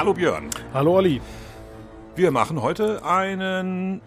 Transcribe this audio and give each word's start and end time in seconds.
Hallo 0.00 0.14
Björn. 0.14 0.48
Hallo 0.72 0.96
Olli. 0.96 1.20
Wir 2.16 2.30
machen 2.30 2.62
heute 2.62 3.04
einen 3.04 4.00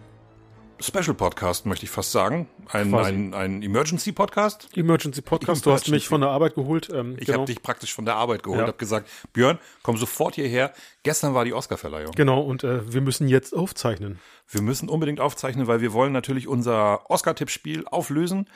Special 0.80 1.13
Podcast, 1.13 1.67
möchte 1.67 1.86
ich 1.86 1.91
fast 1.91 2.12
sagen. 2.12 2.48
Ein, 2.72 2.91
ein, 2.95 3.36
ein 3.36 3.62
Emergency 3.62 4.12
Podcast. 4.12 4.76
Emergency 4.76 5.22
Podcast. 5.22 5.67
Du 5.67 5.72
hast 5.72 5.90
mich 5.90 6.08
von 6.08 6.22
der 6.22 6.31
Arbeit 6.31 6.55
geholt. 6.55 6.90
Ähm, 6.91 7.16
ich 7.20 7.27
genau. 7.27 7.41
habe 7.41 7.45
dich 7.45 7.62
praktisch 7.62 7.94
von 7.94 8.05
der 8.05 8.16
Arbeit 8.16 8.41
geholt. 8.41 8.62
Ja. 8.62 8.66
Habe 8.70 8.77
gesagt, 8.80 9.08
Björn, 9.34 9.59
komm 9.84 9.98
sofort 9.98 10.34
hierher. 10.34 10.73
Gestern 11.03 11.36
war 11.36 11.45
die 11.45 11.53
Oscarverleihung. 11.53 12.14
Genau. 12.14 12.41
Und 12.41 12.64
äh, 12.64 12.91
wir 12.91 13.02
müssen 13.02 13.28
jetzt 13.28 13.55
aufzeichnen. 13.55 14.17
Wir 14.50 14.64
müssen 14.64 14.89
unbedingt 14.89 15.20
aufzeichnen, 15.20 15.67
weil 15.67 15.81
wir 15.81 15.94
wollen 15.94 16.12
natürlich 16.12 16.48
unser 16.48 17.08
Oscar-Tippspiel 17.12 17.86
auflösen. 17.86 18.50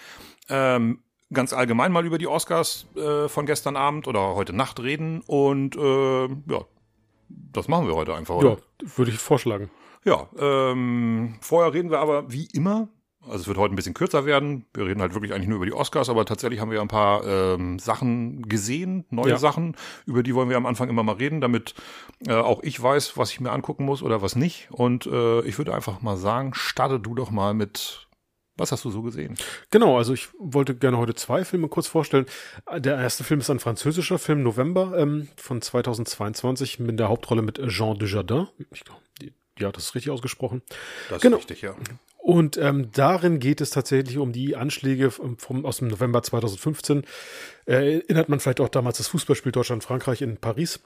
Ähm, 0.49 1.03
ganz 1.31 1.53
allgemein 1.53 1.91
mal 1.91 2.03
über 2.03 2.17
die 2.17 2.27
Oscars 2.27 2.87
äh, 2.95 3.27
von 3.29 3.45
gestern 3.45 3.75
Abend 3.75 4.07
oder 4.07 4.33
heute 4.33 4.53
Nacht 4.53 4.79
reden 4.79 5.21
und 5.21 5.75
äh, 5.75 6.25
ja, 6.25 6.65
das 7.29 7.67
machen 7.67 7.87
wir 7.87 7.95
heute 7.95 8.15
einfach. 8.15 8.35
Oder? 8.35 8.57
Ja, 8.81 8.97
würde 8.97 9.11
ich 9.11 9.17
vorschlagen. 9.17 9.69
Ja, 10.03 10.27
ähm, 10.39 11.35
vorher 11.41 11.73
reden 11.73 11.91
wir 11.91 11.99
aber 11.99 12.31
wie 12.31 12.47
immer, 12.53 12.87
also 13.29 13.41
es 13.41 13.47
wird 13.47 13.57
heute 13.57 13.73
ein 13.73 13.75
bisschen 13.75 13.93
kürzer 13.93 14.25
werden. 14.25 14.65
Wir 14.73 14.85
reden 14.85 15.01
halt 15.01 15.13
wirklich 15.13 15.33
eigentlich 15.33 15.47
nur 15.47 15.57
über 15.57 15.65
die 15.65 15.73
Oscars, 15.73 16.09
aber 16.09 16.25
tatsächlich 16.25 16.59
haben 16.59 16.71
wir 16.71 16.81
ein 16.81 16.87
paar 16.87 17.25
ähm, 17.25 17.77
Sachen 17.79 18.43
gesehen, 18.43 19.05
neue 19.09 19.31
ja. 19.31 19.37
Sachen, 19.37 19.75
über 20.05 20.23
die 20.23 20.33
wollen 20.33 20.49
wir 20.49 20.57
am 20.57 20.65
Anfang 20.65 20.89
immer 20.89 21.03
mal 21.03 21.15
reden, 21.15 21.41
damit 21.41 21.75
äh, 22.25 22.33
auch 22.33 22.63
ich 22.63 22.81
weiß, 22.81 23.17
was 23.17 23.31
ich 23.31 23.41
mir 23.41 23.51
angucken 23.51 23.85
muss 23.85 24.01
oder 24.01 24.21
was 24.21 24.35
nicht. 24.35 24.69
Und 24.71 25.05
äh, 25.07 25.41
ich 25.41 25.57
würde 25.57 25.73
einfach 25.73 26.01
mal 26.01 26.17
sagen, 26.17 26.53
starte 26.53 26.99
du 26.99 27.15
doch 27.15 27.31
mal 27.31 27.53
mit 27.53 28.06
was 28.57 28.71
hast 28.71 28.85
du 28.85 28.91
so 28.91 29.01
gesehen? 29.01 29.35
Genau, 29.71 29.97
also 29.97 30.13
ich 30.13 30.29
wollte 30.37 30.75
gerne 30.75 30.97
heute 30.97 31.15
zwei 31.15 31.45
Filme 31.45 31.67
kurz 31.67 31.87
vorstellen. 31.87 32.25
Der 32.75 32.97
erste 32.97 33.23
Film 33.23 33.39
ist 33.39 33.49
ein 33.49 33.59
französischer 33.59 34.19
Film, 34.19 34.43
November 34.43 34.97
ähm, 34.97 35.27
von 35.35 35.61
2022 35.61 36.79
mit 36.79 36.99
der 36.99 37.09
Hauptrolle 37.09 37.41
mit 37.41 37.59
Jean 37.67 37.97
Dujardin. 37.97 38.47
Ich 38.71 38.83
glaube, 38.83 39.01
ja, 39.59 39.71
das 39.71 39.85
ist 39.85 39.95
richtig 39.95 40.11
ausgesprochen. 40.11 40.61
Das 41.09 41.21
genau. 41.21 41.37
ist 41.37 41.49
richtig, 41.49 41.61
ja. 41.61 41.75
Und 42.17 42.57
ähm, 42.57 42.91
darin 42.91 43.39
geht 43.39 43.61
es 43.61 43.69
tatsächlich 43.69 44.17
um 44.17 44.33
die 44.33 44.55
Anschläge 44.55 45.11
vom, 45.11 45.37
vom, 45.37 45.65
aus 45.65 45.77
dem 45.77 45.87
November 45.87 46.21
2015. 46.21 47.03
Äh, 47.65 47.99
erinnert 47.99 48.27
man 48.27 48.39
vielleicht 48.39 48.59
auch 48.59 48.69
damals 48.69 48.97
das 48.97 49.07
Fußballspiel 49.07 49.51
Deutschland-Frankreich 49.51 50.21
in 50.21 50.37
Paris 50.37 50.79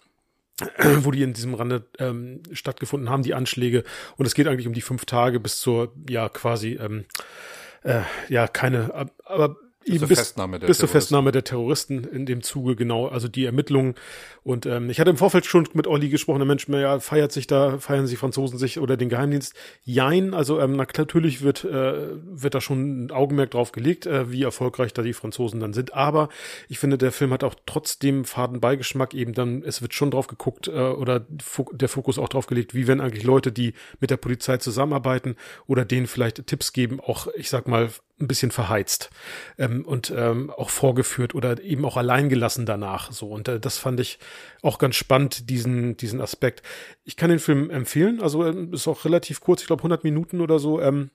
wo 1.01 1.11
die 1.11 1.23
in 1.23 1.33
diesem 1.33 1.53
Rande 1.53 1.85
ähm, 1.99 2.41
stattgefunden 2.51 3.09
haben, 3.09 3.23
die 3.23 3.33
Anschläge. 3.33 3.83
Und 4.17 4.25
es 4.25 4.33
geht 4.33 4.47
eigentlich 4.47 4.67
um 4.67 4.73
die 4.73 4.81
fünf 4.81 5.05
Tage 5.05 5.39
bis 5.39 5.59
zur, 5.59 5.93
ja, 6.09 6.29
quasi 6.29 6.73
ähm, 6.73 7.05
äh, 7.83 8.01
ja, 8.29 8.47
keine, 8.47 9.09
aber 9.25 9.55
bis, 9.85 9.99
zur 9.99 10.07
Festnahme, 10.07 10.59
der 10.59 10.67
bis 10.67 10.77
zur 10.77 10.89
Festnahme 10.89 11.31
der 11.31 11.43
Terroristen 11.43 12.03
in 12.03 12.25
dem 12.25 12.43
Zuge, 12.43 12.75
genau, 12.75 13.07
also 13.07 13.27
die 13.27 13.45
Ermittlungen. 13.45 13.95
Und 14.43 14.65
ähm, 14.65 14.89
ich 14.89 14.99
hatte 14.99 15.09
im 15.09 15.17
Vorfeld 15.17 15.45
schon 15.45 15.67
mit 15.73 15.87
Olli 15.87 16.09
gesprochen, 16.09 16.39
der 16.39 16.47
Mensch, 16.47 16.67
ja, 16.67 16.99
feiert 16.99 17.31
sich 17.31 17.47
da, 17.47 17.77
feiern 17.79 18.07
sich 18.07 18.17
Franzosen 18.17 18.57
sich 18.57 18.79
oder 18.79 18.97
den 18.97 19.09
Geheimdienst? 19.09 19.53
Jein, 19.83 20.33
also 20.33 20.59
ähm, 20.59 20.75
na, 20.75 20.85
natürlich 20.97 21.41
wird, 21.41 21.63
äh, 21.63 22.09
wird 22.23 22.53
da 22.53 22.61
schon 22.61 23.05
ein 23.05 23.11
Augenmerk 23.11 23.51
drauf 23.51 23.71
gelegt, 23.71 24.05
äh, 24.05 24.31
wie 24.31 24.43
erfolgreich 24.43 24.93
da 24.93 25.01
die 25.01 25.13
Franzosen 25.13 25.59
dann 25.59 25.73
sind. 25.73 25.93
Aber 25.93 26.29
ich 26.69 26.79
finde, 26.79 26.97
der 26.97 27.11
Film 27.11 27.31
hat 27.31 27.43
auch 27.43 27.55
trotzdem 27.65 28.25
faden 28.25 28.59
Beigeschmack 28.59 29.13
eben 29.13 29.33
dann, 29.33 29.63
es 29.63 29.81
wird 29.81 29.93
schon 29.93 30.11
drauf 30.11 30.27
geguckt 30.27 30.67
äh, 30.67 30.71
oder 30.71 31.25
der 31.71 31.89
Fokus 31.89 32.17
auch 32.17 32.29
drauf 32.29 32.47
gelegt, 32.47 32.73
wie 32.73 32.87
wenn 32.87 33.01
eigentlich 33.01 33.23
Leute, 33.23 33.51
die 33.51 33.73
mit 33.99 34.09
der 34.09 34.17
Polizei 34.17 34.57
zusammenarbeiten 34.57 35.35
oder 35.67 35.85
denen 35.85 36.07
vielleicht 36.07 36.45
Tipps 36.47 36.73
geben, 36.73 36.99
auch, 36.99 37.27
ich 37.35 37.49
sag 37.49 37.67
mal, 37.67 37.89
ein 38.21 38.27
bisschen 38.27 38.51
verheizt 38.51 39.09
ähm, 39.57 39.85
und 39.85 40.13
ähm, 40.15 40.49
auch 40.49 40.69
vorgeführt 40.69 41.35
oder 41.35 41.61
eben 41.61 41.85
auch 41.85 41.97
alleingelassen 41.97 42.65
danach. 42.65 43.11
So 43.11 43.29
und 43.29 43.47
äh, 43.47 43.59
das 43.59 43.77
fand 43.77 43.99
ich 43.99 44.19
auch 44.61 44.77
ganz 44.77 44.95
spannend 44.95 45.49
diesen 45.49 45.97
diesen 45.97 46.21
Aspekt. 46.21 46.63
Ich 47.03 47.17
kann 47.17 47.29
den 47.29 47.39
Film 47.39 47.69
empfehlen. 47.69 48.21
Also 48.21 48.43
äh, 48.43 48.67
ist 48.71 48.87
auch 48.87 49.05
relativ 49.05 49.41
kurz, 49.41 49.61
ich 49.61 49.67
glaube 49.67 49.81
100 49.81 50.03
Minuten 50.03 50.41
oder 50.41 50.59
so. 50.59 50.81
Ähm, 50.81 51.09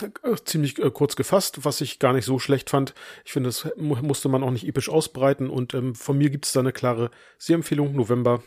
äh, 0.00 0.36
ziemlich 0.44 0.78
äh, 0.78 0.90
kurz 0.90 1.16
gefasst, 1.16 1.64
was 1.64 1.80
ich 1.80 1.98
gar 1.98 2.12
nicht 2.12 2.26
so 2.26 2.38
schlecht 2.38 2.70
fand. 2.70 2.94
Ich 3.24 3.32
finde, 3.32 3.48
das 3.48 3.68
musste 3.76 4.28
man 4.28 4.42
auch 4.42 4.50
nicht 4.50 4.66
episch 4.66 4.88
ausbreiten 4.88 5.48
und 5.48 5.74
ähm, 5.74 5.94
von 5.94 6.18
mir 6.18 6.30
gibt 6.30 6.46
es 6.46 6.52
da 6.52 6.60
eine 6.60 6.72
klare 6.72 7.10
Sehempfehlung. 7.38 7.94
November 7.94 8.42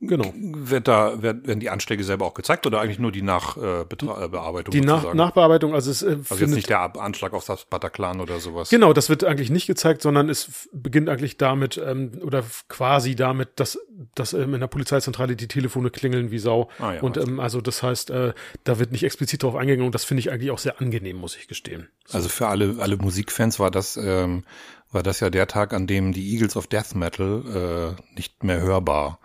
Genau. 0.00 0.32
Wird 0.36 0.86
da, 0.86 1.20
werden 1.22 1.58
die 1.58 1.70
Anschläge 1.70 2.04
selber 2.04 2.24
auch 2.24 2.34
gezeigt 2.34 2.66
oder 2.66 2.80
eigentlich 2.80 3.00
nur 3.00 3.10
die 3.10 3.22
Nachbearbeitung? 3.22 4.08
Äh, 4.08 4.70
die 4.70 4.80
Nach 4.80 5.12
Nachbearbeitung, 5.12 5.74
also 5.74 5.90
es 5.90 6.02
äh, 6.02 6.18
Also 6.30 6.44
jetzt 6.44 6.54
nicht 6.54 6.68
der 6.68 6.96
Anschlag 6.96 7.32
auf 7.32 7.44
das 7.44 7.64
Bataclan 7.64 8.20
oder 8.20 8.38
sowas. 8.38 8.70
Genau, 8.70 8.92
das 8.92 9.08
wird 9.08 9.24
eigentlich 9.24 9.50
nicht 9.50 9.66
gezeigt, 9.66 10.02
sondern 10.02 10.28
es 10.28 10.68
beginnt 10.72 11.08
eigentlich 11.08 11.36
damit, 11.36 11.78
ähm, 11.84 12.12
oder 12.22 12.44
quasi 12.68 13.16
damit, 13.16 13.48
dass, 13.56 13.76
dass 14.14 14.34
ähm, 14.34 14.54
in 14.54 14.60
der 14.60 14.68
Polizeizentrale 14.68 15.34
die 15.34 15.48
Telefone 15.48 15.90
klingeln 15.90 16.30
wie 16.30 16.38
Sau. 16.38 16.68
Ah, 16.78 16.94
ja, 16.94 17.02
und 17.02 17.16
ähm, 17.16 17.40
also 17.40 17.60
das 17.60 17.82
heißt, 17.82 18.10
äh, 18.10 18.34
da 18.62 18.78
wird 18.78 18.92
nicht 18.92 19.02
explizit 19.02 19.42
drauf 19.42 19.56
eingegangen 19.56 19.86
und 19.86 19.96
das 19.96 20.04
finde 20.04 20.20
ich 20.20 20.30
eigentlich 20.30 20.52
auch 20.52 20.58
sehr 20.58 20.80
angenehm, 20.80 21.16
muss 21.16 21.36
ich 21.36 21.48
gestehen. 21.48 21.88
So. 22.06 22.18
Also 22.18 22.28
für 22.28 22.46
alle, 22.46 22.76
alle 22.78 22.98
Musikfans 22.98 23.58
war 23.58 23.72
das, 23.72 23.96
ähm, 23.96 24.44
war 24.92 25.02
das 25.02 25.18
ja 25.18 25.28
der 25.28 25.48
Tag, 25.48 25.74
an 25.74 25.88
dem 25.88 26.12
die 26.12 26.34
Eagles 26.34 26.54
of 26.54 26.68
Death 26.68 26.94
Metal 26.94 27.96
äh, 27.96 28.14
nicht 28.14 28.44
mehr 28.44 28.60
hörbar 28.60 29.18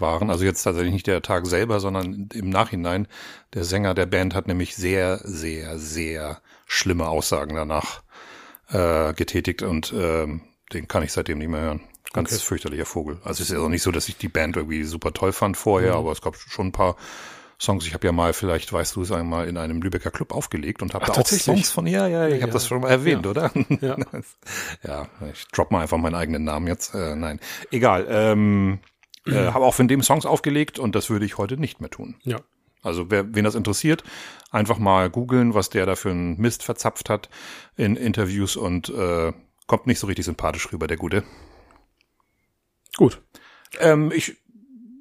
waren. 0.00 0.30
Also 0.30 0.44
jetzt 0.44 0.62
tatsächlich 0.62 0.92
nicht 0.92 1.06
der 1.06 1.22
Tag 1.22 1.46
selber, 1.46 1.80
sondern 1.80 2.28
im 2.32 2.50
Nachhinein. 2.50 3.08
Der 3.54 3.64
Sänger 3.64 3.94
der 3.94 4.06
Band 4.06 4.34
hat 4.34 4.46
nämlich 4.46 4.76
sehr, 4.76 5.18
sehr, 5.24 5.78
sehr 5.78 6.40
schlimme 6.66 7.08
Aussagen 7.08 7.54
danach 7.54 8.02
äh, 8.70 9.12
getätigt 9.14 9.62
und 9.62 9.92
äh, 9.92 10.26
den 10.72 10.88
kann 10.88 11.02
ich 11.02 11.12
seitdem 11.12 11.38
nicht 11.38 11.48
mehr 11.48 11.60
hören. 11.60 11.80
Ganz 12.12 12.32
okay. 12.32 12.42
fürchterlicher 12.42 12.86
Vogel. 12.86 13.18
Also 13.22 13.42
es 13.42 13.50
ist 13.50 13.58
auch 13.58 13.68
nicht 13.68 13.82
so, 13.82 13.90
dass 13.90 14.08
ich 14.08 14.16
die 14.16 14.28
Band 14.28 14.56
irgendwie 14.56 14.84
super 14.84 15.12
toll 15.12 15.32
fand 15.32 15.56
vorher, 15.56 15.92
mhm. 15.92 15.98
aber 15.98 16.12
es 16.12 16.22
gab 16.22 16.36
schon 16.36 16.68
ein 16.68 16.72
paar 16.72 16.96
Songs. 17.60 17.86
Ich 17.86 17.94
habe 17.94 18.06
ja 18.06 18.12
mal, 18.12 18.32
vielleicht 18.32 18.72
weißt 18.72 18.96
du 18.96 19.02
es 19.02 19.12
einmal, 19.12 19.48
in 19.48 19.56
einem 19.56 19.82
Lübecker 19.82 20.10
Club 20.10 20.32
aufgelegt 20.32 20.80
und 20.80 20.94
habe 20.94 21.06
da 21.06 21.12
auch 21.12 21.26
Songs 21.26 21.70
von, 21.70 21.86
ja, 21.86 22.06
ja, 22.06 22.28
ich 22.28 22.36
ja, 22.36 22.42
habe 22.42 22.52
das 22.52 22.66
schon 22.66 22.80
mal 22.80 22.88
erwähnt, 22.88 23.24
ja. 23.24 23.30
oder? 23.30 23.50
Ja. 23.80 23.96
ja, 24.82 25.08
ich 25.32 25.46
drop 25.48 25.70
mal 25.70 25.82
einfach 25.82 25.98
meinen 25.98 26.14
eigenen 26.14 26.44
Namen 26.44 26.66
jetzt. 26.66 26.94
Äh, 26.94 27.16
nein, 27.16 27.40
egal. 27.70 28.06
Ähm, 28.08 28.78
äh, 29.28 29.52
habe 29.52 29.64
auch 29.64 29.74
von 29.74 29.88
dem 29.88 30.02
Songs 30.02 30.26
aufgelegt 30.26 30.78
und 30.78 30.94
das 30.94 31.10
würde 31.10 31.24
ich 31.24 31.38
heute 31.38 31.56
nicht 31.56 31.80
mehr 31.80 31.90
tun. 31.90 32.16
Ja. 32.24 32.38
Also 32.82 33.10
wer, 33.10 33.34
wen 33.34 33.44
das 33.44 33.54
interessiert, 33.54 34.04
einfach 34.50 34.78
mal 34.78 35.10
googeln, 35.10 35.54
was 35.54 35.70
der 35.70 35.84
da 35.84 35.96
für 35.96 36.10
einen 36.10 36.40
Mist 36.40 36.62
verzapft 36.62 37.10
hat 37.10 37.28
in 37.76 37.96
Interviews 37.96 38.56
und 38.56 38.88
äh, 38.88 39.32
kommt 39.66 39.86
nicht 39.86 39.98
so 39.98 40.06
richtig 40.06 40.24
sympathisch 40.24 40.72
rüber, 40.72 40.86
der 40.86 40.96
Gute. 40.96 41.24
Gut. 42.96 43.20
Ähm, 43.80 44.12
ich, 44.14 44.36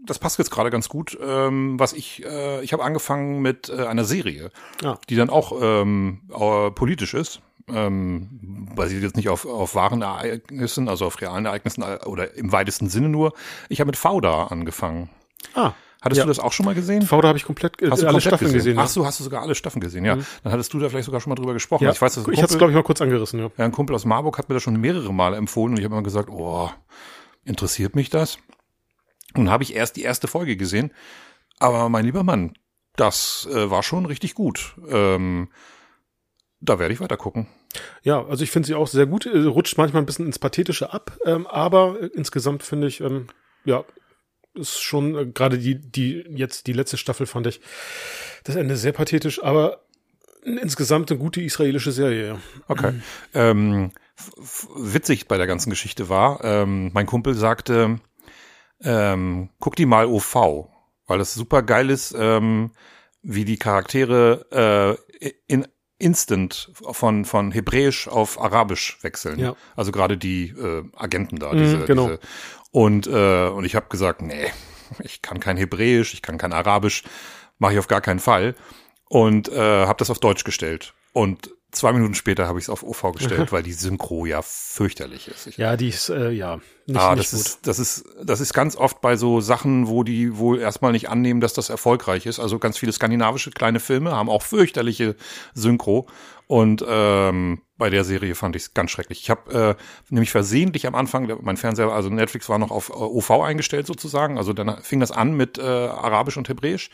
das 0.06 0.20
passt 0.20 0.40
jetzt 0.40 0.50
gerade 0.50 0.72
ganz 0.72 0.90
gut. 0.90 1.18
Ähm, 1.22 1.80
was 1.80 1.94
ich, 1.94 2.26
äh, 2.26 2.64
ich 2.64 2.74
habe 2.74 2.84
angefangen 2.84 3.42
mit 3.42 3.70
äh, 3.70 3.86
einer 3.86 4.06
Serie, 4.06 4.52
ah. 4.84 4.98
die 5.10 5.16
dann 5.16 5.30
auch 5.30 5.54
ähm, 5.62 6.22
äh, 6.30 6.72
politisch 6.72 7.14
ist 7.14 7.42
ähm, 7.68 8.68
basiert 8.76 9.04
jetzt 9.04 9.18
nicht 9.18 9.30
auf, 9.30 9.46
auf 9.46 9.76
wahren 9.76 10.02
Ereignissen, 10.02 10.88
also 10.90 11.06
auf 11.06 11.22
realen 11.22 11.46
Ereignissen 11.46 11.84
äh, 11.84 12.00
oder 12.06 12.36
im 12.36 12.52
weitesten 12.52 12.90
Sinne 12.90 13.10
nur. 13.10 13.34
Ich 13.70 13.80
habe 13.80 13.88
mit 13.88 13.98
Fauda 13.98 14.48
angefangen. 14.48 15.10
Ah. 15.54 15.74
Hattest 16.02 16.20
ja. 16.20 16.26
du 16.26 16.30
das 16.30 16.40
auch 16.40 16.54
schon 16.54 16.66
mal 16.66 16.76
gesehen? 16.76 17.02
Fauda 17.02 17.28
habe 17.28 17.38
ich 17.38 17.44
komplett 17.44 17.82
äh, 17.82 17.90
hast 17.90 18.04
alle 18.04 18.14
komplett 18.14 18.24
Staffeln 18.24 18.54
gesehen. 18.54 18.76
gesehen 18.76 18.80
Ach 18.80 18.88
so, 18.88 19.06
hast 19.06 19.20
du 19.20 19.24
sogar 19.24 19.42
alle 19.42 19.56
Staffeln 19.56 19.82
gesehen, 19.82 20.06
ja. 20.06 20.16
Mhm. 20.16 20.26
Dann 20.44 20.54
hattest 20.54 20.74
du 20.74 20.80
da 20.80 20.90
vielleicht 20.90 21.06
sogar 21.06 21.20
schon 21.20 21.32
mal 21.32 21.36
drüber 21.36 21.54
gesprochen. 21.54 21.86
Ja. 21.86 21.92
Ich 21.92 22.02
weiß, 22.02 22.16
dass 22.16 22.28
ich 22.28 22.42
hatte 22.42 22.54
es 22.54 22.58
glaube 22.58 22.72
ich 22.72 22.76
mal 22.76 22.84
kurz 22.84 23.02
angerissen, 23.02 23.40
ja. 23.40 23.50
ja. 23.58 23.66
Ein 23.66 23.72
Kumpel 23.72 23.96
aus 23.96 24.06
Marburg 24.06 24.38
hat 24.38 24.48
mir 24.48 24.56
das 24.56 24.64
schon 24.64 24.80
mehrere 24.80 25.14
Male 25.14 25.38
empfohlen 25.38 25.74
und 25.74 25.80
ich 25.80 25.86
habe 25.86 25.96
immer 25.96 26.04
gesagt, 26.04 26.30
oh, 26.30 26.70
interessiert 27.44 27.96
mich 27.96 28.10
das? 28.10 28.38
Und 29.36 29.50
habe 29.50 29.64
ich 29.64 29.76
erst 29.76 29.96
die 29.96 30.04
erste 30.04 30.28
Folge 30.28 30.56
gesehen. 30.56 30.92
Aber 31.60 31.90
mein 31.90 32.06
lieber 32.06 32.24
Mann, 32.24 32.54
das 32.96 33.48
äh, 33.52 33.70
war 33.70 33.82
schon 33.82 34.06
richtig 34.06 34.36
gut. 34.36 34.76
Ähm, 34.90 35.50
da 36.60 36.80
werde 36.80 36.94
ich 36.94 37.00
weiter 37.00 37.18
gucken. 37.18 37.48
Ja, 38.04 38.26
also 38.26 38.44
ich 38.44 38.52
finde 38.52 38.68
sie 38.68 38.76
auch 38.76 38.88
sehr 38.88 39.06
gut. 39.06 39.26
Äh, 39.26 39.40
rutscht 39.40 39.78
manchmal 39.78 40.02
ein 40.02 40.06
bisschen 40.06 40.26
ins 40.26 40.40
Pathetische 40.40 40.94
ab, 40.94 41.18
ähm, 41.26 41.48
aber 41.48 41.98
insgesamt 42.14 42.64
finde 42.64 42.88
ich, 42.88 43.02
ähm, 43.02 43.28
ja, 43.66 43.84
ist 44.54 44.82
schon 44.82 45.16
äh, 45.16 45.26
gerade 45.26 45.58
die, 45.58 45.76
die 45.76 46.24
jetzt 46.30 46.68
die 46.68 46.74
letzte 46.74 46.98
Staffel 46.98 47.26
fand 47.26 47.48
ich 47.48 47.62
das 48.44 48.56
Ende 48.56 48.76
sehr 48.76 48.94
pathetisch, 48.94 49.44
aber 49.44 49.84
insgesamt 50.44 51.12
eine 51.12 51.20
gute 51.20 51.42
israelische 51.42 51.92
Serie. 51.92 52.28
Ja. 52.28 52.40
Okay. 52.68 52.94
Ähm, 53.34 53.92
witzig 54.76 55.28
bei 55.28 55.38
der 55.38 55.48
ganzen 55.48 55.70
Geschichte 55.70 56.10
war, 56.10 56.44
ähm, 56.44 56.92
mein 56.94 57.06
Kumpel 57.06 57.34
sagte, 57.34 58.00
ähm, 58.82 59.50
guck 59.60 59.76
die 59.76 59.86
mal 59.86 60.06
OV, 60.06 60.70
weil 61.08 61.20
das 61.20 61.34
super 61.34 61.64
geil 61.64 61.90
ist, 61.90 62.16
ähm, 62.18 62.72
wie 63.22 63.46
die 63.46 63.58
Charaktere 63.58 64.98
äh, 65.22 65.32
in 65.48 65.68
instant 66.00 66.72
von, 66.74 67.26
von 67.26 67.52
Hebräisch 67.52 68.08
auf 68.08 68.40
Arabisch 68.40 68.98
wechseln. 69.02 69.40
Ja. 69.40 69.56
Also 69.76 69.92
gerade 69.92 70.18
die 70.18 70.50
äh, 70.50 70.84
Agenten 70.96 71.40
da. 71.40 71.54
Diese, 71.54 71.78
mhm, 71.78 71.86
genau. 71.86 72.08
Diese. 72.08 72.20
Und, 72.72 73.08
äh, 73.08 73.48
und 73.48 73.66
ich 73.66 73.76
habe 73.76 73.88
gesagt, 73.90 74.22
nee, 74.22 74.52
ich 75.00 75.22
kann 75.22 75.40
kein 75.40 75.58
Hebräisch, 75.58 76.14
ich 76.14 76.22
kann 76.22 76.38
kein 76.38 76.54
Arabisch, 76.54 77.04
mache 77.58 77.74
ich 77.74 77.80
auf 77.80 77.88
gar 77.88 78.02
keinen 78.02 78.20
Fall. 78.20 78.56
Und 79.10 79.50
äh, 79.50 79.86
habe 79.86 79.98
das 80.00 80.10
auf 80.10 80.20
Deutsch 80.20 80.44
gestellt. 80.44 80.94
Und 81.14 81.50
zwei 81.72 81.94
Minuten 81.94 82.14
später 82.14 82.48
habe 82.48 82.60
ich 82.60 82.66
es 82.66 82.70
auf 82.70 82.84
OV 82.84 83.14
gestellt, 83.14 83.52
weil 83.52 83.64
die 83.64 83.74
Synchro 83.74 84.26
ja 84.26 84.42
fürchterlich 84.42 85.28
ist. 85.28 85.48
Ich, 85.48 85.58
Ja, 85.58 85.78
die 85.78 85.90
ist, 85.90 86.10
äh, 86.10 86.32
ja, 86.32 86.60
nicht, 86.86 87.00
ah, 87.00 87.16
nicht 87.16 87.34
das 87.34 87.40
ist, 87.40 87.68
das 87.68 87.80
ist, 87.80 88.06
das 88.24 88.40
ist 88.40 88.54
ganz 88.54 88.76
oft 88.76 89.02
bei 89.02 89.18
so 89.18 89.42
Sachen, 89.42 89.88
wo 89.88 90.04
die 90.04 90.38
wohl 90.38 90.60
erstmal 90.60 90.92
nicht 90.92 91.10
annehmen, 91.10 91.42
dass 91.42 91.54
das 91.54 91.70
erfolgreich 91.70 92.26
ist. 92.26 92.40
Also 92.40 92.60
ganz 92.60 92.78
viele 92.78 92.94
skandinavische 92.94 93.52
kleine 93.52 93.80
Filme 93.80 94.12
haben 94.12 94.30
auch 94.30 94.42
fürchterliche 94.42 95.16
Synchro. 95.54 96.08
Und 96.48 96.84
ähm, 96.88 97.62
bei 97.78 97.90
der 97.90 98.04
Serie 98.04 98.36
fand 98.36 98.56
ich 98.56 98.64
es 98.64 98.74
ganz 98.74 98.92
schrecklich. 98.92 99.22
Ich 99.22 99.30
habe 99.30 99.76
äh, 99.78 99.84
nämlich 100.14 100.32
versehentlich 100.32 100.88
am 100.88 100.96
Anfang, 100.96 101.32
mein 101.42 101.58
Fernseher, 101.58 101.92
also 101.92 102.10
Netflix 102.10 102.50
war 102.50 102.58
noch 102.60 102.72
auf 102.72 102.90
äh, 102.90 102.94
OV 102.94 103.32
eingestellt 103.32 103.88
sozusagen. 103.88 104.38
Also 104.38 104.54
dann 104.54 104.82
fing 104.82 105.00
das 105.00 105.12
an 105.12 105.34
mit 105.36 105.58
äh, 105.58 105.62
Arabisch 105.62 106.38
und 106.38 106.50
Hebräisch. 106.50 106.90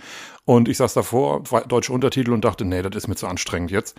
Und 0.46 0.68
ich 0.68 0.78
saß 0.78 0.94
davor, 0.94 1.44
deutsche 1.68 1.94
Untertitel 1.94 2.32
und 2.34 2.44
dachte, 2.44 2.66
nee, 2.66 2.82
das 2.82 2.96
ist 2.96 3.08
mir 3.08 3.16
zu 3.16 3.28
anstrengend 3.28 3.72
jetzt. 3.72 3.98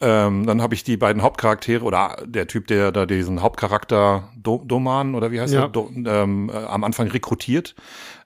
Ähm, 0.00 0.44
dann 0.46 0.60
habe 0.60 0.74
ich 0.74 0.84
die 0.84 0.98
beiden 0.98 1.22
Hauptcharaktere 1.22 1.82
oder 1.82 2.22
der 2.26 2.46
Typ, 2.46 2.66
der 2.66 2.92
da 2.92 3.06
diesen 3.06 3.40
Hauptcharakter 3.40 4.28
Do 4.36 4.62
Doman 4.66 5.14
oder 5.14 5.32
wie 5.32 5.40
heißt 5.40 5.54
Ja. 5.54 5.62
er, 5.62 5.68
Do 5.68 5.90
ähm, 5.94 6.50
äh, 6.52 6.56
am 6.58 6.84
Anfang 6.84 7.08
rekrutiert, 7.08 7.74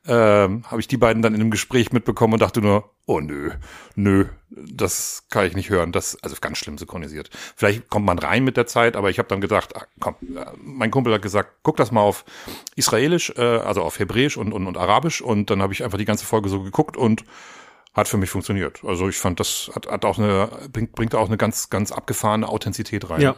ähm, 0.07 0.65
habe 0.67 0.81
ich 0.81 0.89
die 0.89 0.97
beiden 0.97 1.23
dann 1.23 1.35
in 1.35 1.41
einem 1.41 1.51
Gespräch 1.51 1.93
mitbekommen 1.93 2.35
und 2.35 2.43
dachte 2.43 2.61
nur, 2.61 2.91
oh 3.07 3.21
nö, 3.21 3.51
nö, 3.97 4.27
das 4.51 5.25
kann 5.29 5.47
ich 5.47 5.55
nicht 5.55 5.69
hören. 5.69 5.93
Das 5.93 6.17
also 6.23 6.37
ganz 6.41 6.59
schlimm 6.59 6.79
synchronisiert. 6.79 7.29
Vielleicht 7.55 7.89
kommt 7.91 8.07
man 8.07 8.19
rein 8.19 8.45
mit 8.45 8.57
der 8.57 8.67
Zeit, 8.67 8.97
aber 8.97 9.11
ich 9.11 9.19
habe 9.19 9.29
dann 9.29 9.41
gedacht, 9.41 9.77
ah, 9.77 9.85
komm, 10.01 10.15
äh, 10.37 10.47
mein 10.63 10.91
Kumpel 10.91 11.13
hat 11.13 11.23
gesagt, 11.23 11.53
guck 11.63 11.77
das 11.77 11.91
mal 11.91 12.01
auf 12.01 12.25
Israelisch, 12.77 13.33
äh, 13.37 13.43
also 13.43 13.83
auf 13.83 13.99
Hebräisch 13.99 14.37
und, 14.37 14.53
und, 14.53 14.67
und 14.67 14.77
Arabisch 14.77 15.21
und 15.21 15.51
dann 15.51 15.61
habe 15.61 15.73
ich 15.73 15.85
einfach 15.85 15.99
die 15.99 16.05
ganze 16.07 16.25
Folge 16.25 16.49
so 16.49 16.63
geguckt 16.63 16.97
und 16.97 17.25
hat 17.93 18.07
für 18.07 18.19
mich 18.19 18.31
funktioniert. 18.31 18.85
Also 18.85 19.09
ich 19.09 19.17
fand, 19.17 19.41
das 19.41 19.71
hat, 19.75 19.89
hat 19.89 20.05
auch 20.05 20.17
eine, 20.17 20.49
bringt, 20.73 20.93
bringt 20.93 21.15
auch 21.17 21.27
eine 21.27 21.37
ganz, 21.37 21.71
ganz 21.71 21.91
abgefahrene 21.91 22.49
Authentizität 22.49 23.11
rein. 23.11 23.21
Ja. 23.21 23.37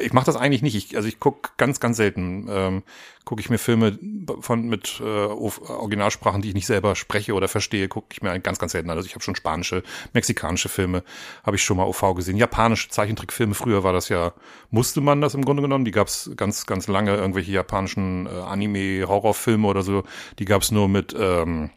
Ich 0.00 0.12
mache 0.12 0.26
das 0.26 0.36
eigentlich 0.36 0.60
nicht. 0.60 0.74
Ich, 0.74 0.96
also 0.96 1.08
ich 1.08 1.18
guck 1.20 1.56
ganz, 1.56 1.80
ganz 1.80 1.96
selten, 1.96 2.46
ähm, 2.50 2.82
gucke 3.24 3.40
ich 3.40 3.48
mir 3.48 3.56
Filme 3.56 3.98
von 4.40 4.68
mit 4.68 5.00
äh, 5.00 5.04
Originalsprachen, 5.04 6.42
die 6.42 6.48
ich 6.48 6.54
nicht 6.54 6.66
selber 6.66 6.96
spreche 6.96 7.32
oder 7.32 7.48
verstehe, 7.48 7.88
gucke 7.88 8.08
ich 8.12 8.20
mir 8.20 8.38
ganz, 8.40 8.58
ganz 8.58 8.72
selten 8.72 8.90
an. 8.90 8.98
Also 8.98 9.06
ich 9.06 9.14
habe 9.14 9.24
schon 9.24 9.36
spanische, 9.36 9.82
mexikanische 10.12 10.68
Filme, 10.68 11.02
habe 11.42 11.56
ich 11.56 11.62
schon 11.62 11.78
mal 11.78 11.86
OV 11.86 12.14
gesehen. 12.14 12.36
Japanische 12.36 12.90
Zeichentrickfilme, 12.90 13.54
früher 13.54 13.84
war 13.84 13.94
das 13.94 14.10
ja, 14.10 14.34
musste 14.70 15.00
man 15.00 15.22
das 15.22 15.34
im 15.34 15.46
Grunde 15.46 15.62
genommen. 15.62 15.86
Die 15.86 15.92
gab's 15.92 16.30
ganz, 16.36 16.66
ganz 16.66 16.88
lange, 16.88 17.16
irgendwelche 17.16 17.52
japanischen 17.52 18.26
äh, 18.26 18.28
Anime-Horrorfilme 18.28 19.66
oder 19.66 19.80
so, 19.80 20.02
die 20.38 20.44
gab's 20.44 20.70
nur 20.70 20.90
mit 20.90 21.16
ähm, 21.18 21.70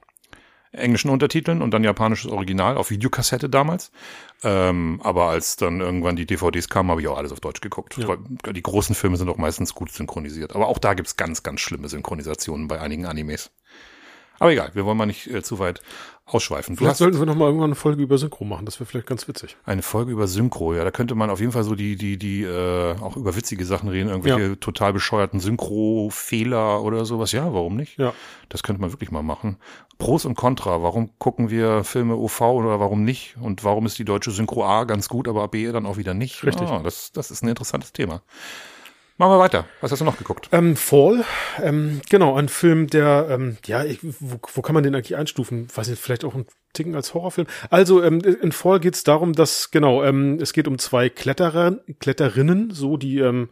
englischen 0.71 1.09
Untertiteln 1.09 1.61
und 1.61 1.71
dann 1.71 1.83
japanisches 1.83 2.31
Original 2.31 2.77
auf 2.77 2.89
Videokassette 2.89 3.49
damals. 3.49 3.91
Ähm, 4.43 5.01
aber 5.03 5.25
als 5.25 5.55
dann 5.55 5.79
irgendwann 5.81 6.15
die 6.15 6.25
DVDs 6.25 6.69
kamen, 6.69 6.91
habe 6.91 7.01
ich 7.01 7.07
auch 7.07 7.17
alles 7.17 7.31
auf 7.31 7.39
Deutsch 7.39 7.61
geguckt. 7.61 7.97
Ja. 7.97 8.17
Die 8.51 8.63
großen 8.63 8.95
Filme 8.95 9.17
sind 9.17 9.29
auch 9.29 9.37
meistens 9.37 9.73
gut 9.73 9.91
synchronisiert. 9.91 10.55
Aber 10.55 10.67
auch 10.67 10.77
da 10.77 10.93
gibt's 10.93 11.17
ganz, 11.17 11.43
ganz 11.43 11.61
schlimme 11.61 11.89
Synchronisationen 11.89 12.67
bei 12.67 12.79
einigen 12.79 13.05
Animes. 13.05 13.51
Aber 14.39 14.51
egal, 14.51 14.71
wir 14.73 14.85
wollen 14.85 14.97
mal 14.97 15.05
nicht 15.05 15.27
äh, 15.27 15.41
zu 15.41 15.59
weit 15.59 15.81
ausschweifen. 16.27 16.75
Du 16.75 16.79
Vielleicht 16.79 16.91
hast 16.91 16.97
sollten 16.99 17.19
wir 17.19 17.25
noch 17.25 17.35
mal 17.35 17.45
irgendwann 17.45 17.69
eine 17.69 17.75
Folge 17.75 18.03
über 18.03 18.17
Synchro 18.17 18.43
machen. 18.43 18.65
Das 18.65 18.79
wäre 18.79 18.85
vielleicht 18.85 19.07
ganz 19.07 19.27
witzig. 19.27 19.55
eine 19.65 19.81
Folge 19.81 20.11
über 20.11 20.27
Synchro, 20.27 20.73
ja, 20.73 20.83
da 20.83 20.91
könnte 20.91 21.15
man 21.15 21.29
auf 21.29 21.39
jeden 21.39 21.53
Fall 21.53 21.63
so 21.63 21.73
die, 21.73 21.95
die, 21.95 22.17
die, 22.17 22.43
äh, 22.43 22.95
auch 22.99 23.15
über 23.15 23.35
witzige 23.35 23.65
Sachen 23.65 23.89
reden, 23.89 24.09
irgendwelche 24.09 24.59
total 24.59 24.93
bescheuerten 24.93 25.39
Synchro-Fehler 25.39 26.83
oder 26.83 27.05
sowas. 27.05 27.31
Ja, 27.31 27.53
warum 27.53 27.77
nicht? 27.77 27.97
Ja. 27.97 28.13
Das 28.49 28.63
könnte 28.63 28.81
man 28.81 28.91
wirklich 28.91 29.11
mal 29.11 29.23
machen. 29.23 29.57
Pros 29.97 30.25
und 30.25 30.35
Contra, 30.35 30.83
warum 30.83 31.17
gucken 31.17 31.49
wir 31.49 31.83
Filme 31.83 32.15
OV 32.15 32.41
oder 32.41 32.79
warum 32.79 33.03
nicht? 33.03 33.37
Und 33.41 33.63
warum 33.63 33.85
ist 33.85 33.97
die 33.97 34.05
deutsche 34.05 34.31
Synchro 34.31 34.65
A 34.65 34.83
ganz 34.83 35.09
gut, 35.09 35.27
aber 35.27 35.47
B 35.47 35.71
dann 35.71 35.85
auch 35.85 35.97
wieder 35.97 36.13
nicht? 36.13 36.43
Richtig. 36.43 36.67
Ah, 36.67 36.81
das, 36.83 37.11
das 37.11 37.31
ist 37.31 37.43
ein 37.43 37.49
interessantes 37.49 37.93
Thema. 37.93 38.21
Machen 39.19 39.31
wir 39.31 39.39
weiter. 39.39 39.65
Was 39.81 39.91
hast 39.91 39.99
du 39.99 40.05
noch 40.05 40.17
geguckt? 40.17 40.49
Ähm, 40.51 40.75
Fall, 40.75 41.25
ähm, 41.63 42.01
genau, 42.07 42.35
ein 42.35 42.49
Film, 42.49 42.85
der, 42.85 43.27
ähm, 43.31 43.57
ja, 43.65 43.83
ich, 43.83 43.99
wo, 44.03 44.39
wo 44.53 44.61
kann 44.61 44.75
man 44.75 44.83
den 44.83 44.93
eigentlich 44.93 45.15
einstufen? 45.15 45.67
Weiß 45.73 45.87
nicht, 45.87 45.99
vielleicht 45.99 46.23
auch 46.23 46.35
ein 46.35 46.45
Ticken 46.73 46.95
als 46.95 47.15
Horrorfilm. 47.15 47.47
Also 47.71 48.03
ähm, 48.03 48.19
in 48.19 48.51
Fall 48.51 48.79
geht 48.79 48.93
es 48.93 49.03
darum, 49.03 49.33
dass, 49.33 49.71
genau, 49.71 50.03
ähm, 50.03 50.37
es 50.39 50.53
geht 50.53 50.67
um 50.67 50.77
zwei 50.77 51.09
Kletterer, 51.09 51.79
Kletterinnen, 51.99 52.69
so 52.69 52.95
die 52.95 53.17
ähm, 53.17 53.49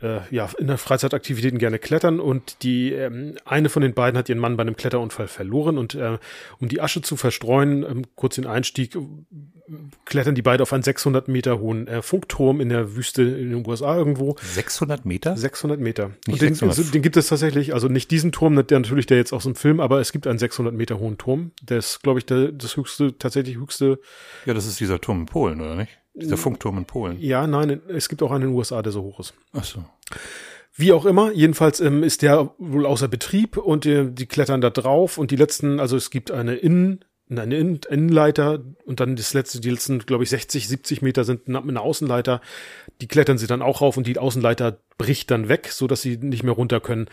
äh, 0.00 0.20
ja, 0.30 0.48
in 0.58 0.68
der 0.68 0.78
Freizeitaktivitäten 0.78 1.58
gerne 1.58 1.78
klettern 1.78 2.18
und 2.18 2.62
die 2.62 2.92
ähm, 2.92 3.36
eine 3.44 3.68
von 3.68 3.82
den 3.82 3.92
beiden 3.92 4.16
hat 4.16 4.30
ihren 4.30 4.38
Mann 4.38 4.56
bei 4.56 4.62
einem 4.62 4.76
Kletterunfall 4.76 5.28
verloren 5.28 5.76
und 5.76 5.94
äh, 5.94 6.16
um 6.58 6.68
die 6.68 6.80
Asche 6.80 7.02
zu 7.02 7.16
verstreuen, 7.16 7.82
ähm, 7.82 8.06
kurz 8.14 8.36
den 8.36 8.46
Einstieg, 8.46 8.96
klettern 10.04 10.34
die 10.34 10.42
beiden 10.42 10.62
auf 10.62 10.72
einen 10.72 10.82
600 10.82 11.28
Meter 11.28 11.60
hohen 11.60 11.86
äh, 11.86 12.02
Funkturm 12.02 12.60
in 12.60 12.68
der 12.68 12.96
Wüste 12.96 13.22
in 13.22 13.50
den 13.50 13.66
USA 13.66 13.96
irgendwo. 13.96 14.36
600 14.42 15.04
Meter? 15.04 15.36
600 15.36 15.80
Meter. 15.80 16.08
Nicht 16.26 16.28
und 16.28 16.42
den, 16.42 16.54
600. 16.54 16.78
also, 16.78 16.90
den 16.90 17.02
gibt 17.02 17.16
es 17.16 17.28
tatsächlich, 17.28 17.74
also 17.74 17.88
nicht 17.88 18.10
diesen 18.10 18.32
Turm, 18.32 18.54
der 18.54 18.78
natürlich 18.78 19.06
der 19.06 19.16
jetzt 19.16 19.32
aus 19.32 19.44
dem 19.44 19.54
Film, 19.54 19.80
aber 19.80 20.00
es 20.00 20.12
gibt 20.12 20.26
einen 20.26 20.38
600 20.38 20.74
Meter 20.74 20.98
hohen 20.98 21.18
Turm. 21.18 21.52
Der 21.62 21.78
ist, 21.78 22.02
glaube 22.02 22.18
ich, 22.18 22.26
der, 22.26 22.52
das 22.52 22.76
höchste, 22.76 23.16
tatsächlich 23.16 23.56
höchste. 23.56 24.00
Ja, 24.46 24.54
das 24.54 24.66
ist 24.66 24.80
dieser 24.80 25.00
Turm 25.00 25.20
in 25.20 25.26
Polen, 25.26 25.60
oder 25.60 25.76
nicht? 25.76 25.98
Dieser 26.14 26.36
Funkturm 26.36 26.76
in 26.78 26.84
Polen. 26.86 27.20
Ja, 27.20 27.46
nein, 27.46 27.80
es 27.88 28.08
gibt 28.08 28.22
auch 28.22 28.32
einen 28.32 28.42
in 28.42 28.50
den 28.50 28.56
USA, 28.56 28.82
der 28.82 28.92
so 28.92 29.02
hoch 29.02 29.20
ist. 29.20 29.34
Ach 29.52 29.64
so. 29.64 29.84
Wie 30.74 30.92
auch 30.92 31.04
immer, 31.04 31.32
jedenfalls 31.32 31.80
ähm, 31.80 32.02
ist 32.02 32.22
der 32.22 32.54
wohl 32.58 32.86
außer 32.86 33.08
Betrieb 33.08 33.56
und 33.56 33.84
die, 33.84 34.10
die 34.10 34.26
klettern 34.26 34.60
da 34.60 34.70
drauf 34.70 35.18
und 35.18 35.30
die 35.30 35.36
letzten, 35.36 35.78
also 35.78 35.96
es 35.96 36.10
gibt 36.10 36.30
eine 36.30 36.54
Innen, 36.54 37.04
Innen, 37.30 37.80
Innenleiter 37.88 38.62
und 38.84 39.00
dann 39.00 39.16
das 39.16 39.34
letzte, 39.34 39.60
die 39.60 39.70
letzten, 39.70 40.00
glaube 40.00 40.24
ich, 40.24 40.30
60, 40.30 40.68
70 40.68 41.02
Meter 41.02 41.24
sind 41.24 41.48
eine, 41.48 41.80
Außenleiter. 41.80 42.40
Die 43.00 43.08
klettern 43.08 43.38
sie 43.38 43.46
dann 43.46 43.62
auch 43.62 43.80
rauf 43.80 43.96
und 43.96 44.06
die 44.06 44.18
Außenleiter 44.18 44.78
bricht 44.98 45.30
dann 45.30 45.48
weg, 45.48 45.68
so 45.70 45.86
dass 45.86 46.02
sie 46.02 46.16
nicht 46.16 46.42
mehr 46.42 46.54
runter 46.54 46.80
können. 46.80 47.06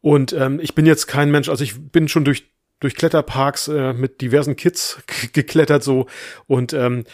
Und 0.00 0.32
ähm, 0.32 0.60
ich 0.60 0.74
bin 0.74 0.86
jetzt 0.86 1.06
kein 1.06 1.30
Mensch, 1.30 1.48
also 1.48 1.64
ich 1.64 1.90
bin 1.90 2.08
schon 2.08 2.24
durch 2.24 2.50
durch 2.80 2.94
Kletterparks 2.96 3.68
äh, 3.68 3.92
mit 3.92 4.22
diversen 4.22 4.56
Kids 4.56 5.02
geklettert 5.34 5.84
so 5.84 6.06
und 6.46 6.72
ähm, 6.72 7.04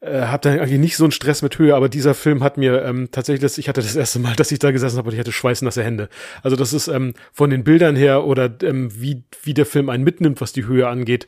äh, 0.00 0.22
habe 0.22 0.42
dann 0.42 0.60
eigentlich 0.60 0.78
nicht 0.78 0.96
so 0.96 1.04
einen 1.04 1.10
Stress 1.10 1.42
mit 1.42 1.58
Höhe, 1.58 1.74
aber 1.74 1.88
dieser 1.88 2.14
Film 2.14 2.42
hat 2.42 2.58
mir 2.58 2.82
ähm, 2.84 3.08
tatsächlich, 3.10 3.58
ich 3.58 3.68
hatte 3.68 3.80
das 3.80 3.96
erste 3.96 4.18
Mal, 4.18 4.36
dass 4.36 4.52
ich 4.52 4.58
da 4.58 4.70
gesessen 4.70 4.98
habe 4.98 5.08
und 5.08 5.14
ich 5.14 5.20
hatte 5.20 5.32
schweißnasse 5.32 5.82
Hände. 5.82 6.08
Also 6.42 6.56
das 6.56 6.72
ist 6.72 6.88
ähm, 6.88 7.14
von 7.32 7.50
den 7.50 7.64
Bildern 7.64 7.96
her 7.96 8.24
oder 8.24 8.50
ähm, 8.62 8.90
wie, 9.00 9.24
wie 9.42 9.54
der 9.54 9.66
Film 9.66 9.88
einen 9.88 10.04
mitnimmt, 10.04 10.40
was 10.40 10.52
die 10.52 10.66
Höhe 10.66 10.86
angeht, 10.86 11.26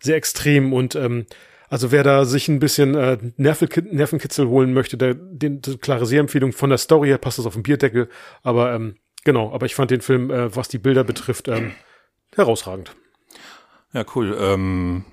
sehr 0.00 0.16
extrem 0.16 0.72
und 0.72 0.94
ähm, 0.94 1.26
also 1.68 1.90
wer 1.90 2.04
da 2.04 2.24
sich 2.24 2.48
ein 2.48 2.60
bisschen 2.60 2.94
äh, 2.94 3.18
Nervenkit 3.36 3.92
Nervenkitzel 3.92 4.46
holen 4.46 4.72
möchte, 4.72 4.96
der, 4.96 5.14
den, 5.14 5.60
klare 5.80 6.06
Sehempfehlung 6.06 6.52
von 6.52 6.70
der 6.70 6.78
Story 6.78 7.08
her 7.08 7.18
passt 7.18 7.38
das 7.38 7.46
auf 7.46 7.54
den 7.54 7.62
Bierdeckel, 7.62 8.08
aber 8.42 8.72
ähm, 8.74 8.96
genau, 9.24 9.52
aber 9.52 9.66
ich 9.66 9.74
fand 9.74 9.90
den 9.90 10.00
Film, 10.00 10.30
äh, 10.30 10.54
was 10.54 10.68
die 10.68 10.78
Bilder 10.78 11.04
betrifft, 11.04 11.48
ähm, 11.48 11.72
herausragend. 12.34 12.94
Ja, 13.92 14.04
cool. 14.14 14.36
Ähm, 14.38 15.04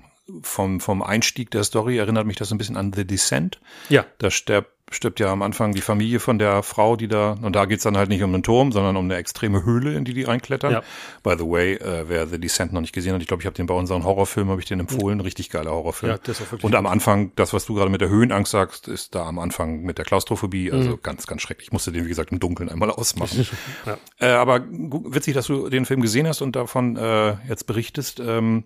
vom, 0.42 0.80
vom 0.80 1.02
Einstieg 1.02 1.50
der 1.50 1.64
Story 1.64 1.98
erinnert 1.98 2.26
mich 2.26 2.36
das 2.36 2.50
ein 2.50 2.58
bisschen 2.58 2.76
an 2.76 2.92
The 2.92 3.06
Descent. 3.06 3.60
Ja, 3.88 4.06
Da 4.18 4.30
stirbt, 4.30 4.70
stirbt 4.90 5.18
ja 5.18 5.32
am 5.32 5.42
Anfang 5.42 5.72
die 5.72 5.80
Familie 5.80 6.20
von 6.20 6.38
der 6.38 6.62
Frau, 6.62 6.94
die 6.96 7.08
da, 7.08 7.32
und 7.42 7.56
da 7.56 7.64
geht's 7.64 7.82
dann 7.84 7.96
halt 7.96 8.10
nicht 8.10 8.22
um 8.22 8.32
einen 8.34 8.42
Turm, 8.42 8.70
sondern 8.70 8.96
um 8.96 9.06
eine 9.06 9.16
extreme 9.16 9.64
Höhle, 9.64 9.94
in 9.94 10.04
die 10.04 10.12
die 10.14 10.22
reinklettern. 10.22 10.72
Ja. 10.72 10.82
By 11.22 11.34
the 11.38 11.44
way, 11.44 11.74
äh, 11.74 12.04
wer 12.08 12.26
The 12.26 12.38
Descent 12.38 12.72
noch 12.72 12.80
nicht 12.80 12.92
gesehen 12.92 13.14
hat, 13.14 13.20
ich 13.22 13.26
glaube, 13.26 13.42
ich 13.42 13.46
habe 13.46 13.56
den 13.56 13.66
bei 13.66 13.74
unseren 13.74 14.04
Horrorfilmen, 14.04 14.50
habe 14.50 14.60
ich 14.60 14.66
den 14.68 14.80
empfohlen, 14.80 15.20
richtig 15.20 15.50
geiler 15.50 15.70
Horrorfilm. 15.72 16.12
Ja, 16.12 16.18
der 16.18 16.32
ist 16.32 16.40
wirklich 16.40 16.62
und 16.64 16.74
am 16.74 16.86
Anfang, 16.86 17.32
das, 17.34 17.52
was 17.52 17.64
du 17.66 17.74
gerade 17.74 17.90
mit 17.90 18.02
der 18.02 18.08
Höhenangst 18.10 18.52
sagst, 18.52 18.86
ist 18.88 19.14
da 19.14 19.24
am 19.26 19.38
Anfang 19.38 19.82
mit 19.82 19.98
der 19.98 20.04
Klaustrophobie, 20.04 20.70
also 20.70 20.90
Mhm. 20.90 20.98
ganz, 21.02 21.26
ganz 21.26 21.40
schrecklich. 21.42 21.68
Ich 21.68 21.72
musste 21.72 21.90
den, 21.90 22.04
wie 22.04 22.08
gesagt, 22.08 22.30
im 22.30 22.38
Dunkeln 22.38 22.68
einmal 22.68 22.90
ausmachen. 22.90 23.46
Ja. 23.86 23.96
Äh, 24.20 24.32
aber 24.34 24.60
witzig, 24.68 25.34
dass 25.34 25.46
du 25.46 25.68
den 25.68 25.84
Film 25.86 26.00
gesehen 26.02 26.26
hast 26.28 26.40
und 26.42 26.54
davon 26.56 26.96
äh, 26.96 27.36
jetzt 27.48 27.66
berichtest. 27.66 28.20
Ähm, 28.20 28.64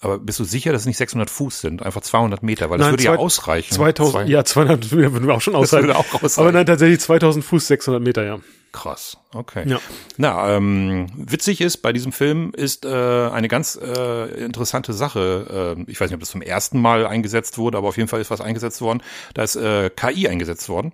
aber 0.00 0.18
bist 0.18 0.38
du 0.38 0.44
sicher, 0.44 0.72
dass 0.72 0.82
es 0.82 0.86
nicht 0.86 0.96
600 0.98 1.28
Fuß 1.30 1.60
sind, 1.60 1.82
einfach 1.82 2.00
200 2.02 2.42
Meter? 2.42 2.70
Weil 2.70 2.78
das 2.78 2.86
Nein, 2.86 2.92
würde 2.94 3.02
ja 3.04 3.14
zwei- 3.14 3.18
ausreichen. 3.22 3.74
2000, 3.74 4.24
Zwei- 4.26 4.30
ja, 4.30 4.44
200 4.44 4.90
würden 4.92 5.26
wir 5.26 5.34
auch 5.34 5.40
schon 5.40 5.54
Das 5.54 5.62
aushalten. 5.62 5.88
würde 5.88 5.98
auch 5.98 6.14
ausreichen. 6.14 6.40
Aber 6.40 6.52
nein, 6.52 6.66
tatsächlich 6.66 7.00
2000 7.00 7.44
Fuß, 7.44 7.66
600 7.66 8.02
Meter, 8.02 8.24
ja. 8.24 8.38
Krass, 8.70 9.16
okay. 9.32 9.64
Ja. 9.66 9.80
Na, 10.18 10.54
ähm, 10.54 11.06
witzig 11.16 11.62
ist, 11.62 11.78
bei 11.78 11.92
diesem 11.94 12.12
Film 12.12 12.52
ist 12.54 12.84
äh, 12.84 12.88
eine 12.88 13.48
ganz 13.48 13.76
äh, 13.82 14.44
interessante 14.44 14.92
Sache. 14.92 15.74
Äh, 15.78 15.90
ich 15.90 15.98
weiß 16.00 16.10
nicht, 16.10 16.14
ob 16.16 16.20
das 16.20 16.30
zum 16.30 16.42
ersten 16.42 16.80
Mal 16.80 17.06
eingesetzt 17.06 17.56
wurde, 17.56 17.78
aber 17.78 17.88
auf 17.88 17.96
jeden 17.96 18.08
Fall 18.10 18.20
ist 18.20 18.30
was 18.30 18.42
eingesetzt 18.42 18.82
worden. 18.82 19.02
Da 19.32 19.42
ist 19.42 19.56
äh, 19.56 19.88
KI 19.90 20.28
eingesetzt 20.28 20.68
worden. 20.68 20.92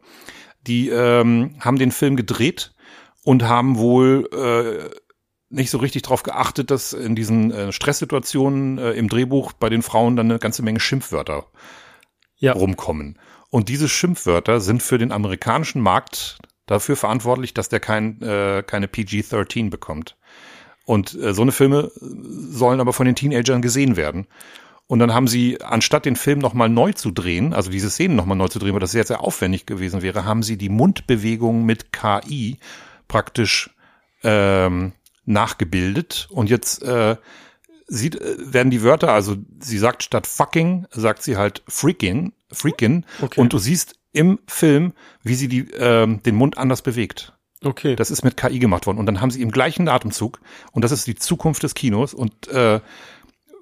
Die 0.69 0.89
ähm, 0.89 1.57
haben 1.61 1.77
den 1.79 1.91
Film 1.91 2.15
gedreht 2.15 2.73
und 3.25 3.43
haben 3.43 3.77
wohl 3.77 4.29
äh, 4.33 4.95
nicht 5.55 5.71
so 5.71 5.79
richtig 5.79 6.03
darauf 6.03 6.23
geachtet, 6.23 6.71
dass 6.71 6.93
in 6.93 7.15
diesen 7.15 7.51
äh, 7.51 7.73
Stresssituationen 7.73 8.79
äh, 8.79 8.93
im 8.93 9.09
Drehbuch 9.09 9.53
bei 9.53 9.69
den 9.69 9.83
Frauen 9.83 10.17
dann 10.17 10.31
eine 10.31 10.39
ganze 10.39 10.63
Menge 10.63 10.81
Schimpfwörter 10.81 11.47
Ja. 12.37 12.53
rumkommen. 12.53 13.19
Und 13.51 13.69
diese 13.69 13.89
Schimpfwörter 13.89 14.61
sind 14.61 14.83
für 14.83 14.99
den 14.99 15.13
amerikanischen 15.13 15.81
Markt 15.81 16.39
dafür 16.67 16.97
verantwortlich, 16.97 17.55
dass 17.55 17.69
der 17.69 17.81
kein, 17.81 18.21
äh, 18.23 18.63
keine 18.67 18.89
PG-13 18.89 19.71
bekommt. 19.71 20.17
Und 20.85 21.15
äh, 21.15 21.33
so 21.33 21.43
eine 21.43 21.53
Filme 21.53 21.91
sollen 21.95 22.81
aber 22.81 22.93
von 22.93 23.07
den 23.07 23.15
Teenagern 23.15 23.63
gesehen 23.63 23.97
werden. 23.97 24.27
Und 24.87 24.99
dann 24.99 25.15
haben 25.15 25.29
sie, 25.29 25.63
anstatt 25.63 26.05
den 26.05 26.17
Film 26.17 26.41
nochmal 26.41 26.69
neu 26.69 26.93
zu 26.93 27.11
drehen, 27.11 27.55
also 27.55 27.71
diese 27.71 27.89
Szenen 27.89 28.17
nochmal 28.17 28.37
neu 28.37 28.49
zu 28.49 28.59
drehen, 28.59 28.75
weil 28.75 28.81
das 28.81 28.93
sehr, 28.93 29.05
sehr 29.05 29.23
aufwendig 29.23 29.65
gewesen 29.65 30.03
wäre, 30.03 30.25
haben 30.27 30.43
sie 30.43 30.59
die 30.59 30.69
Mundbewegung 30.69 31.65
mit 31.65 31.93
KI 31.93 32.59
praktisch 33.09 33.71
ähm, 34.23 34.93
nachgebildet. 35.27 36.29
Und 36.31 36.51
jetzt 36.51 36.83
äh, 36.83 37.17
sieht, 37.87 38.21
äh, 38.21 38.37
werden 38.39 38.71
die 38.71 38.83
Wörter, 38.83 39.13
also 39.13 39.37
sie 39.61 39.79
sagt 39.79 40.03
statt 40.03 40.27
fucking, 40.27 40.87
sagt 40.91 41.23
sie 41.23 41.37
halt 41.37 41.63
freaking, 41.69 42.33
freaking. 42.51 43.05
Okay. 43.21 43.41
Und 43.41 43.53
du 43.53 43.59
siehst 43.59 43.97
im 44.13 44.39
Film, 44.47 44.93
wie 45.23 45.35
sie 45.35 45.49
die, 45.49 45.71
ähm, 45.73 46.23
den 46.23 46.37
Mund 46.37 46.57
anders 46.57 46.83
bewegt. 46.83 47.33
Okay. 47.63 47.97
Das 47.97 48.11
ist 48.11 48.23
mit 48.23 48.37
KI 48.37 48.59
gemacht 48.59 48.87
worden. 48.87 48.99
Und 48.99 49.07
dann 49.07 49.21
haben 49.21 49.31
sie 49.31 49.43
im 49.43 49.51
gleichen 49.51 49.89
Atemzug, 49.89 50.41
und 50.73 50.85
das 50.85 50.93
ist 50.93 51.07
die 51.07 51.15
Zukunft 51.15 51.63
des 51.63 51.75
Kinos, 51.75 52.15
und 52.15 52.49
äh, 52.49 52.81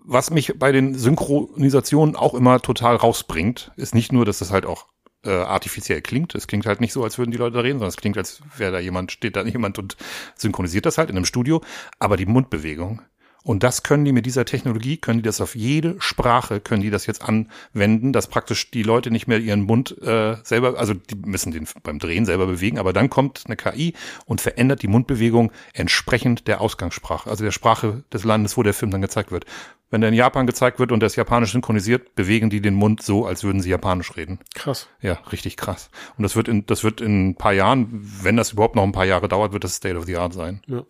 was 0.04 0.31
mich 0.31 0.59
bei 0.59 0.73
den 0.73 0.97
Synchronisationen 0.97 2.16
auch 2.16 2.35
immer 2.35 2.61
total 2.61 2.97
rausbringt, 2.97 3.71
ist 3.76 3.95
nicht 3.95 4.12
nur, 4.12 4.25
dass 4.25 4.40
das 4.40 4.50
halt 4.50 4.66
auch 4.66 4.87
äh, 5.25 5.31
artifiziell 5.31 6.02
klingt. 6.02 6.35
Es 6.35 6.47
klingt 6.47 6.67
halt 6.67 6.81
nicht 6.81 6.93
so, 6.93 7.05
als 7.05 7.19
würden 7.19 7.31
die 7.31 7.37
Leute 7.37 7.55
da 7.55 7.61
reden, 7.61 7.79
sondern 7.79 7.91
es 7.91 7.97
klingt, 7.97 8.19
als 8.19 8.43
wäre 8.57 8.73
da 8.73 8.79
jemand, 8.79 9.12
steht 9.12 9.37
da 9.37 9.45
jemand 9.45 9.79
und 9.79 9.97
synchronisiert 10.37 10.87
das 10.87 10.99
halt 10.99 11.11
in 11.11 11.17
einem 11.17 11.25
Studio. 11.25 11.62
Aber 11.99 12.17
die 12.17 12.26
Mundbewegung, 12.26 13.02
und 13.44 13.62
das 13.62 13.82
können 13.82 14.04
die 14.04 14.12
mit 14.12 14.26
dieser 14.26 14.44
Technologie, 14.44 14.96
können 14.96 15.18
die 15.18 15.25
das 15.25 15.40
auf 15.40 15.56
jede 15.56 15.96
Sprache, 15.99 16.61
können 16.61 16.82
die 16.82 16.90
das 16.90 17.06
jetzt 17.06 17.22
anwenden, 17.22 18.12
dass 18.12 18.28
praktisch 18.28 18.70
die 18.70 18.82
Leute 18.82 19.11
nicht 19.11 19.26
mehr 19.26 19.38
ihren 19.38 19.62
Mund 19.62 19.96
äh, 20.02 20.37
selber, 20.44 20.78
also 20.78 20.94
die 20.94 21.16
müssen 21.16 21.52
den 21.52 21.66
beim 21.82 21.99
Drehen 21.99 22.25
selber 22.25 22.46
bewegen, 22.46 22.78
aber 22.78 22.92
dann 22.92 23.11
kommt 23.11 23.42
eine 23.46 23.56
KI 23.56 23.94
und 24.26 24.40
verändert 24.40 24.82
die 24.82 24.88
Mundbewegung 24.88 25.50
entsprechend 25.72 26.46
der 26.46 26.61
Ausgangssprache, 26.61 27.28
also 27.28 27.44
der 27.44 27.50
Sprache 27.50 28.04
des 28.12 28.25
Landes, 28.25 28.56
wo 28.56 28.62
der 28.62 28.75
Film 28.75 28.90
dann 28.92 29.02
gezeigt 29.02 29.32
wird. 29.32 29.44
Wenn 29.90 30.00
der 30.00 30.08
in 30.08 30.16
Japan 30.16 30.46
gezeigt 30.46 30.78
wird 30.78 30.90
und 30.90 31.00
das 31.00 31.16
Japanisch 31.16 31.52
synchronisiert, 31.52 32.14
bewegen 32.14 32.49
die 32.49 32.62
den 32.62 32.75
Mund 32.75 33.02
so, 33.02 33.26
als 33.26 33.44
würden 33.44 33.61
sie 33.61 33.68
Japanisch 33.68 34.16
reden. 34.16 34.38
Krass. 34.54 34.88
Ja, 35.02 35.18
richtig 35.32 35.58
krass. 35.58 35.90
Und 36.16 36.22
das 36.22 36.34
wird 36.34 36.49
in, 36.49 36.64
das 36.64 36.82
wird 36.82 37.02
in 37.02 37.30
ein 37.30 37.34
paar 37.34 37.52
Jahren, 37.52 37.88
wenn 38.22 38.38
das 38.38 38.52
überhaupt 38.52 38.75
noch 38.75 38.84
ein 38.84 38.92
paar 38.92 39.04
Jahre 39.04 39.28
dauert, 39.28 39.52
wird 39.52 39.64
das 39.64 39.75
State 39.75 39.99
of 39.99 40.06
the 40.06 40.16
Art 40.16 40.32
sein. 40.32 40.62
Ja 40.66 40.84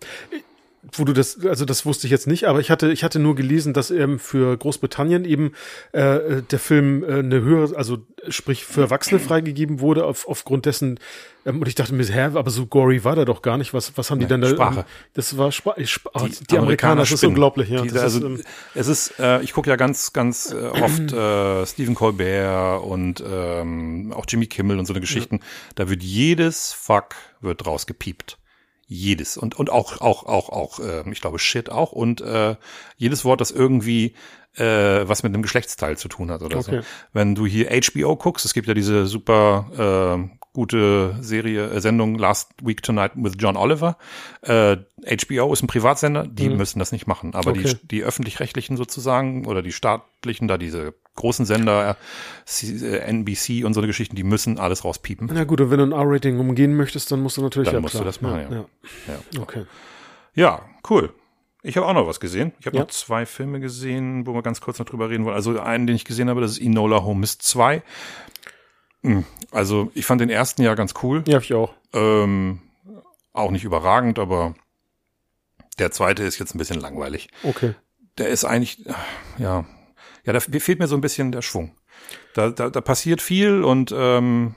wo 0.91 1.05
du 1.05 1.13
das, 1.13 1.45
also 1.47 1.65
das 1.65 1.87
wusste 1.87 2.09
ich 2.09 2.11
jetzt 2.11 2.27
nicht, 2.27 2.49
aber 2.49 2.59
ich 2.59 2.71
hatte, 2.71 2.91
ich 2.91 3.05
hatte 3.05 3.21
nur 3.21 3.37
gelesen, 3.37 3.73
dass 3.73 3.93
ähm, 3.93 4.19
für 4.19 4.57
Großbritannien 4.57 5.25
eben 5.25 5.53
äh, 5.93 6.43
der 6.43 6.59
Film 6.59 7.05
äh, 7.05 7.21
eine 7.21 7.41
höhere, 7.41 7.77
also 7.77 7.99
sprich 8.29 8.65
für 8.65 8.83
Erwachsene 8.83 9.21
freigegeben 9.21 9.79
wurde 9.79 10.05
auf, 10.05 10.27
aufgrund 10.27 10.67
dessen. 10.67 10.99
Ähm, 11.47 11.61
und 11.61 11.69
ich 11.69 11.77
dachte 11.77 11.95
mir, 11.95 12.05
hä, 12.05 12.31
aber 12.35 12.51
so 12.51 12.67
gory 12.67 13.05
war 13.05 13.15
der 13.15 13.27
doch 13.27 13.43
gar 13.43 13.59
nicht. 13.59 13.73
Was, 13.75 13.97
was 13.97 14.11
haben 14.11 14.19
die 14.19 14.27
denn 14.27 14.41
da? 14.41 14.49
Sprache. 14.49 14.81
Ähm, 14.81 14.85
das 15.15 15.37
war 15.39 15.49
Sp 15.55 15.71
Sp 15.87 16.11
oh, 16.15 16.27
die, 16.27 16.31
die, 16.31 16.59
Amerikaner, 16.59 16.63
Amerikaner 16.63 17.01
das 17.03 17.13
ist 17.13 17.25
unglaublich. 17.25 17.69
Ja, 17.69 17.83
die, 17.83 17.97
also, 17.97 18.19
ist, 18.19 18.25
ähm, 18.25 18.43
es 18.75 18.89
ist, 18.89 19.21
äh, 19.21 19.41
ich 19.43 19.53
gucke 19.53 19.71
ja 19.71 19.77
ganz, 19.77 20.13
ganz 20.13 20.53
äh, 20.53 20.81
oft 20.81 21.13
äh, 21.13 21.65
Stephen 21.65 21.95
Colbert 21.95 22.83
und 22.83 23.23
ähm, 23.25 24.13
auch 24.17 24.25
Jimmy 24.29 24.49
Kimmel 24.49 24.81
und 24.81 24.87
so 24.87 24.93
eine 24.93 25.01
Geschichten. 25.01 25.37
Ja. 25.37 25.43
Da 25.77 25.89
wird 25.89 26.03
jedes 26.03 26.73
Fuck 26.73 27.15
wird 27.41 27.65
rausgepiept 27.67 28.39
jedes 28.93 29.37
und 29.37 29.59
und 29.59 29.71
auch 29.71 30.01
auch 30.01 30.25
auch 30.25 30.49
auch 30.49 30.79
äh, 30.79 31.09
ich 31.11 31.21
glaube 31.21 31.39
Shit 31.39 31.71
auch 31.71 31.93
und 31.93 32.21
äh, 32.21 32.57
jedes 32.97 33.25
Wort, 33.25 33.41
das 33.41 33.51
irgendwie 33.51 34.15
äh, 34.57 35.09
was 35.09 35.23
mit 35.23 35.33
einem 35.33 35.43
Geschlechtsteil 35.43 35.97
zu 35.97 36.09
tun 36.09 36.31
hat 36.31 36.43
oder 36.43 36.59
okay. 36.59 36.81
so. 36.81 36.87
Wenn 37.13 37.35
du 37.35 37.47
hier 37.47 37.71
HBO 37.71 38.17
guckst, 38.17 38.45
es 38.45 38.55
gibt 38.55 38.69
ja 38.69 38.75
diese 38.75 39.07
super 39.07 40.29
äh, 40.29 40.42
gute 40.53 41.17
Serie, 41.21 41.71
äh, 41.71 41.81
Sendung 41.81 42.19
Last 42.19 42.51
Week 42.63 42.83
Tonight 42.83 43.13
with 43.15 43.33
John 43.39 43.57
Oliver. 43.57 43.97
Äh, 44.43 44.77
HBO 45.05 45.53
ist 45.53 45.63
ein 45.63 45.67
Privatsender, 45.67 46.27
die 46.27 46.49
mhm. 46.49 46.59
müssen 46.59 46.79
das 46.79 46.93
nicht 46.93 47.07
machen. 47.07 47.35
Aber 47.35 47.51
okay. 47.51 47.75
die, 47.83 47.89
die 47.89 48.03
öffentlich-rechtlichen 48.03 48.77
sozusagen 48.77 49.47
oder 49.47 49.63
die 49.63 49.73
staatlichen, 49.73 50.49
da 50.49 50.59
diese 50.59 50.95
großen 51.15 51.47
Sender, 51.47 51.97
äh, 52.63 52.99
NBC 52.99 53.65
und 53.65 53.75
so 53.75 53.81
eine 53.81 53.87
Geschichten, 53.87 54.17
die 54.17 54.25
müssen 54.25 54.59
alles 54.59 54.85
rauspiepen. 54.85 55.31
Na 55.33 55.45
gut, 55.45 55.61
und 55.61 55.71
wenn 55.71 55.79
du 55.79 55.85
ein 55.85 55.93
R-Rating 55.93 56.39
umgehen 56.39 56.75
möchtest, 56.75 57.11
dann 57.11 57.21
musst 57.21 57.37
du 57.37 57.43
natürlich 57.43 57.67
dann 57.67 57.77
ja, 57.77 57.81
musst 57.81 57.93
klar. 57.93 58.05
du 58.05 58.09
das 58.09 58.21
machen, 58.21 58.47
ja. 58.51 58.57
ja. 58.57 58.65
ja. 59.33 59.41
Okay. 59.41 59.65
Ja, 60.35 60.63
cool. 60.89 61.13
Ich 61.65 61.77
habe 61.77 61.87
auch 61.87 61.93
noch 61.93 62.09
was 62.09 62.19
gesehen. 62.19 62.53
Ich 62.59 62.67
habe 62.67 62.77
ja. 62.77 62.83
noch 62.83 62.91
zwei 62.91 63.25
Filme 63.25 63.61
gesehen, 63.61 64.27
wo 64.27 64.35
wir 64.35 64.43
ganz 64.43 64.61
kurz 64.61 64.81
noch 64.81 64.87
drüber 64.87 65.11
reden 65.11 65.25
wollen. 65.25 65.37
Also 65.37 65.61
einen, 65.61 65.87
den 65.87 65.95
ich 65.95 66.05
gesehen 66.05 66.29
habe, 66.29 66.41
das 66.41 66.53
ist 66.53 66.61
Enola 66.61 67.05
Holmes 67.05 67.39
2. 67.39 67.83
Hm, 69.03 69.25
also 69.51 69.91
ich 69.95 70.07
fand 70.07 70.21
den 70.21 70.31
ersten 70.31 70.63
ja 70.63 70.75
ganz 70.75 70.95
cool. 71.03 71.25
Ja, 71.27 71.39
ich 71.39 71.53
auch. 71.55 71.75
Ähm, 71.93 72.61
auch 73.33 73.51
nicht 73.51 73.65
überragend, 73.65 74.19
aber 74.19 74.55
der 75.79 75.91
zweite 75.91 76.23
ist 76.23 76.39
jetzt 76.39 76.55
ein 76.55 76.59
bisschen 76.59 76.81
langweilig. 76.81 77.29
Okay. 77.43 77.75
Der 78.19 78.29
ist 78.29 78.45
eigentlich, 78.45 78.85
ja, 79.39 79.65
ja, 80.25 80.33
da 80.33 80.41
fehlt 80.41 80.79
mir 80.79 80.87
so 80.87 80.95
ein 80.95 81.01
bisschen 81.01 81.33
der 81.33 81.43
Schwung. 81.43 81.75
Da, 82.35 82.51
da, 82.51 82.71
da 82.71 82.81
passiert 82.81 83.23
viel 83.23 83.65
und 83.65 83.93
ähm, 83.97 84.55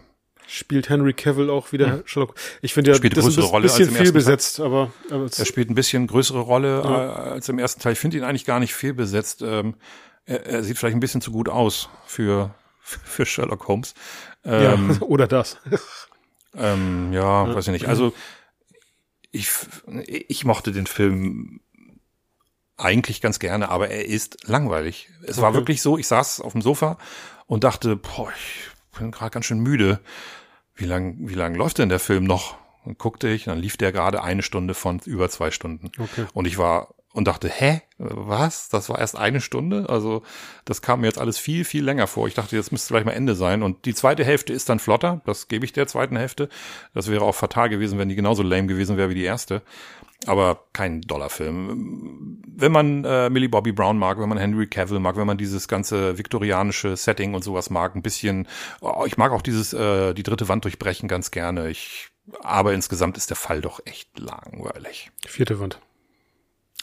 spielt 0.47 0.89
Henry 0.89 1.13
Cavill 1.13 1.49
auch 1.49 1.71
wieder 1.71 1.87
hm. 1.87 2.03
Sherlock. 2.05 2.35
Ich 2.61 2.73
finde 2.73 2.91
ja, 2.91 2.97
spielt 2.97 3.17
das 3.17 3.25
ist 3.25 3.39
ein 3.39 3.61
bisschen 3.61 3.91
viel 3.91 4.11
besetzt, 4.11 4.59
aber, 4.59 4.91
aber 5.09 5.27
er 5.35 5.45
spielt 5.45 5.69
ein 5.69 5.75
bisschen 5.75 6.07
größere 6.07 6.39
Rolle 6.39 6.81
ja. 6.83 7.05
Äh, 7.05 7.31
als 7.31 7.49
im 7.49 7.59
ersten 7.59 7.81
Teil. 7.81 7.93
Ich 7.93 7.99
finde 7.99 8.17
ihn 8.17 8.23
eigentlich 8.23 8.45
gar 8.45 8.59
nicht 8.59 8.73
viel 8.73 8.93
besetzt. 8.93 9.41
Ähm, 9.41 9.75
er, 10.25 10.45
er 10.45 10.63
sieht 10.63 10.77
vielleicht 10.77 10.95
ein 10.95 10.99
bisschen 10.99 11.21
zu 11.21 11.31
gut 11.31 11.49
aus 11.49 11.89
für 12.05 12.53
für 12.81 13.25
Sherlock 13.25 13.67
Holmes. 13.67 13.93
Ähm, 14.45 14.91
ja, 14.91 15.01
oder 15.01 15.27
das. 15.27 15.57
ähm, 16.55 17.11
ja, 17.11 17.47
ja, 17.47 17.55
weiß 17.55 17.67
ich 17.67 17.73
nicht. 17.73 17.87
Also 17.87 18.13
ich, 19.31 19.49
ich 20.27 20.45
mochte 20.45 20.71
den 20.71 20.87
Film 20.87 21.59
eigentlich 22.77 23.21
ganz 23.21 23.39
gerne, 23.39 23.69
aber 23.69 23.89
er 23.89 24.05
ist 24.05 24.47
langweilig. 24.47 25.09
Es 25.23 25.37
okay. 25.37 25.41
war 25.41 25.53
wirklich 25.53 25.81
so, 25.81 25.97
ich 25.97 26.07
saß 26.07 26.41
auf 26.41 26.53
dem 26.53 26.61
Sofa 26.61 26.97
und 27.47 27.63
dachte, 27.63 27.95
boah, 27.95 28.31
ich 28.35 28.97
bin 28.97 29.11
gerade 29.11 29.31
ganz 29.31 29.45
schön 29.45 29.59
müde. 29.59 29.99
Wie 30.73 30.85
lang, 30.85 31.15
wie 31.19 31.35
lang 31.35 31.55
läuft 31.55 31.77
denn 31.77 31.89
der 31.89 31.99
Film 31.99 32.25
noch? 32.25 32.57
Und 32.83 32.99
guckte 32.99 33.27
ich, 33.29 33.45
dann 33.45 33.57
lief 33.57 33.77
der 33.77 33.91
gerade 33.91 34.23
eine 34.23 34.43
Stunde 34.43 34.73
von 34.73 34.99
über 35.05 35.29
zwei 35.29 35.51
Stunden. 35.51 35.91
Okay. 35.97 36.25
Und 36.33 36.45
ich 36.45 36.57
war 36.57 36.93
und 37.15 37.29
dachte, 37.29 37.47
hä, 37.47 37.81
was? 37.97 38.67
Das 38.67 38.89
war 38.89 38.99
erst 38.99 39.17
eine 39.17 39.39
Stunde? 39.39 39.87
Also 39.87 40.21
das 40.65 40.81
kam 40.81 40.99
mir 40.99 41.07
jetzt 41.07 41.17
alles 41.17 41.37
viel, 41.37 41.63
viel 41.63 41.81
länger 41.81 42.07
vor. 42.07 42.27
Ich 42.27 42.33
dachte, 42.33 42.57
jetzt 42.57 42.73
müsste 42.73 42.89
vielleicht 42.89 43.05
mal 43.05 43.13
Ende 43.13 43.35
sein. 43.35 43.63
Und 43.63 43.85
die 43.85 43.95
zweite 43.95 44.25
Hälfte 44.25 44.51
ist 44.51 44.67
dann 44.67 44.79
flotter. 44.79 45.21
Das 45.25 45.47
gebe 45.47 45.63
ich 45.63 45.71
der 45.71 45.87
zweiten 45.87 46.17
Hälfte. 46.17 46.49
Das 46.93 47.09
wäre 47.09 47.23
auch 47.23 47.33
fatal 47.33 47.69
gewesen, 47.69 47.97
wenn 47.97 48.09
die 48.09 48.15
genauso 48.15 48.43
lame 48.43 48.67
gewesen 48.67 48.97
wäre 48.97 49.09
wie 49.09 49.15
die 49.15 49.23
erste. 49.23 49.61
Aber 50.25 50.65
kein 50.73 51.01
Dollarfilm. 51.03 52.41
Wenn 52.47 52.73
man 52.73 53.05
äh, 53.05 53.29
Millie 53.29 53.47
Bobby 53.47 53.71
Brown 53.71 53.97
mag, 53.97 54.19
wenn 54.19 54.27
man 54.27 54.37
Henry 54.37 54.67
Cavill 54.67 54.99
mag, 54.99 55.15
wenn 55.15 55.27
man 55.27 55.37
dieses 55.37 55.69
ganze 55.69 56.17
viktorianische 56.17 56.97
Setting 56.97 57.33
und 57.33 57.45
sowas 57.45 57.69
mag, 57.69 57.95
ein 57.95 58.01
bisschen, 58.01 58.45
oh, 58.81 59.05
ich 59.07 59.15
mag 59.15 59.31
auch 59.31 59.41
dieses, 59.41 59.71
äh, 59.71 60.13
die 60.13 60.23
dritte 60.23 60.49
Wand 60.49 60.65
durchbrechen 60.65 61.07
ganz 61.07 61.31
gerne. 61.31 61.69
Ich, 61.69 62.09
aber 62.41 62.73
insgesamt 62.73 63.15
ist 63.15 63.29
der 63.29 63.37
Fall 63.37 63.61
doch 63.61 63.79
echt 63.85 64.19
langweilig. 64.19 65.11
Vierte 65.25 65.61
Wand. 65.61 65.79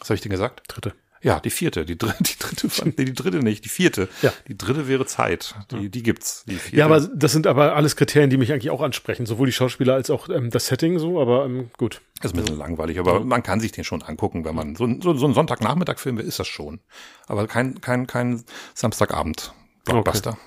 Was 0.02 0.10
habe 0.10 0.16
ich 0.16 0.20
denn 0.20 0.32
gesagt? 0.32 0.62
Dritte. 0.66 0.94
Ja, 1.22 1.38
die 1.38 1.50
vierte, 1.50 1.84
die 1.84 1.96
dritte, 1.96 2.16
die 2.24 2.36
dritte, 2.36 2.88
nee, 2.88 3.04
die 3.04 3.14
dritte 3.14 3.38
nicht, 3.38 3.64
die 3.64 3.68
vierte. 3.68 4.08
Ja. 4.22 4.32
Die 4.48 4.58
dritte 4.58 4.88
wäre 4.88 5.06
Zeit. 5.06 5.54
Die, 5.70 5.88
die 5.88 6.02
gibt's. 6.02 6.44
Die 6.46 6.56
vierte. 6.56 6.76
Ja, 6.76 6.86
aber 6.86 7.00
das 7.00 7.30
sind 7.30 7.46
aber 7.46 7.76
alles 7.76 7.94
Kriterien, 7.94 8.28
die 8.28 8.36
mich 8.36 8.52
eigentlich 8.52 8.70
auch 8.70 8.80
ansprechen, 8.80 9.24
sowohl 9.24 9.46
die 9.46 9.52
Schauspieler 9.52 9.94
als 9.94 10.10
auch 10.10 10.28
ähm, 10.28 10.50
das 10.50 10.66
Setting 10.66 10.98
so, 10.98 11.20
aber 11.20 11.44
ähm, 11.44 11.70
gut. 11.78 12.00
Das 12.20 12.32
ist 12.32 12.36
ein 12.36 12.42
bisschen 12.42 12.58
langweilig, 12.58 12.98
aber 12.98 13.14
ja. 13.14 13.20
man 13.20 13.44
kann 13.44 13.60
sich 13.60 13.70
den 13.70 13.84
schon 13.84 14.02
angucken, 14.02 14.44
wenn 14.44 14.56
man 14.56 14.74
so, 14.74 14.88
so, 15.00 15.14
so 15.14 15.28
ein 15.28 15.34
Sonntagnachmittag-Film 15.34 16.18
ist 16.18 16.40
das 16.40 16.48
schon. 16.48 16.80
Aber 17.28 17.46
kein, 17.46 17.80
kein, 17.80 18.08
kein 18.08 18.42
Samstagabend-Blockbuster. 18.74 20.30
Okay. 20.30 20.40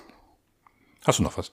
Hast 1.06 1.20
du 1.20 1.22
noch 1.22 1.38
was? 1.38 1.52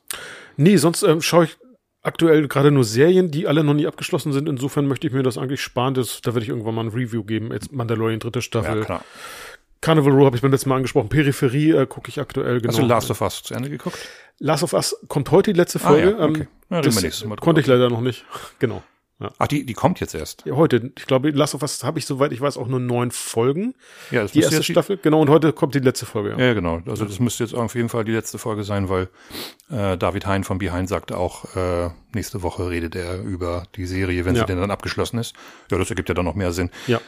Nee, 0.57 0.75
sonst 0.75 1.03
ähm, 1.03 1.21
schaue 1.21 1.45
ich 1.45 1.57
aktuell 2.03 2.47
gerade 2.47 2.69
nur 2.69 2.83
Serien, 2.83 3.31
die 3.31 3.47
alle 3.47 3.63
noch 3.63 3.73
nie 3.73 3.87
abgeschlossen 3.87 4.33
sind. 4.33 4.47
Insofern 4.47 4.87
möchte 4.87 5.07
ich 5.07 5.13
mir 5.13 5.23
das 5.23 5.37
eigentlich 5.37 5.61
sparen. 5.61 5.93
Das, 5.93 6.21
da 6.21 6.33
werde 6.33 6.43
ich 6.43 6.49
irgendwann 6.49 6.75
mal 6.75 6.85
ein 6.85 6.89
Review 6.89 7.23
geben. 7.23 7.51
Jetzt 7.51 7.71
Mandalorian 7.71 8.19
dritte 8.19 8.41
Staffel. 8.41 8.79
Ja, 8.79 8.85
klar. 8.85 9.05
Carnival 9.81 10.13
Row 10.13 10.25
habe 10.25 10.35
ich 10.35 10.41
beim 10.41 10.51
letzten 10.51 10.69
Mal 10.69 10.77
angesprochen. 10.77 11.09
Peripherie 11.09 11.71
äh, 11.71 11.85
gucke 11.85 12.09
ich 12.09 12.19
aktuell 12.19 12.61
genau. 12.61 12.73
Hast 12.73 12.79
du 12.79 12.85
Last 12.85 13.11
of 13.11 13.21
Us 13.21 13.43
zu 13.43 13.53
Ende 13.53 13.69
geguckt? 13.69 13.97
Last 14.39 14.63
of 14.63 14.73
Us 14.73 14.95
kommt 15.07 15.31
heute 15.31 15.51
die 15.51 15.57
letzte 15.57 15.79
Folge. 15.79 16.15
Ah, 16.17 16.21
ja, 16.21 16.29
okay. 16.29 16.47
ja, 16.69 16.81
das 16.81 17.25
konnte 17.41 17.61
ich 17.61 17.67
leider 17.67 17.89
noch 17.89 18.01
nicht. 18.01 18.25
Genau. 18.59 18.83
Ja. 19.19 19.31
Ach, 19.37 19.47
die, 19.47 19.65
die 19.65 19.73
kommt 19.73 19.99
jetzt 19.99 20.15
erst. 20.15 20.43
Ja, 20.45 20.55
heute. 20.55 20.91
Ich 20.97 21.05
glaube, 21.05 21.29
Last 21.29 21.55
of 21.55 21.61
Us 21.61 21.83
habe 21.83 21.99
ich, 21.99 22.05
soweit 22.05 22.31
ich 22.31 22.41
weiß, 22.41 22.57
auch 22.57 22.67
nur 22.67 22.79
neun 22.79 23.11
Folgen. 23.11 23.75
Ja, 24.11 24.23
das 24.23 24.31
die 24.31 24.41
erste 24.41 24.63
Staffel. 24.63 24.97
Genau, 24.97 25.21
und 25.21 25.29
heute 25.29 25.53
kommt 25.53 25.75
die 25.75 25.79
letzte 25.79 26.05
Folge. 26.05 26.31
Ja, 26.31 26.47
ja 26.47 26.53
genau. 26.53 26.81
Also 26.87 27.05
das 27.05 27.19
müsste 27.19 27.43
jetzt 27.43 27.53
auf 27.53 27.75
jeden 27.75 27.89
Fall 27.89 28.03
die 28.03 28.11
letzte 28.11 28.37
Folge 28.37 28.63
sein, 28.63 28.89
weil 28.89 29.09
äh, 29.69 29.97
David 29.97 30.25
Hein 30.25 30.43
von 30.43 30.57
Behind 30.57 30.89
sagte 30.89 31.17
auch, 31.17 31.55
äh, 31.55 31.89
nächste 32.13 32.41
Woche 32.41 32.69
redet 32.69 32.95
er 32.95 33.21
über 33.21 33.63
die 33.75 33.85
Serie, 33.85 34.25
wenn 34.25 34.35
ja. 34.35 34.41
sie 34.41 34.47
denn 34.47 34.59
dann 34.59 34.71
abgeschlossen 34.71 35.19
ist. 35.19 35.35
Ja, 35.71 35.77
das 35.77 35.89
ergibt 35.89 36.09
ja 36.09 36.15
dann 36.15 36.25
noch 36.25 36.35
mehr 36.35 36.51
Sinn. 36.51 36.69
Ja. 36.87 36.99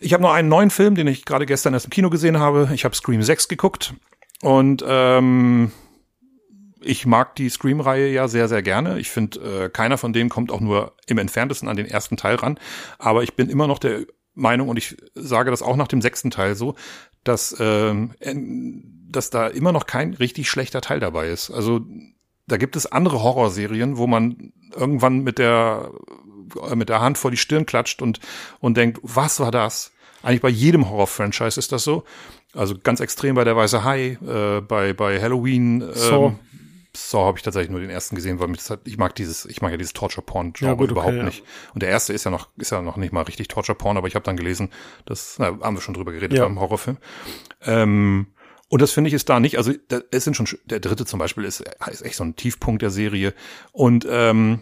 Ich 0.00 0.12
habe 0.12 0.22
noch 0.22 0.32
einen 0.32 0.48
neuen 0.48 0.70
Film, 0.70 0.94
den 0.94 1.06
ich 1.06 1.24
gerade 1.24 1.46
gestern 1.46 1.74
erst 1.74 1.86
im 1.86 1.90
Kino 1.90 2.10
gesehen 2.10 2.38
habe. 2.38 2.70
Ich 2.74 2.84
habe 2.84 2.94
Scream 2.94 3.22
6 3.22 3.48
geguckt. 3.48 3.94
Und 4.40 4.84
ähm, 4.86 5.72
ich 6.84 7.06
mag 7.06 7.34
die 7.36 7.48
Scream-Reihe 7.48 8.08
ja 8.08 8.28
sehr, 8.28 8.48
sehr 8.48 8.62
gerne. 8.62 8.98
Ich 8.98 9.10
finde, 9.10 9.64
äh, 9.64 9.68
keiner 9.68 9.98
von 9.98 10.12
denen 10.12 10.30
kommt 10.30 10.50
auch 10.52 10.60
nur 10.60 10.94
im 11.06 11.18
entferntesten 11.18 11.68
an 11.68 11.76
den 11.76 11.86
ersten 11.86 12.16
Teil 12.16 12.36
ran. 12.36 12.58
Aber 12.98 13.22
ich 13.22 13.34
bin 13.34 13.48
immer 13.48 13.66
noch 13.66 13.78
der 13.78 14.06
Meinung, 14.34 14.68
und 14.68 14.76
ich 14.76 14.96
sage 15.14 15.50
das 15.50 15.62
auch 15.62 15.76
nach 15.76 15.88
dem 15.88 16.02
sechsten 16.02 16.30
Teil 16.30 16.54
so, 16.54 16.74
dass 17.22 17.56
ähm, 17.60 18.10
dass 19.08 19.30
da 19.30 19.46
immer 19.46 19.72
noch 19.72 19.86
kein 19.86 20.14
richtig 20.14 20.50
schlechter 20.50 20.80
Teil 20.80 21.00
dabei 21.00 21.28
ist. 21.28 21.50
Also 21.50 21.80
da 22.46 22.56
gibt 22.56 22.76
es 22.76 22.90
andere 22.90 23.22
Horrorserien, 23.22 23.96
wo 23.96 24.06
man 24.06 24.52
irgendwann 24.74 25.20
mit 25.20 25.38
der 25.38 25.90
äh, 26.68 26.74
mit 26.74 26.88
der 26.88 27.00
Hand 27.00 27.16
vor 27.16 27.30
die 27.30 27.36
Stirn 27.36 27.64
klatscht 27.64 28.02
und 28.02 28.20
und 28.60 28.76
denkt, 28.76 28.98
was 29.02 29.40
war 29.40 29.50
das? 29.50 29.92
Eigentlich 30.22 30.42
bei 30.42 30.48
jedem 30.48 30.90
Horror-Franchise 30.90 31.58
ist 31.58 31.70
das 31.70 31.84
so. 31.84 32.04
Also 32.54 32.74
ganz 32.82 33.00
extrem 33.00 33.34
bei 33.34 33.44
der 33.44 33.56
Weiße 33.56 33.84
Hai, 33.84 34.18
äh, 34.26 34.60
bei 34.60 34.92
bei 34.92 35.20
Halloween. 35.20 35.82
Ähm, 35.82 35.90
So. 35.94 36.38
Saw 36.96 37.26
habe 37.26 37.38
ich 37.38 37.42
tatsächlich 37.42 37.70
nur 37.70 37.80
den 37.80 37.90
ersten 37.90 38.14
gesehen, 38.16 38.38
weil 38.40 38.48
mich 38.48 38.58
das 38.58 38.70
hat, 38.70 38.80
ich 38.84 38.98
mag 38.98 39.14
dieses, 39.14 39.44
ich 39.46 39.60
mag 39.62 39.70
ja 39.70 39.76
dieses 39.76 39.92
Torture 39.92 40.24
Porn 40.24 40.52
Genre 40.52 40.74
Ja, 40.74 40.80
okay, 40.80 40.90
überhaupt 40.90 41.14
ja. 41.16 41.22
nicht. 41.24 41.44
Und 41.74 41.82
der 41.82 41.90
erste 41.90 42.12
ist 42.12 42.24
ja 42.24 42.30
noch, 42.30 42.48
ist 42.56 42.70
ja 42.70 42.82
noch 42.82 42.96
nicht 42.96 43.12
mal 43.12 43.22
richtig 43.22 43.48
Torture 43.48 43.76
Porn, 43.76 43.96
aber 43.96 44.06
ich 44.08 44.14
habe 44.14 44.24
dann 44.24 44.36
gelesen, 44.36 44.70
das 45.06 45.36
na, 45.38 45.46
haben 45.60 45.76
wir 45.76 45.80
schon 45.80 45.94
drüber 45.94 46.12
geredet 46.12 46.38
Ja. 46.38 46.44
beim 46.44 46.60
Horrorfilm. 46.60 46.98
Ähm, 47.62 48.28
und 48.68 48.82
das 48.82 48.92
finde 48.92 49.08
ich 49.08 49.14
ist 49.14 49.28
da 49.28 49.40
nicht, 49.40 49.58
also 49.58 49.72
da, 49.88 50.00
es 50.10 50.24
sind 50.24 50.36
schon, 50.36 50.48
der 50.64 50.80
dritte 50.80 51.04
zum 51.06 51.18
Beispiel 51.18 51.44
ist, 51.44 51.64
ist 51.90 52.02
echt 52.02 52.16
so 52.16 52.24
ein 52.24 52.36
Tiefpunkt 52.36 52.82
der 52.82 52.90
Serie. 52.90 53.34
Und 53.72 54.06
ähm, 54.08 54.60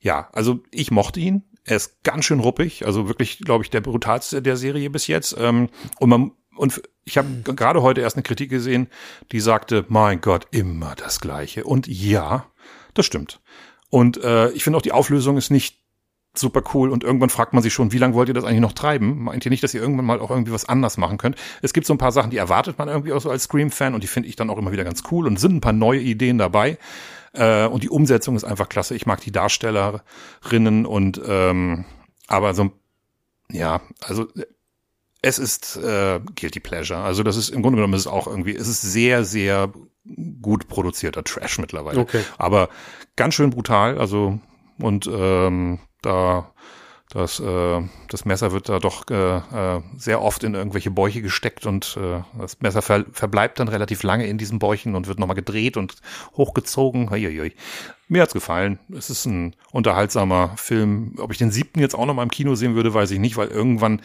ja, 0.00 0.28
also 0.32 0.60
ich 0.70 0.90
mochte 0.90 1.20
ihn. 1.20 1.44
Er 1.66 1.76
ist 1.76 2.02
ganz 2.02 2.26
schön 2.26 2.40
ruppig, 2.40 2.84
also 2.84 3.08
wirklich, 3.08 3.38
glaube 3.38 3.64
ich, 3.64 3.70
der 3.70 3.80
brutalste 3.80 4.42
der 4.42 4.58
Serie 4.58 4.90
bis 4.90 5.06
jetzt. 5.06 5.34
Ähm, 5.38 5.70
und 5.98 6.10
man 6.10 6.32
und 6.56 6.82
ich 7.04 7.18
habe 7.18 7.28
gerade 7.42 7.82
heute 7.82 8.00
erst 8.00 8.16
eine 8.16 8.22
Kritik 8.22 8.50
gesehen, 8.50 8.88
die 9.32 9.40
sagte, 9.40 9.84
mein 9.88 10.20
Gott, 10.20 10.46
immer 10.50 10.94
das 10.94 11.20
Gleiche. 11.20 11.64
Und 11.64 11.86
ja, 11.86 12.46
das 12.94 13.06
stimmt. 13.06 13.40
Und 13.90 14.22
äh, 14.22 14.50
ich 14.50 14.64
finde 14.64 14.78
auch 14.78 14.82
die 14.82 14.92
Auflösung 14.92 15.36
ist 15.36 15.50
nicht 15.50 15.78
super 16.36 16.62
cool 16.74 16.90
und 16.90 17.04
irgendwann 17.04 17.30
fragt 17.30 17.52
man 17.52 17.62
sich 17.62 17.72
schon, 17.72 17.92
wie 17.92 17.98
lange 17.98 18.14
wollt 18.14 18.28
ihr 18.28 18.34
das 18.34 18.44
eigentlich 18.44 18.60
noch 18.60 18.72
treiben? 18.72 19.22
Meint 19.24 19.44
ihr 19.44 19.50
nicht, 19.50 19.62
dass 19.62 19.72
ihr 19.72 19.80
irgendwann 19.80 20.04
mal 20.04 20.20
auch 20.20 20.30
irgendwie 20.30 20.52
was 20.52 20.68
anders 20.68 20.96
machen 20.96 21.16
könnt? 21.16 21.36
Es 21.62 21.72
gibt 21.72 21.86
so 21.86 21.94
ein 21.94 21.98
paar 21.98 22.10
Sachen, 22.10 22.30
die 22.30 22.38
erwartet 22.38 22.76
man 22.76 22.88
irgendwie 22.88 23.12
auch 23.12 23.20
so 23.20 23.30
als 23.30 23.44
Scream-Fan 23.44 23.94
und 23.94 24.02
die 24.02 24.08
finde 24.08 24.28
ich 24.28 24.34
dann 24.34 24.50
auch 24.50 24.58
immer 24.58 24.72
wieder 24.72 24.82
ganz 24.82 25.04
cool 25.12 25.28
und 25.28 25.38
sind 25.38 25.54
ein 25.54 25.60
paar 25.60 25.72
neue 25.72 26.00
Ideen 26.00 26.38
dabei. 26.38 26.78
Äh, 27.34 27.66
und 27.66 27.84
die 27.84 27.88
Umsetzung 27.88 28.34
ist 28.34 28.44
einfach 28.44 28.68
klasse. 28.68 28.96
Ich 28.96 29.06
mag 29.06 29.20
die 29.20 29.30
Darstellerinnen 29.30 30.86
und 30.86 31.20
ähm, 31.24 31.84
aber 32.26 32.54
so 32.54 32.72
ja, 33.50 33.82
also 34.00 34.26
es 35.24 35.38
ist 35.38 35.76
äh, 35.76 36.20
Guilty 36.36 36.60
Pleasure. 36.60 37.00
Also 37.00 37.22
das 37.22 37.36
ist 37.36 37.48
im 37.48 37.62
Grunde 37.62 37.76
genommen 37.76 37.94
ist 37.94 38.02
es 38.02 38.06
auch 38.06 38.26
irgendwie, 38.26 38.54
es 38.54 38.68
ist 38.68 38.82
sehr, 38.82 39.24
sehr 39.24 39.72
gut 40.42 40.68
produzierter 40.68 41.24
Trash 41.24 41.58
mittlerweile. 41.58 42.00
Okay. 42.00 42.22
Aber 42.36 42.68
ganz 43.16 43.34
schön 43.34 43.50
brutal, 43.50 43.98
also 43.98 44.38
und 44.78 45.08
ähm, 45.10 45.78
da 46.02 46.50
das, 47.10 47.38
äh, 47.38 47.80
das 48.08 48.24
Messer 48.24 48.52
wird 48.52 48.68
da 48.68 48.80
doch 48.80 49.08
äh, 49.08 49.36
äh, 49.36 49.82
sehr 49.96 50.20
oft 50.20 50.42
in 50.42 50.54
irgendwelche 50.54 50.90
Bäuche 50.90 51.22
gesteckt 51.22 51.64
und 51.64 51.96
äh, 51.96 52.22
das 52.38 52.60
Messer 52.60 52.82
ver 52.82 53.04
verbleibt 53.12 53.60
dann 53.60 53.68
relativ 53.68 54.02
lange 54.02 54.26
in 54.26 54.36
diesen 54.36 54.58
Bäuchen 54.58 54.96
und 54.96 55.06
wird 55.06 55.20
nochmal 55.20 55.36
gedreht 55.36 55.76
und 55.76 55.94
hochgezogen. 56.36 57.08
Uiuiui. 57.10 57.52
Mir 58.08 58.22
hat's 58.22 58.32
gefallen. 58.32 58.80
Es 58.92 59.10
ist 59.10 59.26
ein 59.26 59.54
unterhaltsamer 59.70 60.54
Film. 60.56 61.14
Ob 61.18 61.30
ich 61.30 61.38
den 61.38 61.52
siebten 61.52 61.78
jetzt 61.78 61.94
auch 61.94 62.04
nochmal 62.04 62.24
im 62.24 62.30
Kino 62.30 62.56
sehen 62.56 62.74
würde, 62.74 62.92
weiß 62.92 63.12
ich 63.12 63.20
nicht, 63.20 63.36
weil 63.36 63.48
irgendwann 63.48 64.02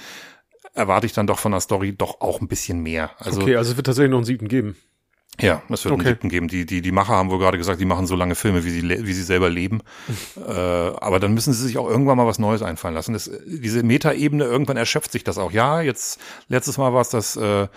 erwarte 0.74 1.06
ich 1.06 1.14
dann 1.14 1.28
doch 1.28 1.40
von 1.40 1.52
der 1.52 1.62
Story 1.62 1.94
doch 1.96 2.22
auch 2.22 2.42
ein 2.42 2.48
bisschen 2.48 2.82
mehr. 2.82 3.12
Also 3.18 3.42
okay, 3.42 3.56
also 3.56 3.72
es 3.72 3.78
wird 3.78 3.86
tatsächlich 3.88 4.12
noch 4.12 4.18
einen 4.18 4.26
siebten 4.26 4.48
geben. 4.48 4.76
ja, 5.42 5.62
es 5.70 5.84
wird 5.86 5.94
Okay. 5.94 6.02
einen 6.02 6.08
siebten 6.14 6.30
geben. 6.30 6.48
Die, 6.48 6.66
die, 6.66 6.82
die 6.82 6.92
Macher 6.92 7.14
haben 7.14 7.30
wohl 7.30 7.40
gerade 7.40 7.58
gesagt, 7.58 7.80
die 7.80 7.86
machen 7.86 8.08
so 8.08 8.16
lange 8.16 8.36
Filme, 8.36 8.64
wie 8.66 8.70
sie, 8.70 8.84
wie 8.88 9.14
sie 9.14 9.24
selber 9.24 9.50
leben. 9.50 9.82
äh, 10.38 10.52
aber 10.52 11.20
dann 11.20 11.34
müssen 11.34 11.54
sie 11.54 11.64
sich 11.66 11.78
auch 11.78 11.90
irgendwann 11.90 12.18
mal 12.18 12.28
was 12.28 12.40
Neues 12.40 12.62
einfallen 12.62 12.94
lassen. 12.94 13.14
Das, 13.14 13.30
diese 13.46 13.84
Metaebene, 13.84 14.44
irgendwann 14.44 14.78
erschöpft 14.78 15.12
sich 15.12 15.24
das 15.24 15.38
auch. 15.38 15.52
Ja, 15.52 15.82
jetzt, 15.82 16.20
letztes 16.50 16.78
Mal 16.78 16.94
war 16.94 17.02
es 17.02 17.10
das, 17.10 17.36
äh, 17.38 17.68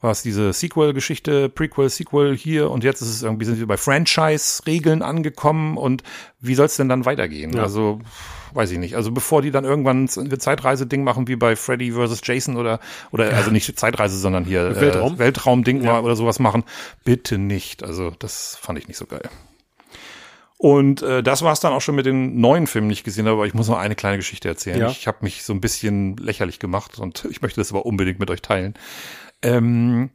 war 0.00 0.12
es 0.12 0.22
diese 0.22 0.52
Sequel-Geschichte, 0.52 1.48
Prequel, 1.48 1.88
Sequel 1.90 2.36
hier 2.36 2.70
und 2.70 2.84
jetzt 2.84 3.00
ist 3.00 3.08
es 3.08 3.22
irgendwie, 3.24 3.46
sind 3.46 3.58
wir 3.58 3.66
bei 3.66 3.76
Franchise-Regeln 3.76 5.02
angekommen 5.02 5.76
und 5.76 6.04
wie 6.38 6.54
soll 6.54 6.66
es 6.66 6.76
denn 6.76 6.88
dann 6.88 7.04
weitergehen? 7.04 7.52
Ja. 7.56 7.64
Also, 7.64 7.98
weiß 8.54 8.70
ich 8.70 8.78
nicht. 8.78 8.96
Also 8.96 9.12
bevor 9.12 9.42
die 9.42 9.50
dann 9.50 9.64
irgendwann 9.64 10.04
ein 10.04 10.40
Zeitreise-Ding 10.40 11.04
machen 11.04 11.28
wie 11.28 11.36
bei 11.36 11.56
Freddy 11.56 11.92
vs. 11.92 12.20
Jason 12.24 12.56
oder, 12.56 12.80
oder 13.10 13.32
also 13.34 13.50
nicht 13.50 13.78
Zeitreise, 13.78 14.18
sondern 14.18 14.44
hier 14.44 14.80
Weltraum. 14.80 15.14
Äh, 15.14 15.18
Weltraumding 15.18 15.82
Ja. 15.82 16.00
oder 16.00 16.16
sowas 16.16 16.38
machen. 16.38 16.64
Bitte 17.04 17.38
nicht. 17.38 17.82
Also 17.82 18.10
das 18.18 18.56
fand 18.60 18.78
ich 18.78 18.88
nicht 18.88 18.96
so 18.96 19.06
geil. 19.06 19.28
Und 20.56 21.02
äh, 21.02 21.22
das 21.22 21.42
war 21.42 21.52
es 21.52 21.60
dann 21.60 21.72
auch 21.72 21.80
schon 21.80 21.94
mit 21.94 22.04
den 22.04 22.40
neuen 22.40 22.66
Filmen, 22.66 22.88
die 22.88 22.94
ich 22.94 23.04
gesehen 23.04 23.26
habe, 23.26 23.36
aber 23.36 23.46
ich 23.46 23.54
muss 23.54 23.68
noch 23.68 23.78
eine 23.78 23.94
kleine 23.94 24.16
Geschichte 24.16 24.48
erzählen. 24.48 24.80
Ja. 24.80 24.90
Ich 24.90 25.06
habe 25.06 25.18
mich 25.20 25.44
so 25.44 25.52
ein 25.52 25.60
bisschen 25.60 26.16
lächerlich 26.16 26.58
gemacht 26.58 26.98
und 26.98 27.24
ich 27.30 27.42
möchte 27.42 27.60
das 27.60 27.70
aber 27.70 27.86
unbedingt 27.86 28.18
mit 28.18 28.28
euch 28.30 28.42
teilen. 28.42 28.74
Ähm, 29.42 30.10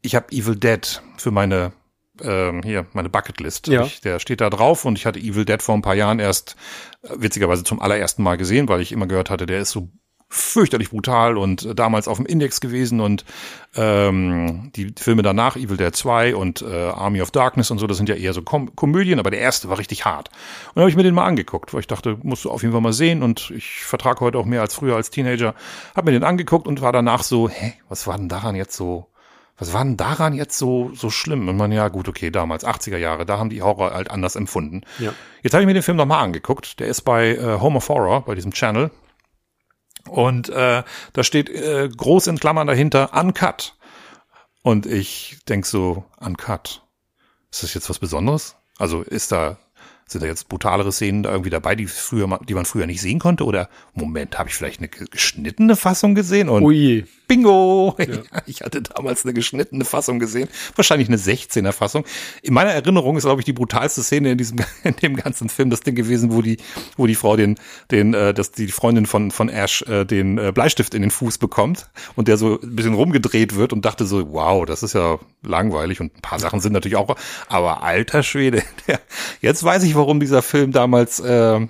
ich 0.00 0.14
habe 0.14 0.32
Evil 0.32 0.56
Dead 0.56 1.02
für 1.18 1.30
meine 1.30 1.72
ähm, 2.22 2.62
hier 2.62 2.86
meine 2.92 3.08
Bucketlist. 3.08 3.68
Ja. 3.68 3.84
Ich, 3.84 4.00
der 4.00 4.18
steht 4.18 4.40
da 4.40 4.50
drauf 4.50 4.84
und 4.84 4.96
ich 4.96 5.06
hatte 5.06 5.18
Evil 5.18 5.44
Dead 5.44 5.62
vor 5.62 5.74
ein 5.74 5.82
paar 5.82 5.94
Jahren 5.94 6.18
erst 6.18 6.56
äh, 7.02 7.08
witzigerweise 7.16 7.64
zum 7.64 7.80
allerersten 7.80 8.22
Mal 8.22 8.36
gesehen, 8.36 8.68
weil 8.68 8.80
ich 8.80 8.92
immer 8.92 9.06
gehört 9.06 9.30
hatte, 9.30 9.46
der 9.46 9.60
ist 9.60 9.70
so 9.70 9.88
fürchterlich 10.32 10.90
brutal 10.90 11.36
und 11.36 11.64
äh, 11.64 11.74
damals 11.74 12.06
auf 12.06 12.16
dem 12.16 12.26
Index 12.26 12.60
gewesen 12.60 13.00
und 13.00 13.24
ähm, 13.74 14.70
die 14.76 14.94
Filme 14.96 15.22
danach, 15.22 15.56
Evil 15.56 15.76
Dead 15.76 15.94
2 15.94 16.36
und 16.36 16.62
äh, 16.62 16.66
Army 16.66 17.20
of 17.20 17.32
Darkness 17.32 17.72
und 17.72 17.78
so, 17.78 17.88
das 17.88 17.96
sind 17.96 18.08
ja 18.08 18.14
eher 18.14 18.32
so 18.32 18.42
Kom 18.42 18.74
Komödien, 18.76 19.18
aber 19.18 19.30
der 19.30 19.40
erste 19.40 19.68
war 19.68 19.78
richtig 19.78 20.04
hart. 20.04 20.28
Und 20.28 20.76
dann 20.76 20.82
habe 20.82 20.90
ich 20.90 20.96
mir 20.96 21.02
den 21.02 21.14
mal 21.14 21.26
angeguckt, 21.26 21.74
weil 21.74 21.80
ich 21.80 21.88
dachte, 21.88 22.16
musst 22.22 22.44
du 22.44 22.50
auf 22.50 22.62
jeden 22.62 22.72
Fall 22.72 22.80
mal 22.80 22.92
sehen 22.92 23.24
und 23.24 23.50
ich 23.50 23.80
vertrage 23.80 24.20
heute 24.20 24.38
auch 24.38 24.46
mehr 24.46 24.60
als 24.60 24.74
früher 24.74 24.94
als 24.94 25.10
Teenager. 25.10 25.54
Hab 25.96 26.04
mir 26.04 26.12
den 26.12 26.24
angeguckt 26.24 26.68
und 26.68 26.80
war 26.80 26.92
danach 26.92 27.24
so, 27.24 27.48
hä, 27.48 27.74
was 27.88 28.06
war 28.06 28.16
denn 28.16 28.28
daran 28.28 28.54
jetzt 28.54 28.76
so 28.76 29.09
was 29.60 29.74
war 29.74 29.84
denn 29.84 29.98
daran 29.98 30.32
jetzt 30.32 30.56
so, 30.56 30.90
so 30.94 31.10
schlimm? 31.10 31.46
Und 31.48 31.56
man, 31.56 31.70
ja, 31.70 31.88
gut, 31.88 32.08
okay, 32.08 32.30
damals, 32.30 32.66
80er 32.66 32.96
Jahre, 32.96 33.26
da 33.26 33.38
haben 33.38 33.50
die 33.50 33.62
Horror 33.62 33.92
halt 33.92 34.10
anders 34.10 34.34
empfunden. 34.34 34.82
Ja. 34.98 35.12
Jetzt 35.42 35.52
habe 35.52 35.62
ich 35.62 35.66
mir 35.66 35.74
den 35.74 35.82
Film 35.82 35.98
nochmal 35.98 36.24
angeguckt. 36.24 36.80
Der 36.80 36.88
ist 36.88 37.02
bei 37.02 37.36
äh, 37.36 37.60
Home 37.60 37.76
of 37.76 37.88
Horror, 37.88 38.24
bei 38.24 38.34
diesem 38.34 38.52
Channel. 38.52 38.90
Und 40.08 40.48
äh, 40.48 40.82
da 41.12 41.22
steht 41.22 41.50
äh, 41.50 41.88
groß 41.94 42.28
in 42.28 42.38
Klammern 42.38 42.66
dahinter 42.66 43.12
Uncut. 43.12 43.76
Und 44.62 44.86
ich 44.86 45.38
denk 45.46 45.66
so, 45.66 46.04
Uncut. 46.18 46.82
Ist 47.50 47.62
das 47.62 47.74
jetzt 47.74 47.90
was 47.90 47.98
Besonderes? 47.98 48.56
Also 48.78 49.02
ist 49.02 49.30
da, 49.30 49.58
sind 50.12 50.22
da 50.22 50.26
jetzt 50.26 50.48
brutalere 50.48 50.92
Szenen 50.92 51.22
da 51.22 51.30
irgendwie 51.30 51.50
dabei, 51.50 51.74
die 51.76 51.86
früher, 51.86 52.38
die 52.48 52.54
man 52.54 52.64
früher 52.64 52.86
nicht 52.86 53.00
sehen 53.00 53.18
konnte? 53.18 53.44
Oder 53.44 53.68
Moment, 53.94 54.38
habe 54.38 54.48
ich 54.48 54.54
vielleicht 54.54 54.80
eine 54.80 54.88
ge- 54.88 55.06
geschnittene 55.10 55.76
Fassung 55.76 56.14
gesehen? 56.14 56.48
Und 56.48 56.62
Ui. 56.64 57.04
Bingo! 57.28 57.94
Ja. 57.98 58.06
Ich 58.46 58.62
hatte 58.62 58.82
damals 58.82 59.24
eine 59.24 59.32
geschnittene 59.34 59.84
Fassung 59.84 60.18
gesehen, 60.18 60.48
wahrscheinlich 60.74 61.06
eine 61.08 61.18
16er 61.18 61.70
Fassung. 61.72 62.04
In 62.42 62.54
meiner 62.54 62.70
Erinnerung 62.70 63.16
ist, 63.16 63.24
glaube 63.24 63.40
ich, 63.40 63.44
die 63.44 63.52
brutalste 63.52 64.02
Szene 64.02 64.32
in 64.32 64.38
diesem 64.38 64.58
in 64.84 64.96
dem 64.96 65.14
ganzen 65.14 65.48
Film 65.48 65.70
das 65.70 65.80
Ding 65.80 65.94
gewesen, 65.94 66.32
wo 66.32 66.42
die 66.42 66.56
wo 66.96 67.06
die 67.06 67.14
Frau 67.14 67.36
den 67.36 67.56
den 67.92 68.14
äh, 68.14 68.34
dass 68.34 68.50
die 68.50 68.66
Freundin 68.68 69.06
von 69.06 69.30
von 69.30 69.48
Ash 69.48 69.82
äh, 69.82 70.04
den 70.04 70.38
äh, 70.38 70.50
Bleistift 70.52 70.94
in 70.94 71.02
den 71.02 71.10
Fuß 71.12 71.38
bekommt 71.38 71.90
und 72.16 72.26
der 72.26 72.36
so 72.36 72.58
ein 72.60 72.74
bisschen 72.74 72.94
rumgedreht 72.94 73.54
wird 73.54 73.72
und 73.72 73.84
dachte 73.84 74.06
so, 74.06 74.32
wow, 74.32 74.64
das 74.66 74.82
ist 74.82 74.94
ja 74.94 75.18
langweilig 75.42 76.00
und 76.00 76.16
ein 76.16 76.22
paar 76.22 76.40
Sachen 76.40 76.60
sind 76.60 76.72
natürlich 76.72 76.96
auch, 76.96 77.14
aber 77.48 77.82
alter 77.84 78.22
Schwede, 78.24 78.62
der, 78.88 79.00
jetzt 79.40 79.62
weiß 79.62 79.84
ich, 79.84 79.94
warum 80.00 80.18
dieser 80.20 80.42
Film 80.42 80.72
damals 80.72 81.20
äh, 81.20 81.60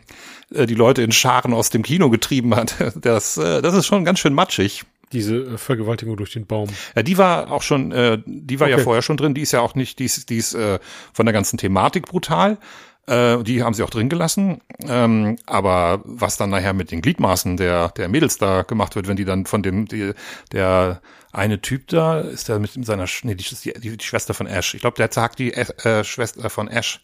äh, 0.55 0.67
die 0.67 0.75
Leute 0.75 1.03
in 1.03 1.13
Scharen 1.13 1.53
aus 1.53 1.71
dem 1.71 1.83
Kino 1.83 2.11
getrieben 2.11 2.55
hat. 2.57 2.75
Das 3.01 3.37
äh, 3.37 3.63
das 3.63 3.75
ist 3.75 3.87
schon 3.87 4.05
ganz 4.05 4.19
schön 4.19 4.35
matschig. 4.35 4.85
Diese 5.13 5.37
äh, 5.37 5.59
Vergewaltigung 5.59 6.17
durch 6.17 6.33
den 6.33 6.47
Baum. 6.47 6.69
Ja, 6.95 7.03
die 7.03 7.19
war 7.19 7.51
auch 7.51 7.63
schon, 7.63 7.93
äh, 7.93 8.19
die 8.27 8.61
war 8.61 8.69
ja 8.69 8.77
Okay. 8.77 8.85
vorher 8.85 9.03
schon 9.03 9.17
drin. 9.17 9.35
Die 9.35 9.43
ist 9.43 9.53
ja 9.53 9.61
auch 9.61 9.75
nicht, 9.75 9.99
die 9.99 10.05
ist, 10.05 10.31
die 10.31 10.37
ist 10.37 10.55
äh, 10.55 10.79
von 11.13 11.27
der 11.27 11.33
ganzen 11.33 11.59
Thematik 11.59 12.07
brutal. 12.07 12.59
Äh, 13.07 13.43
die 13.43 13.63
haben 13.63 13.75
sie 13.75 13.83
auch 13.83 13.91
drin 13.91 14.09
gelassen. 14.09 14.61
Ähm, 14.87 15.37
aber 15.47 16.03
was 16.05 16.37
dann 16.37 16.51
nachher 16.51 16.75
mit 16.75 16.91
den 16.91 17.03
Gliedmaßen 17.03 17.57
der 17.57 17.89
der 17.91 18.09
Mädels 18.09 18.39
da 18.39 18.63
gemacht 18.63 18.95
wird, 18.95 19.09
wenn 19.09 19.17
die 19.17 19.25
dann 19.25 19.47
von 19.47 19.63
dem 19.63 19.87
die, 19.87 20.13
der 20.53 21.01
eine 21.33 21.61
Typ 21.61 21.89
da 21.89 22.21
ist 22.21 22.49
der 22.49 22.59
mit 22.59 22.73
seiner 22.85 23.07
nee, 23.23 23.35
die, 23.35 23.45
die, 23.45 23.73
die, 23.73 23.97
die 23.97 24.05
Schwester 24.05 24.35
von 24.35 24.47
Ash. 24.47 24.75
Ich 24.75 24.81
glaube, 24.81 24.97
der 24.97 25.11
zagt 25.11 25.39
die 25.39 25.53
äh, 25.53 26.05
Schwester 26.05 26.51
von 26.51 26.69
Ash 26.69 27.01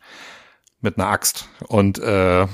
mit 0.87 0.99
einer 0.99 1.09
Axt 1.09 1.49
und 1.69 1.99
äh, 1.99 2.47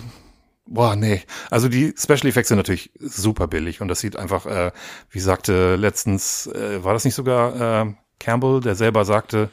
Boah, 0.64 0.97
nee. 0.97 1.21
Also 1.51 1.68
die 1.68 1.92
Special 1.99 2.27
Effects 2.27 2.49
sind 2.49 2.57
natürlich 2.57 2.92
super 2.99 3.47
billig 3.47 3.83
und 3.83 3.88
das 3.88 4.01
sieht 4.01 4.16
einfach, 4.16 4.47
äh, 4.47 4.71
wie 5.11 5.21
sagte 5.21 5.77
letztens, 5.77 6.47
äh, 6.47 6.83
war 6.83 6.95
das 6.95 7.05
nicht 7.05 7.14
sogar 7.14 7.83
äh, 7.83 7.92
Campbell, 8.18 8.61
der 8.61 8.75
selber 8.75 9.05
sagte, 9.05 9.51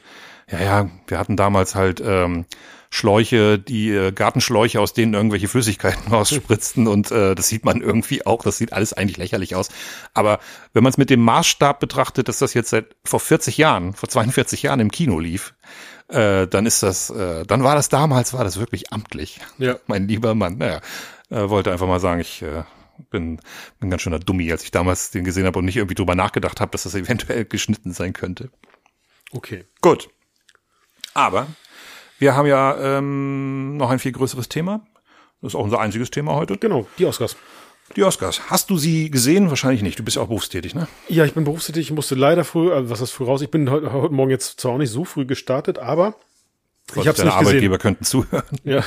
ja, 0.49 0.61
ja, 0.61 0.89
wir 1.07 1.19
hatten 1.19 1.35
damals 1.35 1.75
halt 1.75 2.01
ähm, 2.05 2.45
Schläuche, 2.91 3.59
die 3.59 3.91
äh, 3.91 4.11
Gartenschläuche, 4.11 4.79
aus 4.79 4.93
denen 4.93 5.13
irgendwelche 5.13 5.47
Flüssigkeiten 5.47 6.07
rausspritzten 6.11 6.87
und 6.87 7.11
äh, 7.11 7.35
das 7.35 7.47
sieht 7.47 7.63
man 7.63 7.81
irgendwie 7.81 8.25
auch, 8.25 8.43
das 8.43 8.57
sieht 8.57 8.73
alles 8.73 8.93
eigentlich 8.93 9.17
lächerlich 9.17 9.55
aus. 9.55 9.69
Aber 10.13 10.39
wenn 10.73 10.83
man 10.83 10.89
es 10.89 10.97
mit 10.97 11.09
dem 11.09 11.21
Maßstab 11.21 11.79
betrachtet, 11.79 12.27
dass 12.27 12.39
das 12.39 12.53
jetzt 12.53 12.71
seit 12.71 12.95
vor 13.05 13.19
40 13.19 13.57
Jahren, 13.57 13.93
vor 13.93 14.09
42 14.09 14.63
Jahren 14.63 14.79
im 14.79 14.89
Kino 14.89 15.19
lief, 15.19 15.53
äh, 16.07 16.47
dann 16.47 16.65
ist 16.65 16.81
das, 16.81 17.11
äh, 17.11 17.45
dann 17.45 17.63
war 17.63 17.75
das 17.75 17.89
damals, 17.89 18.33
war 18.33 18.43
das 18.43 18.59
wirklich 18.59 18.91
amtlich. 18.91 19.39
Ja. 19.59 19.77
Mein 19.87 20.07
lieber 20.07 20.33
Mann, 20.33 20.57
naja, 20.57 20.81
äh, 21.29 21.47
wollte 21.49 21.71
einfach 21.71 21.87
mal 21.87 21.99
sagen, 21.99 22.21
ich 22.21 22.41
äh, 22.41 22.63
bin, 23.11 23.39
bin 23.79 23.91
ganz 23.91 24.01
schöner 24.01 24.19
Dummi, 24.19 24.51
als 24.51 24.63
ich 24.63 24.71
damals 24.71 25.11
den 25.11 25.23
gesehen 25.23 25.45
habe 25.45 25.59
und 25.59 25.65
nicht 25.65 25.77
irgendwie 25.77 25.95
drüber 25.95 26.15
nachgedacht 26.15 26.59
habe, 26.59 26.71
dass 26.71 26.83
das 26.83 26.95
eventuell 26.95 27.45
geschnitten 27.45 27.93
sein 27.93 28.13
könnte. 28.13 28.49
Okay. 29.31 29.65
Gut. 29.81 30.09
Aber 31.13 31.47
wir 32.19 32.35
haben 32.35 32.45
ja 32.47 32.97
ähm, 32.97 33.77
noch 33.77 33.89
ein 33.89 33.99
viel 33.99 34.11
größeres 34.11 34.49
Thema. 34.49 34.81
Das 35.41 35.53
ist 35.53 35.55
auch 35.55 35.63
unser 35.63 35.79
einziges 35.79 36.11
Thema 36.11 36.33
heute. 36.35 36.57
Genau, 36.57 36.85
die 36.97 37.05
Oscars. 37.05 37.35
Die 37.95 38.03
Oscars. 38.03 38.49
Hast 38.51 38.69
du 38.69 38.77
sie 38.77 39.09
gesehen? 39.09 39.49
Wahrscheinlich 39.49 39.81
nicht. 39.81 39.97
Du 39.97 40.03
bist 40.03 40.17
ja 40.17 40.21
auch 40.23 40.27
berufstätig, 40.27 40.75
ne? 40.75 40.87
Ja, 41.07 41.25
ich 41.25 41.33
bin 41.33 41.43
berufstätig. 41.43 41.87
Ich 41.87 41.91
musste 41.91 42.13
leider 42.15 42.43
früh, 42.43 42.71
also 42.71 42.89
was 42.91 43.01
ist 43.01 43.11
früh 43.11 43.23
raus? 43.23 43.41
Ich 43.41 43.49
bin 43.49 43.69
heute, 43.71 43.91
heute 43.91 44.13
Morgen 44.13 44.29
jetzt 44.29 44.59
zwar 44.59 44.73
auch 44.73 44.77
nicht 44.77 44.91
so 44.91 45.05
früh 45.05 45.25
gestartet, 45.25 45.79
aber 45.79 46.15
ich 46.95 47.07
habe 47.07 47.17
Deine 47.17 47.33
Arbeitgeber 47.33 47.77
könnten 47.77 48.03
zuhören. 48.03 48.43
Ja. 48.63 48.83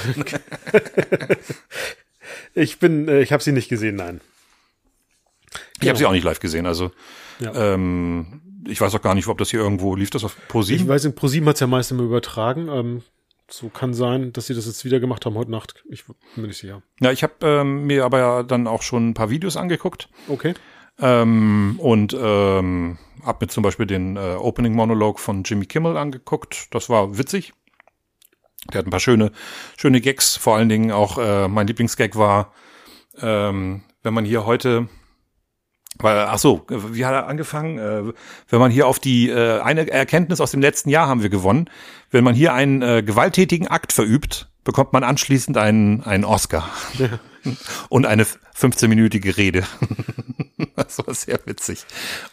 ich 2.54 2.78
bin, 2.78 3.08
äh, 3.08 3.22
ich 3.22 3.32
habe 3.32 3.42
sie 3.42 3.52
nicht 3.52 3.68
gesehen, 3.68 3.96
nein. 3.96 4.20
Ich 5.80 5.88
habe 5.88 5.98
sie 5.98 6.06
auch 6.06 6.12
nicht 6.12 6.24
live 6.24 6.40
gesehen. 6.40 6.66
Also 6.66 6.90
Ja. 7.40 7.74
ähm, 7.74 8.40
ich 8.68 8.80
weiß 8.80 8.94
auch 8.94 9.02
gar 9.02 9.14
nicht, 9.14 9.26
ob 9.26 9.38
das 9.38 9.50
hier 9.50 9.60
irgendwo 9.60 9.96
lief. 9.96 10.10
Das 10.10 10.22
auf 10.24 10.36
Ich 10.40 10.48
ProSieben. 10.48 10.88
weiß 10.88 11.04
nicht, 11.04 11.16
ProSieben 11.16 11.48
hat 11.48 11.56
es 11.56 11.60
ja 11.60 11.66
meist 11.66 11.90
immer 11.90 12.04
übertragen. 12.04 12.68
Ähm, 12.68 13.02
so 13.52 13.68
kann 13.68 13.94
sein, 13.94 14.32
dass 14.32 14.46
sie 14.46 14.54
das 14.54 14.66
jetzt 14.66 14.84
wieder 14.84 15.00
gemacht 15.00 15.26
haben 15.26 15.34
heute 15.34 15.50
Nacht. 15.50 15.84
Ich 15.88 16.06
bin 16.06 16.16
mir 16.36 16.48
nicht 16.48 16.58
sicher. 16.58 16.82
Ja, 17.00 17.12
ich 17.12 17.22
habe 17.22 17.34
ähm, 17.42 17.84
mir 17.86 18.04
aber 18.04 18.18
ja 18.18 18.42
dann 18.42 18.66
auch 18.66 18.82
schon 18.82 19.10
ein 19.10 19.14
paar 19.14 19.30
Videos 19.30 19.56
angeguckt. 19.56 20.08
Okay. 20.28 20.54
Ähm, 20.98 21.76
und 21.78 22.16
ähm, 22.18 22.98
hab 23.24 23.40
mir 23.40 23.48
zum 23.48 23.62
Beispiel 23.62 23.86
den 23.86 24.16
äh, 24.16 24.36
Opening 24.38 24.74
Monolog 24.74 25.20
von 25.20 25.42
Jimmy 25.42 25.66
Kimmel 25.66 25.96
angeguckt. 25.96 26.68
Das 26.74 26.88
war 26.88 27.18
witzig. 27.18 27.52
Der 28.72 28.78
hat 28.78 28.86
ein 28.86 28.90
paar 28.90 29.00
schöne, 29.00 29.32
schöne 29.76 30.00
Gags. 30.00 30.36
Vor 30.36 30.56
allen 30.56 30.68
Dingen 30.68 30.92
auch 30.92 31.18
äh, 31.18 31.48
mein 31.48 31.66
Lieblingsgag 31.66 32.16
war, 32.16 32.52
ähm, 33.20 33.82
wenn 34.02 34.14
man 34.14 34.24
hier 34.24 34.46
heute, 34.46 34.88
weil, 36.02 36.18
ach 36.18 36.38
so, 36.38 36.64
wie 36.68 37.04
hat 37.04 37.12
er 37.12 37.26
angefangen? 37.26 37.78
Äh, 37.78 38.12
wenn 38.48 38.60
man 38.60 38.70
hier 38.70 38.86
auf 38.86 38.98
die 38.98 39.28
äh, 39.28 39.60
eine 39.60 39.90
Erkenntnis 39.90 40.40
aus 40.40 40.50
dem 40.50 40.60
letzten 40.60 40.90
Jahr 40.90 41.08
haben 41.08 41.22
wir 41.22 41.30
gewonnen. 41.30 41.68
Wenn 42.10 42.24
man 42.24 42.34
hier 42.34 42.52
einen 42.52 42.82
äh, 42.82 43.02
gewalttätigen 43.02 43.68
Akt 43.68 43.92
verübt, 43.92 44.48
bekommt 44.64 44.92
man 44.92 45.04
anschließend 45.04 45.56
einen, 45.56 46.02
einen 46.02 46.24
Oscar 46.24 46.68
und 47.88 48.06
eine 48.06 48.24
15-minütige 48.24 49.36
Rede. 49.36 49.64
das 50.76 50.98
war 51.06 51.14
sehr 51.14 51.38
witzig. 51.44 51.84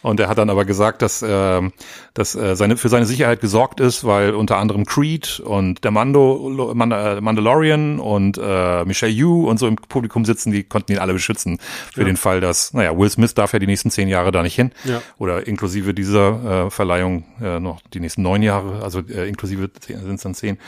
Und 0.02 0.20
er 0.20 0.28
hat 0.28 0.38
dann 0.38 0.50
aber 0.50 0.64
gesagt, 0.64 1.02
dass, 1.02 1.24
ähm, 1.26 1.72
dass 2.14 2.34
äh, 2.34 2.56
seine, 2.56 2.76
für 2.76 2.88
seine 2.88 3.06
Sicherheit 3.06 3.40
gesorgt 3.40 3.80
ist, 3.80 4.04
weil 4.04 4.34
unter 4.34 4.56
anderem 4.58 4.86
Creed 4.86 5.40
und 5.40 5.84
der 5.84 5.90
Mando, 5.90 6.72
Mand 6.74 6.92
äh, 6.92 7.20
Mandalorian 7.20 7.98
und 8.00 8.38
äh, 8.42 8.84
Michelle 8.84 9.12
Yu 9.12 9.48
und 9.48 9.58
so 9.58 9.66
im 9.66 9.76
Publikum 9.76 10.24
sitzen, 10.24 10.52
die 10.52 10.64
konnten 10.64 10.92
ihn 10.92 10.98
alle 10.98 11.12
beschützen 11.12 11.58
für 11.92 12.00
Ja. 12.00 12.06
den 12.06 12.16
Fall, 12.16 12.40
dass, 12.40 12.72
naja, 12.72 12.96
Will 12.96 13.10
Smith 13.10 13.34
darf 13.34 13.52
ja 13.52 13.58
die 13.58 13.66
nächsten 13.66 13.90
zehn 13.90 14.08
Jahre 14.08 14.32
da 14.32 14.42
nicht 14.42 14.54
hin. 14.54 14.72
Ja. 14.84 15.02
Oder 15.18 15.46
inklusive 15.46 15.94
dieser 15.94 16.66
äh, 16.66 16.70
Verleihung 16.70 17.24
äh, 17.42 17.60
noch 17.60 17.80
die 17.92 18.00
nächsten 18.00 18.22
neun 18.22 18.42
Jahre, 18.42 18.82
also 18.82 19.00
äh, 19.00 19.28
inklusive 19.28 19.70
sind 19.86 20.14
es 20.14 20.22
dann 20.22 20.34
zehn. 20.34 20.58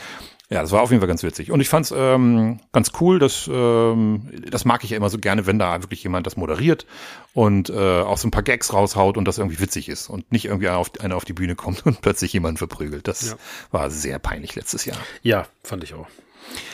Ja, 0.53 0.61
das 0.61 0.71
war 0.71 0.83
auf 0.83 0.91
jeden 0.91 1.01
Fall 1.01 1.07
ganz 1.07 1.23
witzig. 1.23 1.49
Und 1.51 1.61
ich 1.61 1.67
fand's 1.69 1.91
ähm, 1.95 2.59
ganz 2.71 2.91
cool, 3.01 3.17
dass 3.17 3.49
ähm, 3.51 4.29
das 4.51 4.65
mag 4.65 4.83
ich 4.83 4.91
ja 4.91 4.97
immer 4.97 5.09
so 5.09 5.17
gerne, 5.17 5.47
wenn 5.47 5.57
da 5.57 5.81
wirklich 5.81 6.03
jemand 6.03 6.27
das 6.27 6.37
moderiert 6.37 6.85
und 7.33 7.71
äh, 7.71 8.01
auch 8.01 8.19
so 8.19 8.27
ein 8.27 8.31
paar 8.31 8.43
Gags 8.43 8.71
raushaut 8.71 9.17
und 9.17 9.25
das 9.27 9.39
irgendwie 9.39 9.59
witzig 9.59 9.89
ist 9.89 10.09
und 10.09 10.31
nicht 10.31 10.45
irgendwie 10.45 10.67
einer 10.69 10.77
auf, 10.77 10.91
einer 10.99 11.15
auf 11.15 11.25
die 11.25 11.33
Bühne 11.33 11.55
kommt 11.55 11.83
und 11.87 12.01
plötzlich 12.01 12.33
jemanden 12.33 12.57
verprügelt. 12.57 13.07
Das 13.07 13.31
Ja. 13.31 13.35
war 13.71 13.89
sehr 13.89 14.19
peinlich 14.19 14.53
letztes 14.53 14.85
Jahr. 14.85 14.97
Ja, 15.23 15.47
fand 15.63 15.83
ich 15.83 15.95
auch. 15.95 16.05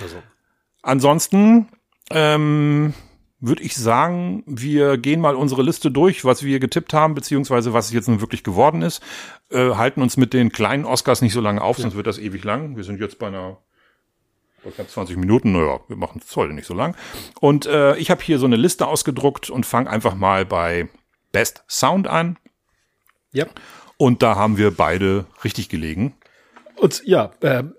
Also. 0.01 0.17
Ansonsten 0.81 1.69
ähm, 2.11 2.93
würde 3.39 3.63
ich 3.63 3.77
sagen, 3.77 4.43
wir 4.45 4.97
gehen 4.97 5.21
mal 5.21 5.35
unsere 5.35 5.63
Liste 5.63 5.89
durch, 5.89 6.25
was 6.25 6.43
wir 6.43 6.59
getippt 6.59 6.93
haben, 6.93 7.15
beziehungsweise 7.15 7.71
was 7.71 7.85
es 7.85 7.93
jetzt 7.93 8.09
nun 8.09 8.19
wirklich 8.19 8.43
geworden 8.43 8.81
ist. 8.81 9.01
Äh, 9.51 9.75
halten 9.75 10.01
uns 10.01 10.17
mit 10.17 10.33
den 10.33 10.51
kleinen 10.51 10.83
Oscars 10.83 11.21
nicht 11.21 11.31
so 11.31 11.39
lange 11.39 11.61
auf, 11.61 11.77
sonst 11.77 11.95
wird 11.95 12.07
das 12.07 12.17
ewig 12.17 12.43
lang. 12.43 12.75
Wir 12.75 12.83
sind 12.83 12.99
jetzt 12.99 13.19
bei 13.19 13.27
einer 13.27 13.57
bei 14.63 14.71
knapp 14.71 14.89
20 14.89 15.17
Minuten, 15.17 15.51
naja, 15.51 15.79
wir 15.87 15.95
machen 15.95 16.21
es 16.25 16.35
heute 16.35 16.53
nicht 16.53 16.65
so 16.65 16.73
lang. 16.73 16.95
Und 17.39 17.65
äh, 17.65 17.95
ich 17.97 18.11
habe 18.11 18.21
hier 18.21 18.39
so 18.39 18.45
eine 18.45 18.55
Liste 18.55 18.87
ausgedruckt 18.87 19.49
und 19.49 19.65
fange 19.65 19.89
einfach 19.89 20.15
mal 20.15 20.45
bei 20.45 20.89
Best 21.31 21.63
Sound 21.67 22.07
an. 22.07 22.37
Ja. 23.31 23.45
Und 23.97 24.23
da 24.23 24.35
haben 24.35 24.57
wir 24.57 24.75
beide 24.75 25.25
richtig 25.43 25.69
gelegen. 25.69 26.15
Und 26.75 27.03
ja, 27.05 27.31
ähm, 27.41 27.75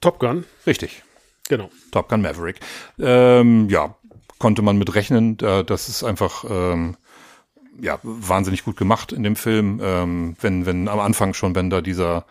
Top 0.00 0.18
Gun, 0.18 0.44
Richtig. 0.66 1.02
genau. 1.48 1.70
Top 1.90 2.08
Gun 2.08 2.22
Maverick. 2.22 2.60
Ähm, 2.98 3.68
ja, 3.68 3.96
konnte 4.38 4.62
man 4.62 4.76
mit 4.76 4.94
rechnen. 4.94 5.38
Äh, 5.40 5.64
das 5.64 5.88
ist 5.88 6.04
einfach 6.04 6.44
ähm, 6.48 6.96
ja 7.80 7.98
wahnsinnig 8.02 8.64
gut 8.64 8.76
gemacht 8.76 9.12
in 9.12 9.22
dem 9.22 9.36
Film. 9.36 9.80
Ähm, 9.82 10.36
wenn 10.40 10.66
wenn 10.66 10.88
am 10.88 11.00
Anfang 11.00 11.34
schon, 11.34 11.54
wenn 11.54 11.70
da 11.70 11.80
dieser 11.80 12.26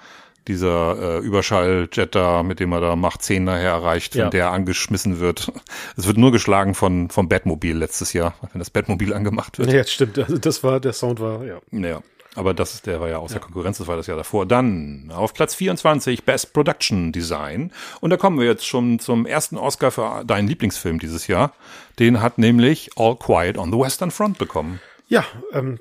dieser 0.48 1.20
äh, 1.20 1.20
Überschalljet 1.20 2.16
da, 2.16 2.44
mit 2.44 2.60
dem 2.60 2.72
er 2.72 2.82
da 2.82 2.96
Macht 2.96 3.22
10 3.24 3.44
nachher 3.44 3.70
erreicht, 3.72 4.16
Ja. 4.16 4.26
Wenn 4.26 4.32
der 4.32 4.52
angeschmissen 4.52 5.20
wird. 5.20 5.52
Es 5.98 6.08
wird 6.08 6.18
nur 6.18 6.32
geschlagen 6.32 6.76
von 6.76 7.10
vom 7.10 7.30
Batmobil 7.30 7.76
letztes 7.78 8.14
Jahr, 8.14 8.34
wenn 8.52 8.60
das 8.60 8.70
Batmobil 8.70 9.14
angemacht 9.14 9.60
wird. 9.60 9.70
Ja, 9.70 9.76
jetzt 9.76 9.92
stimmt. 9.92 10.18
Also 10.20 10.38
das 10.38 10.64
war, 10.64 10.80
der 10.80 10.94
Sound 10.94 11.20
war, 11.20 11.44
ja. 11.46 11.60
Ja, 11.72 12.02
aber 12.36 12.54
das 12.54 12.74
ist, 12.74 12.88
der 12.88 13.00
war 13.00 13.10
ja 13.10 13.18
außer 13.18 13.40
Konkurrenz, 13.40 13.78
das 13.78 13.88
war 13.88 13.96
das 13.96 14.08
Jahr 14.08 14.18
davor. 14.18 14.46
Dann 14.46 15.12
auf 15.14 15.34
Platz 15.34 15.56
24 15.56 16.24
Best 16.24 16.54
Production 16.54 17.12
Design. 17.12 17.72
Und 18.02 18.10
da 18.10 18.18
kommen 18.18 18.40
wir 18.40 18.46
jetzt 18.46 18.66
schon 18.66 19.00
zum 19.00 19.26
ersten 19.26 19.58
Oscar 19.58 19.92
für 19.92 20.24
deinen 20.26 20.48
Lieblingsfilm 20.48 21.00
dieses 21.00 21.28
Jahr. 21.28 21.54
Den 22.00 22.22
hat 22.22 22.38
nämlich 22.38 22.92
All 22.96 23.16
Quiet 23.16 23.58
on 23.58 23.72
the 23.72 23.78
Western 23.78 24.12
Front 24.12 24.38
bekommen. 24.40 24.80
Ja, 25.08 25.26
ähm, 25.52 25.80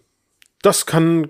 das 0.61 0.85
kann, 0.87 1.29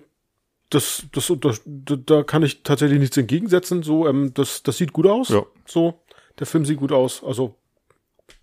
das, 0.74 1.04
das, 1.12 1.32
das, 1.40 1.60
da 1.66 2.22
kann 2.22 2.42
ich 2.42 2.62
tatsächlich 2.62 2.98
nichts 2.98 3.16
entgegensetzen. 3.16 3.82
So, 3.82 4.08
ähm, 4.08 4.32
das, 4.34 4.62
das 4.62 4.76
sieht 4.78 4.92
gut 4.92 5.06
aus. 5.06 5.28
Ja. 5.28 5.44
So, 5.66 6.00
der 6.38 6.46
Film 6.46 6.64
sieht 6.64 6.78
gut 6.78 6.92
aus. 6.92 7.22
Also 7.22 7.56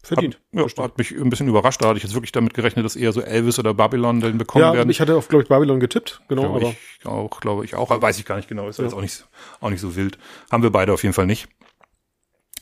verdient. 0.03 0.39
Ja, 0.51 0.65
hat 0.77 0.97
mich 0.97 1.11
ein 1.11 1.29
bisschen 1.29 1.47
überrascht. 1.47 1.81
Da 1.81 1.87
hatte 1.89 1.97
ich 1.97 2.03
jetzt 2.03 2.13
wirklich 2.13 2.31
damit 2.31 2.53
gerechnet, 2.53 2.85
dass 2.85 2.95
eher 2.95 3.11
so 3.11 3.21
Elvis 3.21 3.57
oder 3.59 3.73
Babylon 3.73 4.19
den 4.21 4.37
bekommen 4.37 4.63
Ja, 4.63 4.73
werden. 4.73 4.89
ich 4.89 5.01
hatte 5.01 5.15
auf, 5.15 5.27
glaube 5.27 5.43
ich, 5.43 5.49
Babylon 5.49 5.79
getippt. 5.79 6.21
Genau, 6.27 6.57
glaube 6.59 6.75
ich 6.99 7.05
auch, 7.05 7.39
glaube 7.41 7.65
ich 7.65 7.75
auch. 7.75 7.89
Weiß 8.01 8.19
ich 8.19 8.25
gar 8.25 8.35
nicht 8.37 8.47
genau. 8.47 8.69
Ist 8.69 8.77
ja. 8.77 8.85
jetzt 8.85 8.93
auch 8.93 9.01
nicht, 9.01 9.25
auch 9.59 9.69
nicht 9.69 9.81
so 9.81 9.95
wild. 9.95 10.17
Haben 10.51 10.63
wir 10.63 10.71
beide 10.71 10.93
auf 10.93 11.03
jeden 11.03 11.13
Fall 11.13 11.25
nicht. 11.25 11.47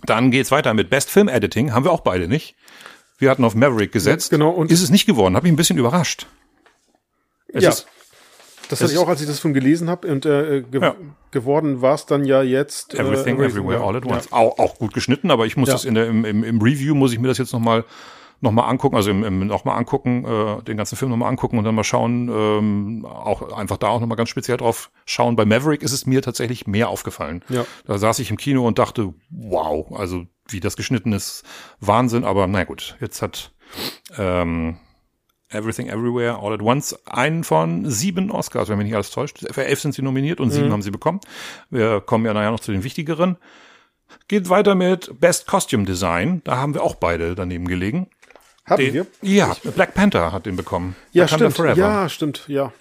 Dann 0.06 0.32
geht's 0.32 0.51
weiter 0.51 0.73
mit 0.73 0.89
Best 0.89 1.10
Film 1.10 1.27
Editing. 1.27 1.73
Haben 1.73 1.84
wir 1.86 1.91
auch 1.91 2.01
beide 2.01 2.27
nicht. 2.27 2.56
Wir 3.17 3.30
hatten 3.32 3.43
auf 3.43 3.56
Maverick 3.56 3.91
gesetzt. 3.91 4.30
genau, 4.30 4.51
und- 4.51 4.71
ist 4.71 4.82
es 4.82 4.89
nicht 4.91 5.06
geworden. 5.06 5.36
Habe 5.36 5.47
ich 5.47 5.53
ein 5.53 5.58
bisschen 5.58 5.77
überrascht. 5.77 6.27
Es 7.47 7.63
Ja. 7.63 7.69
ist 7.71 7.88
das 8.69 8.82
hatte 8.82 8.91
ich 8.91 8.97
auch, 8.97 9.08
als 9.08 9.21
ich 9.21 9.27
das 9.27 9.39
von 9.39 9.53
gelesen 9.53 9.89
habe. 9.89 10.08
Und 10.08 10.25
äh, 10.25 10.62
ge 10.69 10.82
Ja. 10.82 10.95
geworden 11.32 11.82
war 11.82 11.95
es 11.95 12.06
dann 12.06 12.25
ja 12.25 12.41
jetzt. 12.41 12.93
äh, 12.93 12.99
Everything, 12.99 13.39
Everywhere, 13.39 13.80
ja. 13.80 13.86
All 13.86 13.95
at 13.95 14.06
Once. 14.06 14.32
Auch, 14.32 14.60
auch 14.60 14.75
gut 14.77 14.93
geschnitten, 14.93 15.32
aber 15.32 15.45
ich 15.45 15.58
muss 15.58 15.67
Ja. 15.69 15.73
das 15.75 15.86
in 15.86 15.93
der, 15.95 16.08
im, 16.08 16.25
im, 16.25 16.43
im 16.43 16.62
Review 16.62 16.95
muss 16.95 17.13
ich 17.13 17.19
mir 17.19 17.27
das 17.27 17.38
jetzt 17.38 17.53
nochmal 17.53 17.86
noch 18.39 18.51
mal 18.51 18.67
angucken, 18.67 18.95
also 18.95 19.10
im, 19.10 19.23
im, 19.23 19.47
noch 19.47 19.65
mal 19.65 19.75
angucken, 19.75 20.23
äh, 20.23 20.62
den 20.62 20.77
ganzen 20.77 20.95
Film 20.95 21.10
nochmal 21.10 21.30
angucken 21.30 21.58
und 21.58 21.63
dann 21.63 21.73
mal 21.73 21.84
schauen, 21.84 22.30
ähm, 22.32 23.03
auch 23.03 23.51
einfach 23.51 23.77
da 23.77 23.88
auch 23.88 23.99
nochmal 23.99 24.15
ganz 24.15 24.30
speziell 24.30 24.58
drauf 24.58 24.91
schauen. 25.06 25.36
Bei 25.36 25.43
Maverick 25.43 25.82
ist 25.82 25.91
es 25.91 26.06
mir 26.06 26.21
tatsächlich 26.21 26.67
mehr 26.67 26.89
aufgefallen. 26.89 27.43
Ja. 27.49 27.65
Da 27.88 27.97
saß 27.97 28.19
ich 28.19 28.30
im 28.30 28.38
Kino 28.38 28.67
und 28.67 28.77
dachte, 28.77 29.15
wow, 29.32 29.91
also 29.97 30.25
wie 30.49 30.60
das 30.60 30.77
geschnitten 30.77 31.13
ist, 31.13 31.45
Wahnsinn, 31.80 32.23
aber 32.23 32.45
na 32.45 32.63
gut, 32.63 32.95
jetzt 33.01 33.23
hat 33.23 33.53
ähm, 34.19 34.77
Everything 35.50 35.88
Everywhere 35.88 36.40
All 36.42 36.54
at 36.54 36.62
Once 36.62 36.98
einen 37.06 37.44
von 37.44 37.90
sieben 37.90 38.32
Oscars, 38.32 38.68
wenn 38.70 38.78
mich 38.78 38.86
nicht 38.86 38.96
alles 38.96 39.12
täuscht. 39.12 39.46
Für 39.52 39.66
elf 39.66 39.80
sind 39.80 39.94
sie 39.94 40.02
nominiert 40.02 40.40
und 40.42 40.52
sieben 40.52 40.72
haben 40.72 40.82
sie 40.82 40.92
bekommen. 40.92 41.22
Wir 41.70 42.02
kommen 42.02 42.26
ja 42.26 42.34
nachher 42.34 42.52
noch 42.52 42.60
zu 42.60 42.72
den 42.72 42.84
wichtigeren. 42.84 43.38
Geht 44.28 44.50
weiter 44.50 44.76
mit 44.76 45.20
Best 45.20 45.48
Costume 45.48 45.86
Design. 45.86 46.42
Da 46.44 46.58
haben 46.58 46.74
wir 46.74 46.84
auch 46.84 46.96
beide 46.96 47.34
daneben 47.36 47.68
gelegen. 47.68 48.10
Haben 48.66 48.84
Den, 48.84 48.94
wir? 48.94 49.08
ja, 49.22 49.56
Black 49.76 49.94
Panther 49.94 50.34
hat 50.34 50.46
den 50.46 50.58
bekommen. 50.58 50.96
Ja, 51.14 51.24
Wakanda 51.32 51.52
stimmt. 51.52 51.78
Ja, 51.78 52.10
stimmt. 52.10 52.44
Ja. 52.48 52.74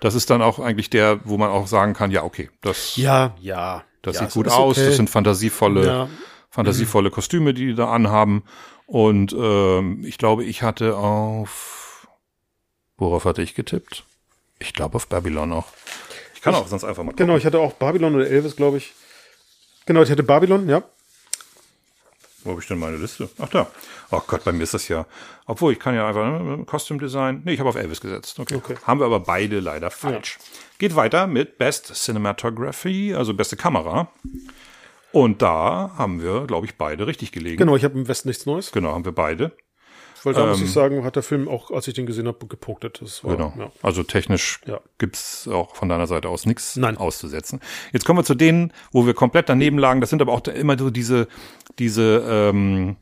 Das 0.00 0.14
ist 0.14 0.28
dann 0.30 0.42
auch 0.42 0.58
eigentlich 0.58 0.90
der, 0.90 1.20
wo 1.24 1.38
man 1.38 1.48
auch 1.50 1.66
sagen 1.66 1.94
kann, 1.94 2.10
ja, 2.10 2.22
okay, 2.22 2.50
das, 2.60 2.96
Ja, 2.96 3.34
ja. 3.40 3.82
das 4.02 4.16
ja, 4.16 4.20
sieht 4.22 4.34
gut 4.34 4.48
aus, 4.48 4.76
okay. 4.76 4.86
das 4.86 4.96
sind 4.96 5.08
fantasievolle, 5.10 5.86
Ja. 5.86 6.08
fantasievolle 6.50 7.10
Kostüme, 7.10 7.54
die 7.54 7.66
die 7.68 7.74
da 7.74 7.90
anhaben. 7.90 8.44
Und 8.86 9.34
ähm, 9.38 10.02
ich 10.04 10.18
glaube, 10.18 10.44
ich 10.44 10.62
hatte 10.62 10.96
auf 10.96 11.77
worauf 12.98 13.24
hatte 13.24 13.42
ich 13.42 13.54
getippt? 13.54 14.04
Ich 14.58 14.74
glaube 14.74 14.96
auf 14.96 15.06
Babylon 15.06 15.52
auch. 15.52 15.68
Ich 16.34 16.42
kann 16.42 16.54
auch 16.54 16.68
sonst 16.68 16.84
einfach 16.84 17.02
mal 17.02 17.10
gucken. 17.10 17.26
Genau, 17.26 17.38
ich 17.38 17.46
hatte 17.46 17.58
auch 17.58 17.72
Babylon 17.72 18.14
oder 18.14 18.28
Elvis, 18.28 18.54
glaube 18.54 18.76
ich. 18.76 18.92
Genau, 19.86 20.02
ich 20.02 20.10
hatte 20.10 20.22
Babylon, 20.22 20.68
ja. 20.68 20.82
Wo 22.44 22.50
habe 22.52 22.60
ich 22.60 22.68
denn 22.68 22.78
meine 22.78 22.96
Liste? 22.96 23.28
Ach 23.38 23.48
da. 23.48 23.70
Oh 24.10 24.20
Gott, 24.26 24.44
bei 24.44 24.52
mir 24.52 24.62
ist 24.62 24.74
das 24.74 24.88
ja. 24.88 25.06
Obwohl, 25.46 25.72
ich 25.72 25.80
kann 25.80 25.94
ja 25.94 26.06
einfach 26.06 26.24
ne, 26.24 26.64
Costume 26.64 27.00
Design. 27.00 27.42
Nee, 27.44 27.54
ich 27.54 27.60
habe 27.60 27.68
auf 27.68 27.76
Elvis 27.76 28.00
gesetzt. 28.00 28.38
Okay. 28.38 28.54
Okay. 28.54 28.76
Haben 28.84 29.00
wir 29.00 29.06
aber 29.06 29.20
beide 29.20 29.60
leider 29.60 29.90
falsch. 29.90 30.38
Geht 30.78 30.94
weiter 30.94 31.26
mit 31.26 31.58
Best 31.58 31.94
Cinematography, 31.94 33.14
also 33.14 33.34
beste 33.34 33.56
Kamera. 33.56 34.12
Und 35.10 35.42
da 35.42 35.92
haben 35.98 36.22
wir, 36.22 36.46
glaube 36.46 36.66
ich, 36.66 36.76
beide 36.76 37.06
richtig 37.06 37.32
gelegen. 37.32 37.56
Genau, 37.56 37.74
ich 37.74 37.84
habe 37.84 37.98
im 37.98 38.06
Westen 38.06 38.28
nichts 38.28 38.46
Neues. 38.46 38.70
Genau, 38.72 38.92
haben 38.92 39.04
wir 39.04 39.12
beide. 39.12 39.52
Weil 40.24 40.34
da 40.34 40.46
muss 40.46 40.58
Ähm, 40.58 40.64
ich 40.66 40.72
sagen, 40.72 41.04
hat 41.04 41.16
der 41.16 41.22
Film 41.22 41.48
auch, 41.48 41.70
als 41.70 41.88
ich 41.88 41.94
den 41.94 42.06
gesehen 42.06 42.26
habe, 42.26 42.46
gepunktet. 42.46 43.00
Das 43.02 43.24
war, 43.24 43.36
Genau. 43.36 43.52
ja. 43.58 43.70
Also 43.82 44.02
technisch 44.02 44.60
Ja. 44.66 44.80
gibt's 44.98 45.48
auch 45.48 45.74
von 45.76 45.88
deiner 45.88 46.06
Seite 46.06 46.28
aus 46.28 46.46
nichts 46.46 46.78
auszusetzen. 46.78 47.60
Jetzt 47.92 48.04
kommen 48.04 48.18
wir 48.18 48.24
zu 48.24 48.34
denen, 48.34 48.72
wo 48.92 49.06
wir 49.06 49.14
komplett 49.14 49.48
daneben 49.48 49.78
lagen. 49.78 50.00
Das 50.00 50.10
sind 50.10 50.22
aber 50.22 50.32
auch 50.32 50.46
immer 50.46 50.78
so 50.78 50.90
diese, 50.90 51.28
diese 51.78 52.24
ähm, 52.28 52.96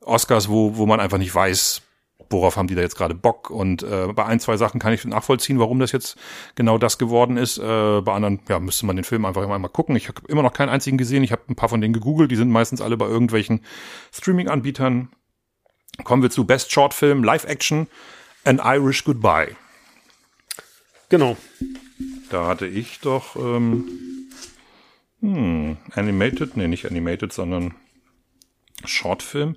Oscars, 0.00 0.48
wo, 0.48 0.76
wo 0.76 0.86
man 0.86 1.00
einfach 1.00 1.18
nicht 1.18 1.34
weiß, 1.34 1.82
worauf 2.30 2.56
haben 2.56 2.66
die 2.66 2.74
da 2.74 2.80
jetzt 2.82 2.96
gerade 2.96 3.14
Bock. 3.14 3.50
Und 3.50 3.82
äh, 3.82 4.08
bei 4.12 4.24
ein, 4.24 4.40
zwei 4.40 4.56
Sachen 4.56 4.80
kann 4.80 4.92
ich 4.92 5.04
nachvollziehen, 5.04 5.58
warum 5.58 5.78
das 5.78 5.92
jetzt 5.92 6.16
genau 6.54 6.78
das 6.78 6.98
geworden 6.98 7.36
ist. 7.36 7.58
Äh, 7.58 8.00
bei 8.02 8.12
anderen 8.12 8.40
ja, 8.48 8.58
müsste 8.58 8.86
man 8.86 8.96
den 8.96 9.04
Film 9.04 9.24
einfach 9.24 9.42
immer 9.42 9.58
mal 9.58 9.68
gucken. 9.68 9.94
Ich 9.96 10.08
habe 10.08 10.20
immer 10.28 10.42
noch 10.42 10.52
keinen 10.52 10.68
einzigen 10.70 10.98
gesehen. 10.98 11.22
Ich 11.22 11.32
habe 11.32 11.42
ein 11.48 11.54
paar 11.56 11.68
von 11.68 11.80
denen 11.80 11.94
gegoogelt. 11.94 12.30
Die 12.30 12.36
sind 12.36 12.50
meistens 12.50 12.80
alle 12.80 12.96
bei 12.96 13.06
irgendwelchen 13.06 13.60
Streaming-Anbietern. 14.12 15.10
Kommen 16.04 16.22
wir 16.22 16.30
zu 16.30 16.44
Best 16.44 16.72
Short 16.72 16.94
Film, 16.94 17.24
Live 17.24 17.44
Action, 17.44 17.88
An 18.44 18.60
Irish 18.62 19.04
Goodbye. 19.04 19.56
Genau. 21.08 21.36
Da 22.30 22.46
hatte 22.46 22.66
ich 22.66 23.00
doch 23.00 23.36
ähm, 23.36 23.84
hm, 25.20 25.76
Animated, 25.94 26.56
nee, 26.56 26.68
nicht 26.68 26.86
Animated, 26.86 27.32
sondern 27.32 27.74
Shortfilm. 28.84 29.56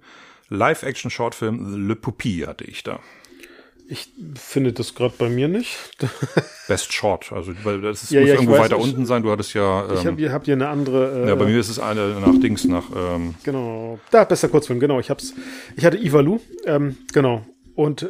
Live-Action 0.50 1.12
Shortfilm 1.12 1.88
Le 1.88 1.96
Puppy 1.96 2.44
hatte 2.48 2.64
ich 2.64 2.84
da. 2.84 3.00
Ich 3.92 4.08
finde 4.36 4.72
das 4.72 4.94
gerade 4.94 5.16
bei 5.18 5.30
mir 5.30 5.48
nicht. 5.48 5.76
Best 6.68 6.94
Short, 6.94 7.32
also 7.32 7.54
weil 7.64 7.82
das 7.82 8.04
ist, 8.04 8.12
Ja, 8.12 8.20
muss 8.20 8.30
ja, 8.30 8.36
irgendwo 8.36 8.54
weiß, 8.54 8.60
weiter 8.60 8.78
unten 8.78 9.08
sein. 9.08 9.24
Du 9.24 9.32
hattest 9.32 9.56
ja, 9.56 9.86
Ich 9.92 10.02
ähm, 10.02 10.06
habe 10.06 10.18
hier, 10.18 10.32
hab 10.32 10.46
hier 10.46 10.54
eine 10.54 10.68
andere. 10.68 11.24
Äh, 11.26 11.30
ja, 11.30 11.36
bei 11.36 11.46
mir 11.46 11.60
ist 11.60 11.70
es 11.70 11.80
eine 11.80 12.20
nach 12.20 12.40
Dings, 12.40 12.66
nach 12.66 12.84
ähm, 12.96 13.34
Genau. 13.44 14.00
Da, 14.12 14.26
bester 14.26 14.48
Kurzfilm, 14.48 14.80
genau. 14.80 15.00
Ich 15.00 15.10
hab's. 15.10 15.34
Ich 15.76 15.86
hatte 15.86 15.98
Ivalu, 15.98 16.40
ähm, 16.66 16.98
genau. 17.12 17.44
Und 17.74 18.08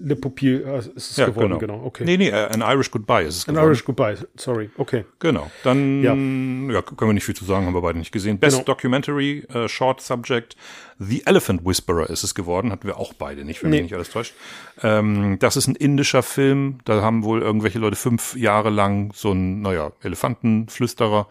Le 0.00 0.14
Pupil 0.16 0.64
äh, 0.64 0.78
ist 0.78 1.10
es 1.10 1.16
ja, 1.16 1.26
geworden, 1.26 1.58
genau. 1.58 1.74
genau. 1.76 1.84
Okay. 1.84 2.04
Nee, 2.04 2.16
nee, 2.16 2.28
äh, 2.28 2.46
An 2.52 2.60
Irish 2.60 2.90
Goodbye 2.90 3.24
ist 3.24 3.36
es 3.36 3.48
An 3.48 3.54
geworden. 3.54 3.68
Irish 3.70 3.84
Goodbye, 3.84 4.16
sorry. 4.36 4.70
Okay. 4.78 5.04
Genau. 5.18 5.50
Dann 5.64 6.02
Ja. 6.02 6.14
ja. 6.14 6.82
können 6.82 7.10
wir 7.10 7.12
nicht 7.14 7.24
viel 7.24 7.34
zu 7.34 7.44
sagen, 7.44 7.66
haben 7.66 7.74
wir 7.74 7.80
beide 7.82 7.98
nicht 7.98 8.12
gesehen. 8.12 8.38
Best 8.38 8.56
Genau. 8.58 8.66
Documentary, 8.66 9.44
äh, 9.52 9.68
Short 9.68 10.00
Subject, 10.00 10.56
The 11.00 11.26
Elephant 11.26 11.64
Whisperer 11.64 12.08
ist 12.10 12.22
es 12.22 12.34
geworden. 12.34 12.70
Hatten 12.70 12.86
wir 12.86 12.96
auch 12.96 13.12
beide 13.12 13.44
nicht, 13.44 13.62
wenn 13.62 13.70
Nee. 13.70 13.76
mich 13.78 13.84
nicht 13.90 13.94
alles 13.94 14.10
täuscht. 14.10 14.34
Ähm, 14.82 15.38
das 15.40 15.56
ist 15.56 15.66
ein 15.66 15.74
indischer 15.74 16.22
Film. 16.22 16.78
Da 16.84 17.02
haben 17.02 17.24
wohl 17.24 17.42
irgendwelche 17.42 17.78
Leute 17.80 17.96
fünf 17.96 18.36
Jahre 18.36 18.70
lang 18.70 19.12
so 19.14 19.32
einen, 19.32 19.62
naja, 19.62 19.92
Elefantenflüsterer 20.02 21.26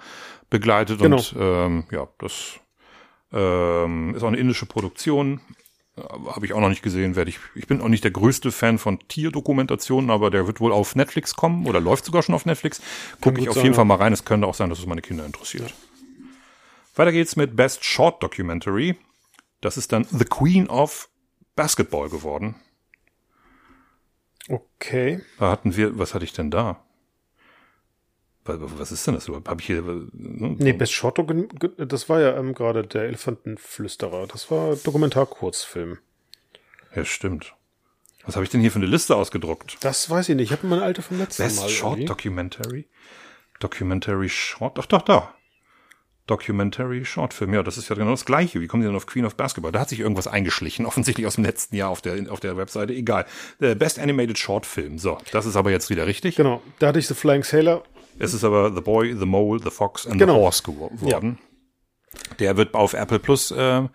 begleitet. 0.49 0.99
Genau. 1.01 1.17
Und 1.17 1.35
ähm, 1.39 1.83
ja, 1.91 2.07
das 2.19 2.59
ähm, 3.33 4.15
ist 4.15 4.23
auch 4.23 4.27
eine 4.27 4.37
indische 4.37 4.65
Produktion. 4.65 5.41
Habe 5.97 6.45
ich 6.45 6.53
auch 6.53 6.59
noch 6.59 6.69
nicht 6.69 6.83
gesehen, 6.83 7.15
werde 7.15 7.29
ich. 7.29 7.39
Ich 7.55 7.65
bin 7.65 7.81
auch 7.81 7.87
nicht 7.87 8.03
der 8.03 8.11
größte 8.11 8.51
Fan 8.51 8.77
von 8.77 8.99
Tierdokumentationen, 9.07 10.11
aber 10.11 10.29
der 10.29 10.45
wird 10.45 10.59
wohl 10.59 10.71
auf 10.71 10.95
Netflix 10.95 11.35
kommen 11.35 11.65
oder 11.65 11.79
läuft 11.79 12.05
sogar 12.05 12.21
schon 12.21 12.35
auf 12.35 12.45
Netflix. 12.45 12.81
Gucke 13.19 13.41
ich 13.41 13.49
auf 13.49 13.55
sein, 13.55 13.63
jeden 13.63 13.73
ja. 13.73 13.77
Fall 13.77 13.85
mal 13.85 13.95
rein. 13.95 14.13
Es 14.13 14.23
könnte 14.23 14.45
auch 14.45 14.53
sein, 14.53 14.69
dass 14.69 14.79
es 14.79 14.85
meine 14.85 15.01
Kinder 15.01 15.25
interessiert. 15.25 15.73
Weiter 16.95 17.11
geht's 17.11 17.35
mit 17.35 17.55
Best 17.55 17.83
Short 17.83 18.21
Documentary. 18.21 18.95
Das 19.61 19.77
ist 19.77 19.91
dann 19.91 20.05
The 20.09 20.25
Queen 20.25 20.67
of 20.67 21.09
Basketball 21.55 22.09
geworden. 22.09 22.55
Okay. 24.47 25.21
Da 25.39 25.51
hatten 25.51 25.75
wir, 25.75 25.97
was 25.97 26.13
hatte 26.13 26.25
ich 26.25 26.33
denn 26.33 26.51
da? 26.51 26.83
Wa- 28.47 28.57
Was 28.77 28.91
ist 28.91 29.05
denn 29.07 29.15
das 29.15 29.27
überhaupt? 29.27 29.47
Habe 29.49 29.61
ich 29.61 29.67
hier. 29.67 29.81
ne? 29.81 30.07
Nee, 30.13 30.73
Best 30.73 30.93
Short, 30.93 31.19
das 31.77 32.09
war 32.09 32.19
ja 32.21 32.37
ähm, 32.37 32.53
gerade 32.53 32.83
der 32.85 33.03
Elefantenflüsterer. 33.03 34.27
Das 34.27 34.49
war 34.51 34.75
Dokumentarkurzfilm. 34.75 35.97
Ja, 36.95 37.05
stimmt. 37.05 37.53
Was 38.25 38.35
habe 38.35 38.43
ich 38.43 38.49
denn 38.49 38.59
hier 38.61 38.71
für 38.71 38.79
eine 38.79 38.87
Liste 38.87 39.15
ausgedruckt? 39.15 39.77
Das 39.81 40.09
weiß 40.09 40.29
ich 40.29 40.35
nicht. 40.35 40.51
Ich 40.51 40.57
habe 40.57 40.67
meine 40.67 40.81
alte 40.83 41.01
vom 41.01 41.17
letzten 41.17 41.43
Best 41.43 41.59
Mal. 41.61 41.69
Short 41.69 41.93
irgendwie. 41.99 42.05
Documentary? 42.07 42.85
Documentary 43.59 44.29
Short? 44.29 44.77
Ach 44.79 44.85
doch, 44.85 45.01
da. 45.01 45.33
Documentary 46.27 47.05
Short 47.05 47.33
Film. 47.33 47.53
Ja, 47.53 47.63
das 47.63 47.77
ist 47.77 47.87
ja 47.87 47.95
genau 47.95 48.11
das 48.11 48.25
Gleiche. 48.25 48.59
Wie 48.59 48.67
kommen 48.67 48.81
die 48.81 48.87
denn 48.87 48.97
auf 48.97 49.05
Queen 49.05 49.23
of 49.23 49.35
Basketball? 49.35 49.71
Da 49.71 49.79
hat 49.79 49.87
sich 49.89 50.01
irgendwas 50.01 50.27
eingeschlichen, 50.27 50.85
offensichtlich 50.87 51.25
aus 51.25 51.35
dem 51.35 51.45
letzten 51.45 51.75
Jahr 51.77 51.89
auf 51.89 52.01
der, 52.01 52.29
auf 52.31 52.41
der 52.41 52.57
Webseite. 52.57 52.93
Egal. 52.93 53.25
Äh, 53.61 53.75
Best 53.75 53.97
Animated 53.97 54.37
Short 54.37 54.65
Film. 54.65 54.97
So, 54.99 55.17
das 55.31 55.45
ist 55.45 55.55
aber 55.55 55.71
jetzt 55.71 55.89
wieder 55.89 56.05
richtig. 56.05 56.35
Genau. 56.35 56.61
Da 56.79 56.87
hatte 56.87 56.99
ich 56.99 57.07
The 57.07 57.13
Flying 57.13 57.43
Sailor. 57.43 57.83
Es 58.19 58.33
ist 58.33 58.43
aber 58.43 58.73
The 58.73 58.81
Boy, 58.81 59.15
The 59.17 59.25
Mole, 59.25 59.59
The 59.63 59.69
Fox 59.69 60.07
and 60.07 60.19
Genau. 60.19 60.35
The 60.35 60.39
Horse 60.39 60.63
geworden. 60.63 61.37
Der 62.39 62.57
wird 62.57 62.73
auf 62.73 62.93
Apple 62.93 63.19
Plus, 63.19 63.51
äh, 63.51 63.79
äh, 63.79 63.87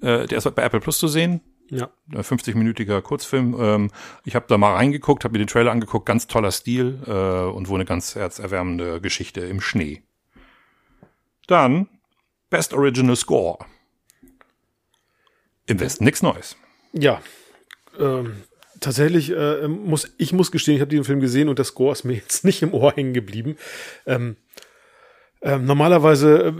der 0.00 0.32
ist 0.32 0.54
bei 0.54 0.62
Apple 0.62 0.80
Plus 0.80 0.98
zu 0.98 1.08
sehen. 1.08 1.40
Ja. 1.68 1.88
Ein 2.12 2.22
50-minütiger 2.22 3.00
Kurzfilm. 3.00 3.56
Ähm, 3.60 3.90
ich 4.24 4.34
habe 4.34 4.46
da 4.48 4.58
mal 4.58 4.74
reingeguckt, 4.74 5.22
habe 5.22 5.32
mir 5.32 5.38
den 5.38 5.46
Trailer 5.46 5.70
angeguckt, 5.70 6.04
ganz 6.04 6.26
toller 6.26 6.50
Stil 6.50 6.98
äh, 7.06 7.10
und 7.54 7.68
wohl 7.68 7.76
eine 7.76 7.84
ganz 7.84 8.16
herzerwärmende 8.16 9.00
Geschichte 9.00 9.40
im 9.42 9.60
Schnee. 9.60 10.02
Dann 11.46 11.88
Best 12.48 12.74
Original 12.74 13.14
Score. 13.14 13.58
Im 15.66 15.78
Westen 15.78 16.04
nichts 16.04 16.22
Neues. 16.22 16.56
Ja. 16.92 17.20
Ähm, 17.98 18.42
tatsächlich 18.80 19.30
äh, 19.30 19.68
muss 19.68 20.12
ich 20.18 20.32
muss 20.32 20.50
gestehen, 20.50 20.76
ich 20.76 20.80
habe 20.80 20.90
den 20.90 21.04
Film 21.04 21.20
gesehen 21.20 21.48
und 21.48 21.58
der 21.58 21.64
Score 21.64 21.92
ist 21.92 22.04
mir 22.04 22.14
jetzt 22.14 22.44
nicht 22.44 22.62
im 22.62 22.74
Ohr 22.74 22.92
hängen 22.92 23.14
geblieben. 23.14 23.56
Ähm, 24.06 24.36
ähm, 25.42 25.64
normalerweise 25.64 26.48
äh, 26.48 26.52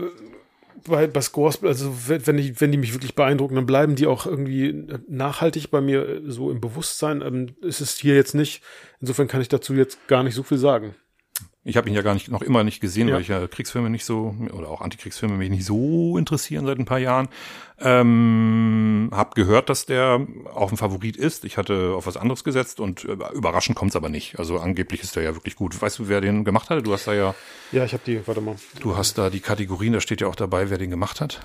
bei, 0.86 1.06
bei 1.06 1.20
Scores, 1.20 1.62
also 1.62 1.92
wenn 2.06 2.36
die, 2.36 2.58
wenn 2.60 2.72
die 2.72 2.78
mich 2.78 2.94
wirklich 2.94 3.14
beeindrucken, 3.14 3.54
dann 3.54 3.66
bleiben 3.66 3.96
die 3.96 4.06
auch 4.06 4.26
irgendwie 4.26 4.86
nachhaltig 5.08 5.70
bei 5.70 5.80
mir 5.80 6.08
äh, 6.08 6.20
so 6.26 6.50
im 6.50 6.60
Bewusstsein. 6.60 7.22
Ähm, 7.22 7.54
ist 7.60 7.80
es 7.80 7.98
hier 7.98 8.14
jetzt 8.14 8.34
nicht. 8.34 8.62
Insofern 9.00 9.28
kann 9.28 9.40
ich 9.40 9.48
dazu 9.48 9.74
jetzt 9.74 10.06
gar 10.08 10.22
nicht 10.22 10.34
so 10.34 10.42
viel 10.42 10.58
sagen. 10.58 10.94
Ich 11.70 11.76
habe 11.76 11.88
ihn 11.88 11.94
ja 11.94 12.02
gar 12.02 12.14
nicht, 12.14 12.28
noch 12.28 12.42
immer 12.42 12.64
nicht 12.64 12.80
gesehen, 12.80 13.08
Ja. 13.08 13.14
weil 13.14 13.22
ich 13.22 13.28
ja 13.28 13.46
Kriegsfilme 13.46 13.88
nicht 13.90 14.04
so, 14.04 14.34
oder 14.52 14.68
auch 14.68 14.80
Antikriegsfilme 14.80 15.36
mich 15.36 15.50
nicht 15.50 15.64
so 15.64 16.18
interessieren 16.18 16.66
seit 16.66 16.78
ein 16.78 16.84
paar 16.84 16.98
Jahren. 16.98 17.28
Ähm, 17.78 19.08
hab 19.12 19.34
gehört, 19.34 19.68
dass 19.68 19.86
der 19.86 20.26
auch 20.54 20.70
ein 20.70 20.76
Favorit 20.76 21.16
ist. 21.16 21.44
Ich 21.44 21.56
hatte 21.56 21.92
auf 21.94 22.06
was 22.06 22.16
anderes 22.16 22.44
gesetzt 22.44 22.80
und 22.80 23.04
äh, 23.04 23.12
überraschend 23.34 23.76
kommt's 23.76 23.96
aber 23.96 24.08
nicht. 24.08 24.38
Also 24.38 24.58
angeblich 24.58 25.02
ist 25.02 25.16
der 25.16 25.22
ja 25.22 25.34
wirklich 25.34 25.56
gut. 25.56 25.80
Weißt 25.80 25.98
du, 25.98 26.08
wer 26.08 26.20
den 26.20 26.44
gemacht 26.44 26.70
hatte? 26.70 26.82
Du 26.82 26.92
hast 26.92 27.06
da 27.06 27.14
ja, 27.14 27.34
Ja, 27.72 27.84
ich 27.84 27.92
habe 27.92 28.02
die, 28.06 28.26
warte 28.26 28.40
mal. 28.40 28.56
du 28.80 28.96
hast 28.96 29.18
da 29.18 29.30
die 29.30 29.40
Kategorien, 29.40 29.92
da 29.92 30.00
steht 30.00 30.20
ja 30.20 30.26
auch 30.26 30.34
dabei, 30.36 30.70
wer 30.70 30.78
den 30.78 30.90
gemacht 30.90 31.20
hat. 31.20 31.40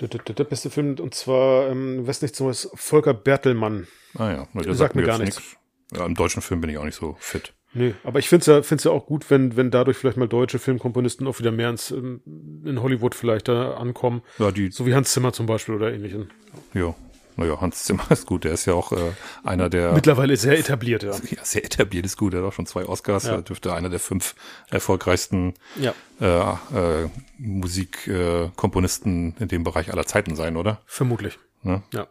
Der, 0.00 0.08
der, 0.08 0.20
der 0.20 0.44
beste 0.44 0.70
Film, 0.70 0.96
und 1.00 1.14
zwar, 1.14 1.68
ähm, 1.70 2.06
weiß 2.06 2.22
nicht, 2.22 2.36
so 2.36 2.46
was, 2.46 2.70
Volker 2.74 3.14
Bertelmann. 3.14 3.88
Ah 4.16 4.30
ja, 4.30 4.48
der 4.54 4.74
Sagt 4.74 4.94
mir 4.94 5.02
jetzt 5.02 5.08
gar 5.08 5.18
nichts. 5.18 5.36
nix. 5.38 5.56
Ja, 5.98 6.06
im 6.06 6.14
deutschen 6.14 6.42
Film 6.42 6.60
bin 6.60 6.70
ich 6.70 6.78
auch 6.78 6.84
nicht 6.84 6.94
so 6.96 7.16
fit. 7.18 7.54
Nee, 7.74 7.94
aber 8.02 8.18
ich 8.18 8.28
finde 8.28 8.40
es 8.40 8.46
ja, 8.46 8.62
find's 8.62 8.84
ja 8.84 8.90
auch 8.92 9.06
gut, 9.06 9.28
wenn, 9.30 9.56
wenn 9.56 9.70
dadurch 9.70 9.96
vielleicht 9.98 10.16
mal 10.16 10.26
deutsche 10.28 10.58
Filmkomponisten 10.58 11.26
auch 11.26 11.38
wieder 11.38 11.52
mehr 11.52 11.70
ins, 11.70 11.90
ähm, 11.90 12.22
in 12.64 12.80
Hollywood 12.82 13.14
vielleicht 13.14 13.48
da 13.48 13.74
ankommen. 13.74 14.22
Ja, 14.38 14.50
die, 14.50 14.70
So 14.70 14.86
wie 14.86 14.94
Hans 14.94 15.12
Zimmer 15.12 15.32
zum 15.32 15.46
Beispiel 15.46 15.74
oder 15.74 15.92
ähnlichen. 15.92 16.30
ja. 16.74 16.94
Naja, 17.36 17.60
Hans 17.60 17.84
Zimmer 17.84 18.02
ist 18.10 18.26
gut. 18.26 18.42
Der 18.42 18.52
ist 18.52 18.66
ja 18.66 18.74
auch 18.74 18.90
äh, 18.90 19.12
einer 19.44 19.70
der 19.70 19.92
Mittlerweile 19.92 20.36
sehr 20.36 20.58
etabliert, 20.58 21.04
ja. 21.04 21.10
ja, 21.30 21.44
sehr 21.44 21.64
etabliert 21.64 22.04
ist 22.04 22.16
gut. 22.16 22.34
Er 22.34 22.40
hat 22.40 22.48
auch 22.48 22.52
schon 22.52 22.66
zwei 22.66 22.84
Oscars. 22.84 23.26
Ja. 23.26 23.34
Er 23.36 23.42
dürfte 23.42 23.72
einer 23.72 23.88
der 23.90 24.00
fünf 24.00 24.34
erfolgreichsten 24.70 25.54
Ja. 25.76 25.94
äh, 26.20 27.04
äh, 27.04 27.08
Musikkomponisten 27.38 29.36
äh, 29.38 29.42
in 29.42 29.48
dem 29.48 29.62
Bereich 29.62 29.92
aller 29.92 30.04
Zeiten 30.04 30.34
sein, 30.36 30.56
oder? 30.56 30.80
Vermutlich. 30.86 31.38
Ne? 31.62 31.82
Ja. 31.92 32.08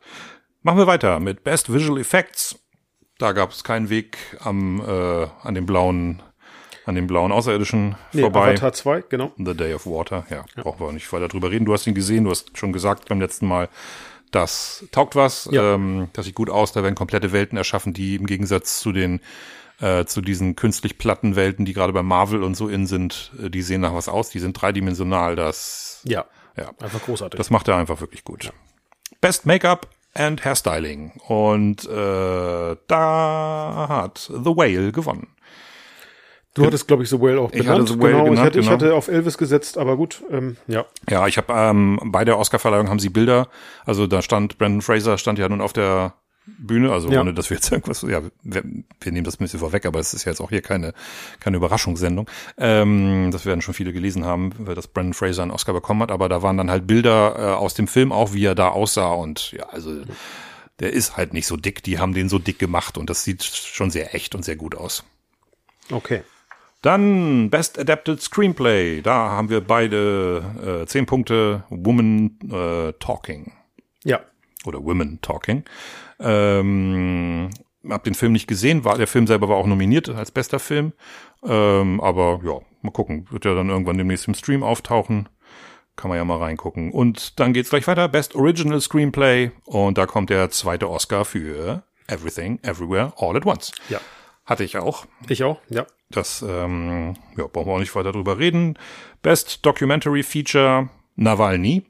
Machen 0.62 0.78
wir 0.78 0.88
weiter 0.88 1.20
mit 1.20 1.44
Best 1.44 1.72
Visual 1.74 2.00
Effects. 2.00 2.58
Da 3.20 3.32
gab 3.32 3.52
es 3.52 3.64
keinen 3.64 3.90
Weg 3.90 4.18
am 4.40 4.82
äh, 4.88 5.28
an 5.44 5.54
dem 5.56 5.66
blauen 5.66 6.22
an 6.86 6.96
dem 6.96 7.08
blauen 7.08 7.32
Außerirdischen 7.34 7.96
Nee, 8.14 8.22
vorbei. 8.22 8.52
Avatar 8.52 8.72
2, 8.72 9.04
genau. 9.10 9.34
The 9.38 9.54
Day 9.56 9.74
of 9.74 9.86
Water. 9.86 10.26
Ja, 10.30 10.46
brauchen 10.56 10.80
wir 10.80 10.88
auch 10.88 10.92
nicht 10.94 11.12
weiter 11.12 11.28
drüber 11.28 11.52
reden. 11.52 11.66
Du 11.66 11.74
hast 11.74 11.86
ihn 11.86 11.94
gesehen. 11.96 12.24
Du 12.24 12.30
hast 12.30 12.58
schon 12.58 12.72
gesagt 12.72 13.10
beim 13.10 13.20
letzten 13.20 13.46
Mal, 13.46 13.68
das 14.32 14.86
taugt 14.92 15.16
was. 15.18 15.50
Ja. 15.52 15.74
Ähm, 15.76 16.08
das 16.14 16.26
sieht 16.26 16.36
gut 16.36 16.50
aus. 16.50 16.72
Da 16.72 16.84
werden 16.84 16.96
komplette 16.96 17.34
Welten 17.34 17.58
erschaffen, 17.58 17.94
die 17.94 18.16
im 18.16 18.26
Gegensatz 18.26 18.80
zu 18.80 18.94
den 18.94 19.20
äh, 19.82 20.06
zu 20.06 20.22
diesen 20.22 20.56
künstlich 20.56 20.98
platten 20.98 21.36
Welten, 21.36 21.66
die 21.66 21.74
gerade 21.74 21.94
bei 21.94 22.04
Marvel 22.04 22.42
und 22.42 22.56
so 22.56 22.68
in 22.70 22.88
sind, 22.88 23.32
äh, 23.44 23.50
die 23.50 23.62
sehen 23.62 23.82
nach 23.82 23.94
was 23.94 24.08
aus. 24.08 24.30
Die 24.30 24.40
sind 24.40 24.54
dreidimensional. 24.54 25.36
Das 25.36 26.02
Ja. 26.06 26.26
ja, 26.56 26.70
Einfach 26.82 27.04
großartig. 27.04 27.38
das 27.38 27.50
macht 27.50 27.68
er 27.68 27.76
einfach 27.76 28.00
wirklich 28.00 28.24
gut. 28.24 28.52
Best 29.22 29.46
Make-up 29.46 29.88
and 30.18 30.44
Hairstyling. 30.44 31.14
Und 31.28 31.86
äh, 31.86 32.76
da 32.88 33.86
hat 33.90 34.20
The 34.34 34.56
Whale 34.56 34.92
gewonnen. 34.92 35.28
du 36.54 36.66
hattest, 36.66 36.88
glaube 36.88 37.04
ich, 37.04 37.10
The 37.10 37.20
Whale 37.22 37.40
auch 37.40 37.52
Ich 37.52 37.60
benannt. 37.60 37.82
hatte 37.82 37.94
The 37.94 38.00
Whale 38.00 38.12
genau, 38.12 38.24
ich, 38.24 38.30
genannt, 38.32 38.46
hatte, 38.48 38.60
ich 38.60 38.66
genau. 38.66 38.76
hatte 38.78 38.96
auf 38.96 39.08
Elvis 39.08 39.38
gesetzt, 39.38 39.78
aber 39.78 39.96
gut, 39.96 40.24
ähm, 40.32 40.58
ja. 40.68 40.86
Ja, 41.10 41.28
ich 41.28 41.38
habe 41.38 41.54
ähm, 41.54 42.00
bei 42.06 42.26
der 42.26 42.38
Oscarverleihung 42.40 42.90
haben 42.90 43.00
sie 43.00 43.10
Bilder, 43.10 43.48
also 43.86 44.08
da 44.08 44.22
stand 44.22 44.58
Brandon 44.58 44.82
Fraser 44.82 45.18
stand 45.18 45.40
ja 45.40 45.48
nun 45.48 45.62
auf 45.62 45.74
der 45.74 46.14
Bühne, 46.58 46.92
also 46.92 47.10
Ja. 47.10 47.22
ohne 47.22 47.34
dass 47.34 47.50
wir 47.50 47.58
jetzt 47.58 47.72
irgendwas, 47.72 48.02
ja, 48.04 48.22
wir, 48.44 48.64
wir 49.02 49.12
nehmen 49.12 49.26
das 49.26 49.36
ein 49.36 49.44
bisschen 49.44 49.60
vorweg, 49.60 49.86
aber 49.86 50.00
es 50.00 50.14
ist 50.14 50.26
ja 50.26 50.32
jetzt 50.32 50.40
auch 50.40 50.50
hier 50.50 50.62
keine 50.62 50.94
keine 51.40 51.58
Überraschungssendung. 51.58 52.30
Ähm, 52.58 53.30
das 53.32 53.46
werden 53.46 53.62
schon 53.62 53.74
viele 53.74 53.94
gelesen 53.94 54.26
haben, 54.26 54.54
weil 54.58 54.76
das 54.76 54.88
Brandon 54.88 55.14
Fraser 55.14 55.42
einen 55.44 55.52
Oscar 55.52 55.74
bekommen 55.74 56.02
hat, 56.02 56.12
aber 56.12 56.30
da 56.30 56.42
waren 56.42 56.58
dann 56.58 56.72
halt 56.72 56.88
Bilder 56.88 57.36
äh, 57.38 57.42
aus 57.56 57.74
dem 57.74 57.88
Film 57.88 58.12
auch, 58.12 58.34
wie 58.34 58.46
er 58.46 58.56
da 58.56 58.70
aussah 58.70 59.12
und 59.12 59.52
ja, 59.52 59.68
also 59.70 60.02
der 60.80 60.94
ist 60.94 61.18
halt 61.18 61.34
nicht 61.34 61.48
so 61.48 61.58
dick. 61.58 61.84
Die 61.84 62.00
haben 62.00 62.14
den 62.14 62.30
so 62.30 62.40
dick 62.40 62.60
gemacht 62.60 62.98
und 62.98 63.10
das 63.10 63.24
sieht 63.24 63.44
schon 63.44 63.90
sehr 63.90 64.14
echt 64.16 64.36
und 64.36 64.46
sehr 64.46 64.56
gut 64.56 64.76
aus. 64.76 65.04
Okay. 65.92 66.22
Dann 66.84 67.50
Best 67.50 67.80
Adapted 67.80 68.22
Screenplay. 68.22 69.02
Da 69.02 69.32
haben 69.32 69.50
wir 69.50 69.62
beide 69.62 70.82
äh, 70.84 70.86
zehn 70.86 71.08
Punkte. 71.08 71.64
Woman 71.70 72.38
äh, 72.52 72.94
Talking. 73.00 73.52
Ja. 74.04 74.22
Oder 74.66 74.84
Women 74.84 75.20
Talking. 75.22 75.64
Ähm, 76.20 77.50
hab 77.90 78.04
den 78.04 78.16
Film 78.16 78.32
nicht 78.32 78.48
gesehen. 78.48 78.84
War, 78.84 78.98
der 78.98 79.08
Film 79.08 79.28
selber 79.28 79.50
war 79.50 79.58
auch 79.58 79.68
nominiert 79.68 80.10
als 80.10 80.32
bester 80.32 80.60
Film. 80.60 80.94
Ähm, 81.44 82.02
aber 82.02 82.42
ja, 82.44 82.60
mal 82.82 82.92
gucken. 82.92 83.28
Wird 83.30 83.46
ja 83.46 83.54
dann 83.54 83.70
irgendwann 83.70 83.98
demnächst 83.98 84.28
im 84.28 84.34
Stream 84.34 84.64
auftauchen. 84.64 85.30
Kann 85.96 86.10
man 86.10 86.18
ja 86.18 86.26
mal 86.26 86.38
reingucken. 86.38 86.92
Und 86.92 87.40
dann 87.40 87.54
geht's 87.54 87.70
gleich 87.70 87.88
weiter. 87.88 88.08
Best 88.08 88.36
Original 88.36 88.82
Screenplay. 88.82 89.52
Und 89.66 89.98
da 89.98 90.06
kommt 90.06 90.30
der 90.30 90.50
zweite 90.52 90.90
Oscar 90.90 91.26
für 91.26 91.84
Everything, 92.08 92.60
Everywhere, 92.64 93.14
All 93.18 93.36
at 93.36 93.46
Once. 93.46 93.72
Ja. 93.90 94.00
Hatte 94.46 94.64
ich 94.64 94.78
auch. 94.78 95.06
Ich 95.28 95.44
auch, 95.44 95.60
ja. 95.70 95.86
Das, 96.10 96.42
ähm, 96.42 97.16
ja, 97.36 97.48
brauchen 97.48 97.68
wir 97.68 97.74
auch 97.74 97.80
nicht 97.80 97.96
weiter 97.96 98.14
drüber 98.14 98.40
reden. 98.40 98.80
Best 99.22 99.66
Documentary 99.66 100.24
Feature 100.24 100.90
Nawalny. 101.16 101.86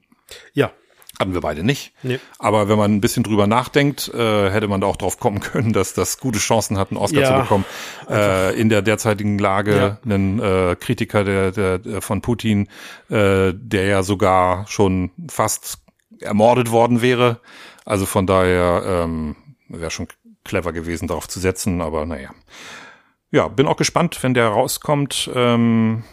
Ja. 0.53 0.71
Hatten 1.19 1.33
wir 1.33 1.41
beide 1.41 1.63
nicht. 1.63 1.93
Nee. 2.03 2.19
Aber 2.37 2.69
wenn 2.69 2.77
man 2.77 2.93
ein 2.93 3.01
bisschen 3.01 3.23
drüber 3.23 3.47
nachdenkt, 3.47 4.07
äh, 4.13 4.51
hätte 4.51 4.67
man 4.67 4.81
da 4.81 4.87
auch 4.87 4.97
drauf 4.97 5.19
kommen 5.19 5.39
können, 5.39 5.73
dass 5.73 5.93
das 5.93 6.19
gute 6.19 6.37
Chancen 6.37 6.77
hat, 6.77 6.91
einen 6.91 6.97
Oscar 6.97 7.21
Ja, 7.21 7.35
zu 7.35 7.41
bekommen. 7.41 7.65
Äh, 8.09 8.59
in 8.59 8.69
der 8.69 8.83
derzeitigen 8.83 9.39
Lage 9.39 9.75
Ja. 9.75 9.97
einen 10.05 10.39
äh, 10.39 10.75
Kritiker 10.79 11.23
der, 11.23 11.51
der, 11.51 11.79
der 11.79 12.01
von 12.01 12.21
Putin, 12.21 12.67
äh, 13.09 13.51
der 13.53 13.85
ja 13.85 14.03
sogar 14.03 14.67
schon 14.67 15.09
fast 15.27 15.79
ermordet 16.21 16.69
worden 16.71 17.01
wäre. 17.01 17.39
Also 17.85 18.05
von 18.05 18.27
daher 18.27 18.83
ähm, 18.85 19.35
wäre 19.69 19.91
schon 19.91 20.07
clever 20.43 20.71
gewesen, 20.71 21.07
darauf 21.07 21.27
zu 21.27 21.39
setzen, 21.39 21.81
aber 21.81 22.05
naja. 22.05 22.29
Ja, 23.31 23.47
bin 23.47 23.67
auch 23.67 23.75
gespannt, 23.77 24.21
wenn 24.21 24.33
der 24.33 24.47
rauskommt. 24.47 25.29
Ähm, 25.33 26.03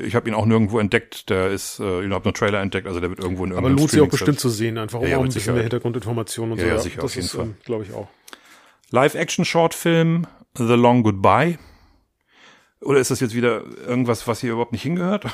ich 0.00 0.14
habe 0.14 0.28
ihn 0.28 0.34
auch 0.34 0.46
nirgendwo 0.46 0.78
entdeckt. 0.78 1.30
Der 1.30 1.48
ist, 1.50 1.78
äh, 1.78 2.04
ich 2.04 2.10
habe 2.12 2.24
nur 2.24 2.34
Trailer 2.34 2.60
entdeckt, 2.60 2.86
also 2.86 3.00
der 3.00 3.10
wird 3.10 3.20
irgendwo 3.20 3.44
in 3.44 3.52
Aber 3.52 3.58
irgendeinem 3.68 3.78
lohnt 3.78 3.90
sich 3.90 4.00
auch 4.00 4.08
bestimmt 4.08 4.40
zu 4.40 4.48
sehen, 4.48 4.76
einfach 4.78 4.98
um 4.98 5.04
Ja, 5.04 5.10
ja, 5.12 5.18
auch 5.18 5.22
ein 5.22 5.28
bisschen 5.28 5.54
mehr. 5.54 5.62
Hintergrundinformationen 5.62 6.52
und 6.52 6.58
Ja, 6.58 6.64
so. 6.64 6.70
ja, 6.72 6.78
sicher, 6.78 6.96
das 6.96 7.04
auf 7.04 7.14
jeden 7.14 7.26
ist, 7.26 7.32
Fall. 7.32 7.44
ähm, 7.44 7.56
glaube 7.64 7.84
ich, 7.84 7.92
auch. 7.92 8.08
Live-Action-Short-Film 8.90 10.26
The 10.56 10.64
Long 10.74 11.02
Goodbye. 11.02 11.58
Oder 12.80 12.98
ist 13.00 13.10
das 13.10 13.20
jetzt 13.20 13.34
wieder 13.34 13.62
irgendwas, 13.86 14.26
was 14.26 14.40
hier 14.40 14.52
überhaupt 14.52 14.72
nicht 14.72 14.82
hingehört? 14.82 15.26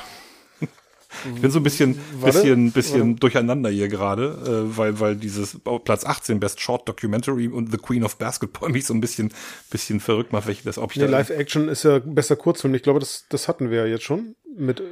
Ich 1.35 1.41
bin 1.41 1.51
so 1.51 1.59
ein 1.59 1.63
bisschen, 1.63 1.97
Warte, 2.19 2.39
bisschen, 2.39 2.71
bisschen 2.71 3.15
durcheinander 3.17 3.69
hier 3.69 3.87
gerade, 3.87 4.65
äh, 4.67 4.77
weil, 4.77 4.99
weil 4.99 5.15
dieses 5.15 5.59
Platz 5.83 6.05
18 6.05 6.39
Best 6.39 6.59
Short 6.59 6.87
Documentary 6.87 7.47
und 7.47 7.71
The 7.71 7.77
Queen 7.77 8.03
of 8.03 8.17
Basketball 8.17 8.69
mich 8.71 8.85
so 8.85 8.93
ein 8.93 9.01
bisschen, 9.01 9.33
bisschen 9.69 9.99
verrückt 9.99 10.31
macht, 10.33 10.47
welche 10.47 10.63
das, 10.63 10.77
ob 10.77 10.91
ich 10.91 10.97
Nee, 10.97 11.05
da, 11.05 11.11
Live-Action 11.11 11.69
ist 11.69 11.83
ja 11.83 11.99
besser 11.99 12.35
Kurzfilm. 12.35 12.73
Ich 12.75 12.83
glaube, 12.83 12.99
das, 12.99 13.25
das 13.29 13.47
hatten 13.47 13.69
wir 13.69 13.79
ja 13.79 13.85
jetzt 13.85 14.03
schon 14.03 14.35
mit 14.57 14.79
äh, 14.79 14.83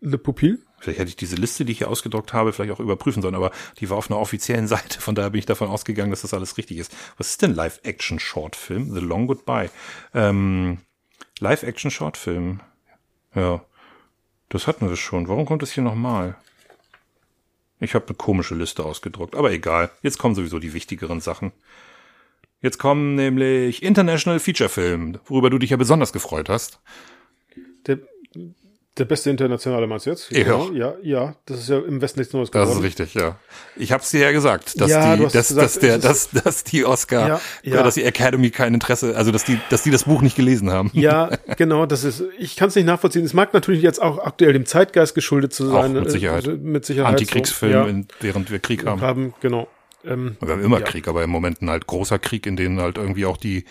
Le 0.00 0.18
Pupil. 0.18 0.62
vielleicht 0.78 1.00
hätte 1.00 1.08
ich 1.08 1.16
diese 1.16 1.36
Liste, 1.36 1.64
die 1.64 1.72
ich 1.72 1.78
hier 1.78 1.90
ausgedruckt 1.90 2.32
habe, 2.32 2.52
vielleicht 2.52 2.72
auch 2.72 2.80
überprüfen 2.80 3.20
sollen, 3.20 3.34
aber 3.34 3.50
die 3.78 3.90
war 3.90 3.96
auf 3.96 4.10
einer 4.10 4.20
offiziellen 4.20 4.68
Seite, 4.68 5.00
von 5.00 5.14
daher 5.14 5.30
bin 5.30 5.40
ich 5.40 5.46
davon 5.46 5.68
ausgegangen, 5.68 6.10
dass 6.10 6.22
das 6.22 6.34
alles 6.34 6.56
richtig 6.56 6.78
ist. 6.78 6.94
Was 7.16 7.30
ist 7.30 7.42
denn 7.42 7.54
Live-Action-Short-Film? 7.54 8.94
The 8.94 9.00
Long 9.00 9.26
Goodbye. 9.26 9.70
Ähm, 10.14 10.78
Live-Action-Short-Film. 11.40 12.60
Ja. 13.34 13.64
Das 14.48 14.66
hatten 14.66 14.88
wir 14.88 14.96
schon. 14.96 15.28
Warum 15.28 15.46
kommt 15.46 15.62
das 15.62 15.72
hier 15.72 15.82
nochmal? 15.82 16.36
Ich 17.80 17.94
habe 17.94 18.06
eine 18.06 18.16
komische 18.16 18.54
Liste 18.54 18.84
ausgedruckt, 18.84 19.34
aber 19.34 19.52
egal. 19.52 19.90
Jetzt 20.02 20.18
kommen 20.18 20.34
sowieso 20.34 20.58
die 20.58 20.72
wichtigeren 20.72 21.20
Sachen. 21.20 21.52
Jetzt 22.60 22.78
kommen 22.78 23.14
nämlich 23.14 23.82
International 23.82 24.40
Feature 24.40 24.68
Film, 24.68 25.18
worüber 25.26 25.48
du 25.48 25.58
dich 25.58 25.70
ja 25.70 25.76
besonders 25.76 26.12
gefreut 26.12 26.48
hast. 26.48 26.80
Der, 27.86 27.98
der 28.98 29.04
beste 29.04 29.30
internationale 29.30 29.86
meinst 29.86 30.06
du 30.06 30.10
jetzt? 30.10 30.30
Ja. 30.30 30.42
Genau. 30.42 30.70
Ja, 30.72 30.94
ja. 31.02 31.34
Das 31.46 31.60
ist 31.60 31.68
ja 31.68 31.78
im 31.78 32.00
Westen 32.00 32.20
nichts 32.20 32.34
Neues 32.34 32.50
Das 32.50 32.62
geworden. 32.62 32.78
ist 32.78 32.84
richtig, 32.84 33.14
ja. 33.14 33.36
Ich 33.76 33.92
habe 33.92 34.02
es 34.02 34.10
dir 34.10 34.20
ja 34.20 34.32
gesagt, 34.32 34.80
dass 34.80 34.90
Ja, 34.90 35.16
die, 35.16 35.22
dass, 35.24 35.32
gesagt, 35.48 35.58
dass 35.64 35.78
der, 35.78 35.98
dass, 35.98 36.30
dass 36.30 36.64
die 36.64 36.84
Oscar, 36.84 37.28
Ja, 37.28 37.40
ja. 37.62 37.82
dass 37.82 37.94
die 37.94 38.04
Academy 38.04 38.50
kein 38.50 38.74
Interesse, 38.74 39.16
also 39.16 39.30
dass 39.30 39.44
die, 39.44 39.58
dass 39.70 39.82
die 39.82 39.90
das 39.90 40.04
Buch 40.04 40.22
nicht 40.22 40.36
gelesen 40.36 40.70
haben. 40.70 40.90
Ja, 40.92 41.30
genau, 41.56 41.86
das 41.86 42.04
ist, 42.04 42.22
ich 42.38 42.56
kann 42.56 42.68
es 42.68 42.74
nicht 42.74 42.86
nachvollziehen. 42.86 43.24
Es 43.24 43.34
mag 43.34 43.54
natürlich 43.54 43.82
jetzt 43.82 44.02
auch 44.02 44.18
aktuell 44.18 44.52
dem 44.52 44.66
Zeitgeist 44.66 45.14
geschuldet 45.14 45.52
zu 45.52 45.72
Auch 45.72 45.82
sein. 45.82 45.92
mit 45.92 46.06
äh, 46.06 46.10
Sicherheit. 46.10 46.46
äh, 46.46 46.50
Mit 46.52 46.84
Sicherheit. 46.84 47.10
Antikriegsfilm, 47.12 48.02
so, 48.02 48.16
während 48.20 48.50
wir 48.50 48.58
Krieg 48.58 48.84
haben. 48.86 49.00
haben, 49.00 49.34
genau. 49.40 49.68
Ähm, 50.04 50.36
Wir 50.40 50.52
haben 50.54 50.62
immer. 50.64 50.80
Krieg, 50.80 51.08
aber 51.08 51.22
im 51.24 51.30
Moment 51.30 51.60
ein 51.60 51.70
halt 51.70 51.86
großer 51.86 52.18
Krieg, 52.18 52.46
in 52.46 52.56
denen 52.56 52.80
halt 52.80 52.98
irgendwie 52.98 53.26
auch 53.26 53.36
die, 53.36 53.64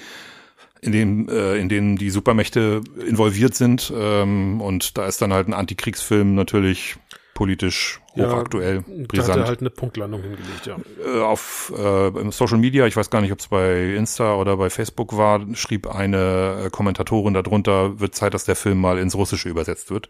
in 0.81 0.91
dem, 0.91 1.29
äh, 1.29 1.55
in 1.57 1.69
denen 1.69 1.95
die 1.95 2.09
Supermächte 2.09 2.81
involviert 3.07 3.55
sind. 3.55 3.91
Ähm, 3.95 4.61
und 4.61 4.97
da 4.97 5.05
ist 5.07 5.21
dann 5.21 5.33
halt 5.33 5.47
ein 5.47 5.53
Antikriegsfilm 5.53 6.35
natürlich 6.35 6.97
politisch 7.37 8.01
ja, 8.15 8.31
hochaktuell, 8.31 8.83
Da 8.87 9.01
hat 9.01 9.07
brisant. 9.09 9.37
er 9.41 9.45
halt 9.45 9.59
eine 9.59 9.69
Punktlandung 9.69 10.23
hingelegt, 10.23 10.65
ja. 10.65 10.75
äh, 11.05 11.21
auf 11.21 11.71
äh, 11.77 12.31
Social 12.31 12.57
Media, 12.57 12.87
ich 12.87 12.97
weiß 12.97 13.11
gar 13.11 13.21
nicht, 13.21 13.31
ob 13.31 13.39
es 13.39 13.47
bei 13.47 13.93
Insta 13.93 14.37
oder 14.37 14.57
bei 14.57 14.71
Facebook 14.71 15.15
war, 15.15 15.45
schrieb 15.53 15.85
eine 15.85 16.63
äh, 16.65 16.69
Kommentatorin 16.71 17.35
darunter, 17.35 17.99
wird 17.99 18.15
Zeit, 18.15 18.33
dass 18.33 18.45
der 18.45 18.55
Film 18.55 18.81
mal 18.81 18.97
ins 18.97 19.13
Russische 19.13 19.49
übersetzt 19.49 19.91
wird, 19.91 20.09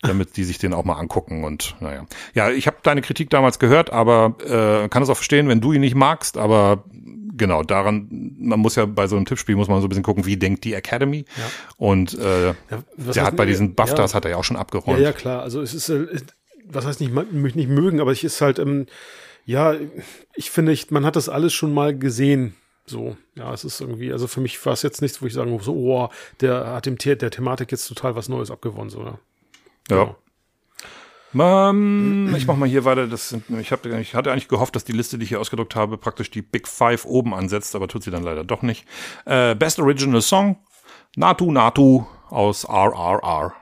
damit 0.00 0.36
die 0.36 0.44
sich 0.44 0.58
den 0.58 0.72
auch 0.72 0.84
mal 0.84 0.94
angucken 0.94 1.42
und 1.42 1.74
naja. 1.80 2.06
Ja, 2.34 2.50
ich 2.50 2.68
habe 2.68 2.76
deine 2.84 3.02
Kritik 3.02 3.30
damals 3.30 3.58
gehört, 3.58 3.92
aber 3.92 4.36
äh, 4.44 4.88
kann 4.88 5.02
es 5.02 5.08
auch 5.08 5.16
verstehen, 5.16 5.48
wenn 5.48 5.60
du 5.60 5.72
ihn 5.72 5.80
nicht 5.80 5.96
magst, 5.96 6.38
aber 6.38 6.84
genau, 7.40 7.64
daran, 7.64 8.06
man 8.38 8.60
muss 8.60 8.76
ja 8.76 8.86
bei 8.86 9.08
so 9.08 9.16
einem 9.16 9.24
Tippspiel, 9.24 9.56
muss 9.56 9.66
man 9.66 9.80
so 9.80 9.86
ein 9.86 9.88
bisschen 9.88 10.04
gucken, 10.04 10.26
wie 10.26 10.36
denkt 10.36 10.62
die 10.62 10.74
Academy 10.74 11.24
Ja. 11.36 11.44
und 11.76 12.16
äh, 12.16 12.46
ja 12.48 12.54
der 12.96 13.24
hat 13.24 13.34
bei 13.36 13.46
diesen 13.46 13.74
BAFTAs 13.74 14.12
ja, 14.12 14.16
hat 14.16 14.24
er 14.26 14.30
ja 14.32 14.36
auch 14.36 14.44
schon 14.44 14.56
Ja, 14.56 14.60
abgeräumt. 14.60 15.00
ja, 15.00 15.10
klar. 15.12 15.42
Also 15.42 15.60
es 15.60 15.74
ist, 15.74 15.88
äh, 15.88 16.06
was 16.66 16.86
heißt 16.86 17.00
nicht, 17.00 17.12
mich 17.32 17.54
nicht 17.56 17.68
mögen, 17.68 18.00
aber 18.00 18.12
ich 18.12 18.22
ist 18.22 18.40
halt, 18.40 18.58
ähm, 18.60 18.86
ja, 19.44 19.74
ich 20.34 20.50
finde, 20.52 20.70
ich, 20.70 20.90
man 20.92 21.04
hat 21.04 21.16
das 21.16 21.28
alles 21.28 21.52
schon 21.52 21.74
mal 21.74 21.98
gesehen. 21.98 22.54
So, 22.86 23.16
ja, 23.36 23.52
es 23.54 23.64
ist 23.64 23.80
irgendwie, 23.80 24.12
also 24.12 24.26
für 24.26 24.40
mich 24.40 24.64
war 24.66 24.72
es 24.72 24.82
jetzt 24.82 25.00
nichts, 25.02 25.22
wo 25.22 25.26
ich 25.26 25.32
sagen 25.32 25.50
muss, 25.50 25.64
so, 25.64 25.74
oh, 25.74 26.08
der 26.40 26.66
hat 26.68 26.86
dem 26.86 26.96
The 27.00 27.16
der 27.16 27.30
Thematik 27.30 27.72
jetzt 27.72 27.86
total 27.88 28.14
was 28.16 28.28
Neues 28.28 28.50
abgewonnen, 28.50 28.90
so, 28.90 29.02
ja. 29.02 29.18
Ja. 29.90 30.16
Ähm, 31.38 32.34
ich 32.36 32.46
mach 32.46 32.56
mal 32.56 32.68
hier 32.68 32.84
weiter. 32.84 33.06
Das 33.06 33.28
sind, 33.28 33.44
ich, 33.60 33.72
hab, 33.72 33.86
ich 33.86 34.14
hatte 34.14 34.32
eigentlich 34.32 34.48
gehofft, 34.48 34.74
dass 34.76 34.84
die 34.84 34.92
Liste, 34.92 35.18
die 35.18 35.24
ich 35.24 35.28
hier 35.30 35.40
ausgedruckt 35.40 35.76
habe, 35.76 35.96
praktisch 35.96 36.30
die 36.30 36.42
Big 36.42 36.66
Five 36.66 37.04
oben 37.04 37.34
ansetzt, 37.34 37.74
aber 37.74 37.88
tut 37.88 38.02
sie 38.02 38.10
dann 38.10 38.22
leider 38.22 38.44
doch 38.44 38.62
nicht. 38.62 38.84
Äh, 39.26 39.54
Best 39.54 39.78
Original 39.78 40.22
Song, 40.22 40.56
Natu 41.16 41.50
Natu 41.52 42.04
aus 42.30 42.64
RRR. 42.68 43.54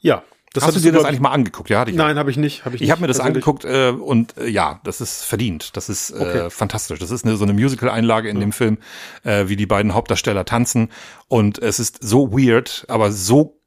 Ja. 0.00 0.22
Das 0.54 0.66
Hast 0.66 0.76
du 0.76 0.80
dir 0.80 0.92
das 0.92 1.04
eigentlich 1.06 1.20
mal 1.20 1.30
angeguckt? 1.30 1.70
Ja, 1.70 1.80
hatte 1.80 1.90
ich. 1.92 1.96
Nein, 1.96 2.18
habe 2.18 2.30
ich 2.30 2.36
nicht. 2.36 2.66
Hab 2.66 2.74
ich 2.74 2.82
Ich 2.82 2.90
habe 2.90 3.00
mir 3.00 3.06
das 3.06 3.20
angeguckt 3.20 3.64
äh, 3.64 3.88
und 3.88 4.36
äh, 4.36 4.48
ja, 4.48 4.80
das 4.84 5.00
ist 5.00 5.24
verdient. 5.24 5.74
Das 5.78 5.88
ist 5.88 6.10
äh, 6.10 6.14
Okay. 6.14 6.50
fantastisch. 6.50 6.98
Das 6.98 7.10
ist 7.10 7.24
eine, 7.24 7.36
so 7.36 7.44
eine 7.44 7.54
Musical-Einlage 7.54 8.28
in 8.28 8.38
dem 8.38 8.52
Film, 8.52 8.76
äh, 9.24 9.48
wie 9.48 9.56
die 9.56 9.64
beiden 9.64 9.94
Hauptdarsteller 9.94 10.44
tanzen. 10.44 10.90
Und 11.28 11.58
es 11.58 11.80
ist 11.80 12.02
so 12.02 12.32
weird, 12.32 12.84
aber 12.88 13.12
so 13.12 13.61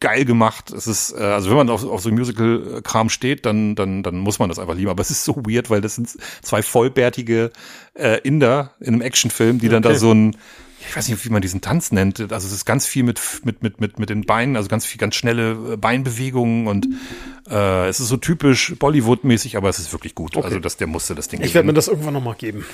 geil 0.00 0.24
gemacht. 0.24 0.70
Es 0.72 0.86
ist, 0.86 1.12
äh, 1.12 1.22
also 1.22 1.50
wenn 1.50 1.56
man 1.56 1.70
auf, 1.70 1.84
auf 1.84 2.02
so 2.02 2.10
Musical-Kram 2.10 3.08
steht, 3.08 3.46
dann, 3.46 3.74
dann, 3.74 4.02
dann 4.02 4.18
muss 4.18 4.38
man 4.38 4.48
das 4.48 4.58
einfach 4.58 4.74
lieben. 4.74 4.90
Aber 4.90 5.00
es 5.00 5.10
ist 5.10 5.24
so 5.24 5.36
weird, 5.36 5.70
weil 5.70 5.80
das 5.80 5.94
sind 5.94 6.16
zwei 6.42 6.62
vollbärtige 6.62 7.50
äh, 7.94 8.20
Inder 8.22 8.74
in 8.80 8.88
einem 8.88 9.00
Actionfilm, 9.02 9.58
die 9.58 9.68
dann 9.68 9.82
da 9.82 9.90
Okay. 9.90 9.98
so 9.98 10.12
ein 10.12 10.36
ich 10.88 10.94
weiß 10.94 11.08
nicht, 11.08 11.24
wie 11.24 11.30
man 11.30 11.42
diesen 11.42 11.62
Tanz 11.62 11.90
nennt. 11.90 12.20
Also 12.20 12.46
es 12.46 12.52
ist 12.52 12.64
ganz 12.64 12.86
viel 12.86 13.02
mit 13.02 13.20
mit 13.44 13.62
mit 13.62 13.80
mit 13.80 13.98
mit 13.98 14.10
den 14.10 14.24
Beinen, 14.24 14.56
also 14.56 14.68
ganz 14.68 14.84
viel 14.84 14.98
ganz 14.98 15.14
schnelle 15.14 15.72
äh, 15.72 15.76
Beinbewegungen 15.76 16.66
und 16.66 16.86
äh, 17.48 17.88
es 17.88 17.98
ist 17.98 18.08
so 18.08 18.16
typisch 18.18 18.74
Bollywood-mäßig, 18.78 19.56
aber 19.56 19.68
es 19.68 19.78
ist 19.78 19.92
wirklich 19.92 20.14
gut. 20.14 20.36
Also 20.36 20.58
das 20.60 20.76
der 20.76 20.86
musste 20.86 21.14
das 21.14 21.28
Ding 21.28 21.40
Ich 21.42 21.54
werde 21.54 21.66
mir 21.66 21.74
das 21.74 21.88
irgendwann 21.88 22.14
nochmal 22.14 22.34
geben. 22.34 22.64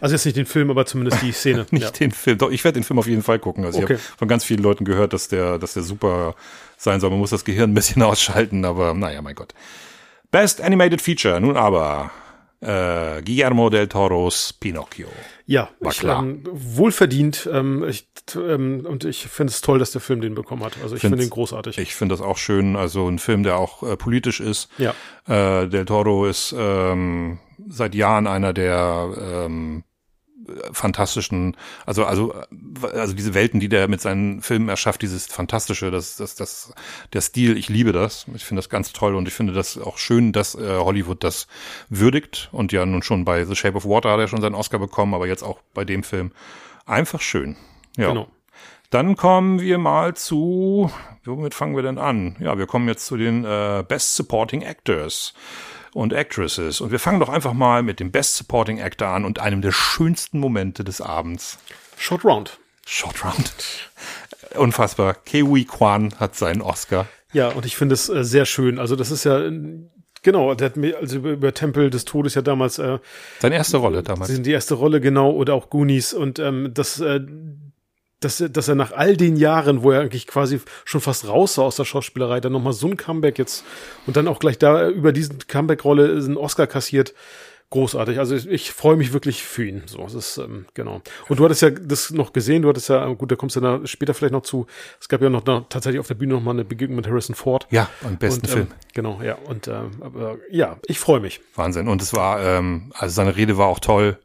Also 0.00 0.14
jetzt 0.14 0.24
nicht 0.24 0.36
den 0.36 0.46
Film, 0.46 0.70
aber 0.70 0.86
zumindest 0.86 1.22
die 1.22 1.32
Szene. 1.32 1.66
nicht 1.70 1.82
ja. 1.82 1.90
den 1.90 2.10
Film. 2.12 2.38
Doch, 2.38 2.50
ich 2.50 2.64
werde 2.64 2.80
den 2.80 2.84
Film 2.84 2.98
auf 2.98 3.06
jeden 3.06 3.22
Fall 3.22 3.38
gucken. 3.38 3.64
Also 3.64 3.78
Okay. 3.82 3.94
ich 3.94 4.00
habe 4.00 4.18
von 4.18 4.28
ganz 4.28 4.44
vielen 4.44 4.62
Leuten 4.62 4.84
gehört, 4.84 5.12
dass 5.12 5.28
der, 5.28 5.58
dass 5.58 5.74
der 5.74 5.82
super 5.82 6.34
sein 6.76 7.00
soll. 7.00 7.10
Man 7.10 7.18
muss 7.18 7.30
das 7.30 7.44
Gehirn 7.44 7.70
ein 7.70 7.74
bisschen 7.74 8.02
ausschalten, 8.02 8.64
aber 8.64 8.94
naja, 8.94 9.22
mein 9.22 9.34
Gott. 9.34 9.54
Best 10.30 10.60
Animated 10.60 11.00
Feature, 11.00 11.40
nun 11.40 11.56
aber 11.56 12.10
äh, 12.60 13.22
Guillermo 13.22 13.70
del 13.70 13.88
Toros 13.88 14.52
Pinocchio. 14.52 15.08
Ja, 15.46 15.70
War 15.80 15.92
ich, 15.92 15.98
klar. 15.98 16.22
Ähm, 16.22 16.42
wohlverdient. 16.44 17.48
Ähm, 17.52 17.84
ich, 17.88 18.08
ähm, 18.36 18.84
und 18.86 19.04
ich 19.04 19.26
finde 19.28 19.52
es 19.52 19.60
toll, 19.60 19.78
dass 19.78 19.92
der 19.92 20.00
Film 20.00 20.20
den 20.20 20.34
bekommen 20.34 20.64
hat. 20.64 20.74
Also 20.82 20.96
ich 20.96 21.00
finde 21.00 21.22
ihn 21.22 21.30
großartig. 21.30 21.78
Ich 21.78 21.94
finde 21.94 22.14
das 22.14 22.20
auch 22.20 22.36
schön. 22.36 22.76
Also 22.76 23.08
ein 23.08 23.18
Film, 23.18 23.44
der 23.44 23.56
auch 23.56 23.82
äh, 23.82 23.96
politisch 23.96 24.40
ist. 24.40 24.68
Ja. 24.76 24.94
Äh, 25.26 25.68
Del 25.68 25.84
Toro 25.86 26.26
ist 26.26 26.54
ähm, 26.56 27.38
seit 27.68 27.94
Jahren 27.94 28.26
einer 28.26 28.52
der 28.52 29.08
ähm, 29.46 29.84
fantastischen, 30.72 31.56
also 31.86 32.04
also 32.04 32.34
also 32.82 33.14
diese 33.14 33.34
Welten, 33.34 33.60
die 33.60 33.68
der 33.68 33.88
mit 33.88 34.00
seinen 34.00 34.42
Filmen 34.42 34.68
erschafft, 34.68 35.02
dieses 35.02 35.26
fantastische, 35.26 35.90
das 35.90 36.16
das 36.16 36.34
das 36.34 36.72
der 37.12 37.20
Stil, 37.20 37.56
ich 37.56 37.68
liebe 37.68 37.92
das. 37.92 38.26
Ich 38.34 38.44
finde 38.44 38.58
das 38.58 38.68
ganz 38.68 38.92
toll 38.92 39.14
und 39.14 39.28
ich 39.28 39.34
finde 39.34 39.52
das 39.52 39.78
auch 39.78 39.98
schön, 39.98 40.32
dass 40.32 40.54
äh, 40.54 40.78
Hollywood 40.78 41.24
das 41.24 41.46
würdigt 41.88 42.48
und 42.52 42.72
ja 42.72 42.84
nun 42.86 43.02
schon 43.02 43.24
bei 43.24 43.44
The 43.44 43.56
Shape 43.56 43.76
of 43.76 43.84
Water 43.84 44.10
hat 44.10 44.20
er 44.20 44.28
schon 44.28 44.40
seinen 44.40 44.54
Oscar 44.54 44.78
bekommen, 44.78 45.14
aber 45.14 45.26
jetzt 45.26 45.42
auch 45.42 45.60
bei 45.74 45.84
dem 45.84 46.02
Film 46.02 46.32
einfach 46.86 47.20
schön. 47.20 47.56
Ja. 47.96 48.08
Genau. 48.08 48.28
Dann 48.90 49.16
kommen 49.16 49.60
wir 49.60 49.76
mal 49.76 50.14
zu, 50.14 50.90
womit 51.24 51.52
fangen 51.52 51.76
wir 51.76 51.82
denn 51.82 51.98
an? 51.98 52.36
Ja, 52.40 52.56
wir 52.56 52.66
kommen 52.66 52.88
jetzt 52.88 53.04
zu 53.04 53.18
den 53.18 53.44
äh, 53.44 53.84
Best 53.86 54.14
Supporting 54.14 54.62
Actors 54.62 55.34
und 55.98 56.14
Actresses. 56.14 56.80
Und 56.80 56.90
wir 56.90 56.98
fangen 56.98 57.20
doch 57.20 57.28
einfach 57.28 57.52
mal 57.52 57.82
mit 57.82 58.00
dem 58.00 58.10
Best 58.10 58.36
Supporting 58.36 58.80
Actor 58.80 59.08
an 59.08 59.24
und 59.24 59.38
einem 59.38 59.62
der 59.62 59.72
schönsten 59.72 60.38
Momente 60.38 60.84
des 60.84 61.00
Abends. 61.00 61.58
Short 61.96 62.24
Round. 62.24 62.58
Short 62.86 63.24
Round. 63.24 63.52
Unfassbar. 64.56 65.14
Kiwi 65.14 65.64
Kwan 65.64 66.14
hat 66.18 66.36
seinen 66.36 66.62
Oscar. 66.62 67.06
Ja, 67.32 67.48
und 67.48 67.66
ich 67.66 67.76
finde 67.76 67.94
es 67.94 68.08
äh, 68.08 68.24
sehr 68.24 68.46
schön. 68.46 68.78
Also 68.78 68.96
das 68.96 69.10
ist 69.10 69.24
ja 69.24 69.50
Genau, 70.22 70.54
der 70.54 70.66
hat 70.66 70.76
mir 70.76 70.98
also 70.98 71.18
über, 71.18 71.30
über 71.30 71.54
Tempel 71.54 71.90
des 71.90 72.04
Todes 72.04 72.34
ja 72.34 72.42
damals 72.42 72.78
äh, 72.78 72.98
seine 73.38 73.54
erste 73.54 73.76
Rolle 73.76 74.02
damals. 74.02 74.42
Die 74.42 74.50
erste 74.50 74.74
Rolle 74.74 75.00
genau 75.00 75.30
oder 75.30 75.54
auch 75.54 75.70
Goonies 75.70 76.12
und 76.12 76.38
ähm, 76.38 76.70
das 76.74 77.00
äh, 77.00 77.20
dass, 78.20 78.42
dass 78.50 78.68
er 78.68 78.74
nach 78.74 78.92
all 78.92 79.16
den 79.16 79.36
Jahren, 79.36 79.82
wo 79.82 79.92
er 79.92 80.00
eigentlich 80.00 80.26
quasi 80.26 80.60
schon 80.84 81.00
fast 81.00 81.28
raus 81.28 81.56
war 81.58 81.64
aus 81.64 81.76
der 81.76 81.84
Schauspielerei, 81.84 82.40
dann 82.40 82.52
nochmal 82.52 82.72
so 82.72 82.88
ein 82.88 82.96
Comeback 82.96 83.38
jetzt 83.38 83.64
und 84.06 84.16
dann 84.16 84.26
auch 84.26 84.40
gleich 84.40 84.58
da 84.58 84.88
über 84.88 85.12
diesen 85.12 85.38
Comeback-Rolle 85.46 86.10
einen 86.10 86.36
Oscar 86.36 86.66
kassiert. 86.66 87.14
Großartig. 87.70 88.18
Also 88.18 88.34
ich, 88.34 88.48
ich 88.48 88.72
freue 88.72 88.96
mich 88.96 89.12
wirklich 89.12 89.42
für 89.42 89.66
ihn. 89.66 89.82
So, 89.84 90.02
das 90.02 90.14
ist, 90.14 90.38
ähm, 90.38 90.64
genau. 90.72 91.02
Und 91.28 91.38
du 91.38 91.44
hattest 91.44 91.60
ja 91.60 91.68
das 91.68 92.10
noch 92.10 92.32
gesehen, 92.32 92.62
du 92.62 92.70
hattest 92.70 92.88
ja, 92.88 93.06
gut, 93.12 93.30
da 93.30 93.36
kommst 93.36 93.56
du 93.56 93.60
dann 93.60 93.86
später 93.86 94.14
vielleicht 94.14 94.32
noch 94.32 94.42
zu. 94.42 94.66
Es 94.98 95.08
gab 95.08 95.20
ja 95.20 95.28
noch, 95.28 95.44
noch 95.44 95.68
tatsächlich 95.68 96.00
auf 96.00 96.08
der 96.08 96.14
Bühne 96.14 96.32
noch 96.32 96.42
mal 96.42 96.52
eine 96.52 96.64
Begegnung 96.64 96.96
mit 96.96 97.06
Harrison 97.06 97.34
Ford. 97.34 97.66
Ja, 97.70 97.90
am 98.06 98.16
besten 98.16 98.46
und, 98.46 98.48
ähm, 98.48 98.54
Film. 98.54 98.66
Genau, 98.94 99.20
ja. 99.22 99.36
Und 99.44 99.68
äh, 99.68 99.82
aber, 100.00 100.38
ja, 100.50 100.78
ich 100.86 100.98
freue 100.98 101.20
mich. 101.20 101.42
Wahnsinn. 101.56 101.88
Und 101.88 102.00
es 102.00 102.14
war, 102.14 102.40
ähm, 102.42 102.90
also 102.94 103.14
seine 103.14 103.36
Rede 103.36 103.58
war 103.58 103.66
auch 103.66 103.80
toll. 103.80 104.18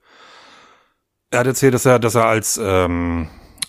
Er 1.30 1.40
hat 1.40 1.48
erzählt, 1.48 1.74
dass 1.74 1.86
er, 1.86 2.00
dass 2.00 2.16
er 2.16 2.26
als 2.26 2.58
ähm, 2.64 3.28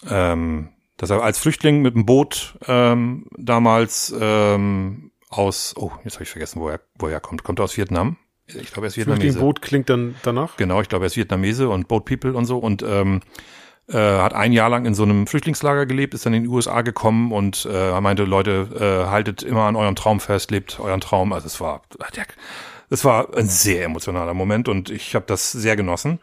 ähm, 0.09 0.71
dass 0.97 1.11
er 1.11 1.23
als 1.23 1.39
Flüchtling 1.39 1.83
mit 1.83 1.95
dem 1.95 2.07
Boot 2.07 2.59
ähm, 2.67 3.27
damals 3.37 4.15
ähm, 4.19 5.11
aus, 5.29 5.75
oh, 5.77 5.91
jetzt 6.05 6.15
habe 6.15 6.25
ich 6.25 6.31
vergessen, 6.31 6.61
wo 6.61 6.69
er, 6.69 6.81
wo 6.99 7.09
er 7.09 7.21
kommt. 7.21 7.43
Kommt 7.43 7.61
er 7.61 7.65
aus 7.65 7.77
Vietnam? 7.77 8.17
Ich 8.47 8.73
glaube, 8.73 8.87
er 8.87 8.89
ist 8.89 8.97
Vietnamese. 8.97 9.23
Flüchtling 9.23 9.41
Boot 9.41 9.63
klingt 9.63 9.91
dann 9.91 10.15
danach? 10.23 10.57
Genau, 10.57 10.81
ich 10.81 10.89
glaube, 10.89 11.05
er 11.05 11.07
ist 11.07 11.17
Vietnamese 11.17 11.69
und 11.69 11.89
Boat 11.89 12.05
People 12.05 12.35
und 12.35 12.45
so 12.45 12.59
und 12.59 12.83
ähm, 12.83 13.21
äh, 13.89 13.97
hat 13.97 14.35
ein 14.35 14.53
Jahr 14.53 14.69
lang 14.69 14.87
in 14.87 14.95
so 14.95 15.03
einem 15.03 15.27
Flüchtlingslager 15.27 15.87
gelebt, 15.87 16.15
ist 16.15 16.25
dann 16.27 16.35
in 16.35 16.45
die 16.45 16.49
USA 16.49 16.83
gekommen 16.83 17.33
und 17.33 17.67
äh, 17.67 17.91
er 17.91 18.01
meinte, 18.01 18.25
Leute, 18.25 18.69
äh, 19.07 19.11
haltet 19.11 19.43
immer 19.43 19.63
an 19.63 19.77
eurem 19.77 19.97
Traum 19.97 20.21
fest, 20.21 20.51
lebt 20.51 20.79
euren 20.81 21.01
Traum. 21.01 21.33
Also 21.33 21.47
es 21.47 21.61
war, 21.61 21.83
es 22.91 23.05
war 23.05 23.37
ein 23.37 23.49
sehr 23.49 23.85
emotionaler 23.85 24.35
Moment 24.35 24.69
und 24.69 24.91
ich 24.91 25.15
habe 25.15 25.25
das 25.27 25.53
sehr 25.53 25.77
genossen. 25.77 26.21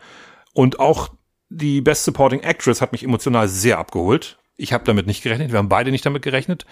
Und 0.54 0.80
auch 0.80 1.10
die 1.52 1.82
Best 1.82 2.06
Supporting 2.06 2.40
Actress 2.42 2.82
hat 2.82 2.94
mich 2.94 3.04
emotional 3.04 3.48
sehr 3.48 3.78
abgeholt. 3.78 4.38
Ich 4.56 4.74
habe 4.74 4.86
damit 4.86 5.06
nicht 5.06 5.22
gerechnet. 5.22 5.52
Wir 5.52 5.58
haben 5.58 5.70
beide 5.70 5.92
nicht 5.92 6.06
damit 6.06 6.24
gerechnet. 6.24 6.66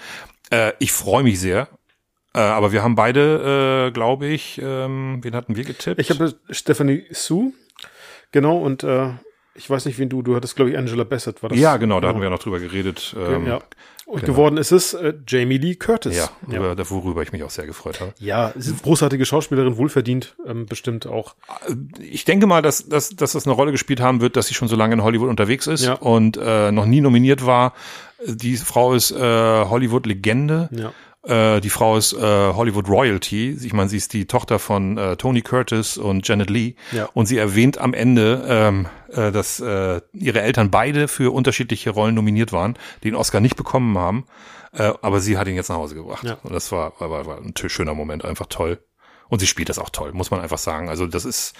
Äh, 0.51 0.71
ich 0.80 0.91
freue 0.91 1.23
mich 1.23 1.39
sehr. 1.39 1.67
Äh, 2.34 2.39
aber 2.39 2.71
wir 2.71 2.82
haben 2.82 2.95
beide, 2.95 3.88
äh, 3.88 3.91
glaube 3.91 4.27
ich, 4.27 4.61
ähm, 4.63 5.19
wen 5.21 5.36
hatten 5.36 5.55
wir 5.55 5.65
getippt? 5.65 5.99
Ich 5.99 6.09
habe 6.09 6.34
Stephanie 6.49 7.05
Sue. 7.11 7.51
Genau, 8.32 8.57
und 8.57 8.84
äh, 8.84 9.11
ich 9.55 9.69
weiß 9.69 9.85
nicht, 9.85 9.99
wen 9.99 10.09
du, 10.09 10.21
du 10.21 10.35
hattest, 10.35 10.55
glaube 10.55 10.71
ich, 10.71 10.77
Angela 10.77 11.03
Bassett, 11.03 11.41
war 11.43 11.49
das? 11.49 11.59
Ja, 11.59 11.77
genau, 11.77 11.99
da 11.99 12.09
hatten 12.09 12.19
wir 12.19 12.25
ja 12.25 12.29
noch 12.29 12.39
drüber 12.39 12.59
geredet. 12.59 13.15
Ähm, 13.17 13.47
ja. 13.47 13.59
Und 14.05 14.21
genau. 14.21 14.33
geworden 14.33 14.57
ist 14.57 14.71
es 14.71 14.95
äh, 14.95 15.13
Jamie 15.27 15.57
Lee 15.57 15.75
Curtis. 15.75 16.17
Ja, 16.17 16.29
ja. 16.51 16.71
Über, 16.71 16.89
worüber 16.89 17.21
ich 17.21 17.31
mich 17.31 17.43
auch 17.43 17.51
sehr 17.51 17.67
gefreut 17.67 18.01
habe. 18.01 18.11
Ja, 18.17 18.53
großartige 18.81 19.23
Schauspielerin, 19.23 19.77
wohlverdient, 19.77 20.35
ähm, 20.47 20.65
bestimmt 20.65 21.05
auch. 21.05 21.35
Äh, 21.67 21.75
ich 22.03 22.25
denke 22.25 22.47
mal, 22.47 22.63
dass, 22.63 22.89
dass, 22.89 23.09
dass 23.09 23.33
das 23.33 23.45
eine 23.45 23.53
Rolle 23.53 23.71
gespielt 23.71 24.01
haben 24.01 24.19
wird, 24.19 24.35
dass 24.35 24.47
sie 24.47 24.55
schon 24.55 24.67
so 24.67 24.75
lange 24.75 24.95
in 24.95 25.03
Hollywood 25.03 25.29
unterwegs 25.29 25.67
ist 25.67 25.85
ja. 25.85 25.93
und 25.93 26.37
äh, 26.37 26.71
noch 26.71 26.87
nie 26.87 27.01
nominiert 27.01 27.45
war. 27.45 27.73
Die 28.25 28.57
Frau 28.57 28.93
ist 28.93 29.11
äh, 29.11 29.15
Hollywood-Legende. 29.19 30.69
Ja. 30.71 30.91
Äh, 31.24 31.59
die 31.59 31.70
Frau 31.70 31.97
ist 31.97 32.13
äh, 32.13 32.17
Hollywood 32.20 32.88
Royalty. 32.88 33.57
Ich 33.61 33.74
meine, 33.74 33.89
sie 33.89 33.97
ist 33.97 34.13
die 34.13 34.26
Tochter 34.26 34.57
von 34.57 34.97
äh, 34.97 35.17
Tony 35.17 35.41
Curtis 35.41 35.97
und 35.97 36.28
Janet 36.28 36.49
Lee. 36.49 36.76
Ja. 36.91 37.09
Und 37.13 37.26
sie 37.26 37.38
erwähnt 37.38 37.78
am 37.78 37.93
Ende, 37.93 38.45
ähm, 38.47 38.88
äh, 39.11 39.32
dass 39.32 39.59
äh, 39.59 40.01
ihre 40.13 40.41
Eltern 40.41 40.72
beide 40.72 41.07
für 41.07 41.34
unterschiedliche 41.34 41.89
Rollen 41.89 42.15
nominiert 42.15 42.53
waren, 42.53 42.78
den 43.03 43.15
Oscar 43.15 43.41
nicht 43.41 43.57
bekommen 43.57 43.97
haben. 43.97 44.26
Äh, 44.72 44.93
aber 45.01 45.20
sie 45.20 45.38
hat 45.38 45.47
ihn 45.47 45.55
jetzt 45.55 45.70
nach 45.70 45.78
Hause 45.78 45.95
gebracht. 45.95 46.24
Ja. 46.24 46.38
Und 46.43 46.53
das 46.53 46.72
war, 46.72 46.93
war, 46.99 47.26
war 47.26 47.38
ein 47.38 47.53
schöner 47.55 47.93
Moment, 47.93 48.24
einfach 48.24 48.45
toll. 48.45 48.80
Und 49.28 49.39
sie 49.39 49.47
spielt 49.47 49.70
das 49.70 49.80
auch 49.80 49.89
toll, 49.89 50.13
muss 50.13 50.32
man 50.32 50.39
einfach 50.39 50.57
sagen. 50.57 50.89
Also 50.89 51.05
das 51.05 51.26
ist, 51.26 51.53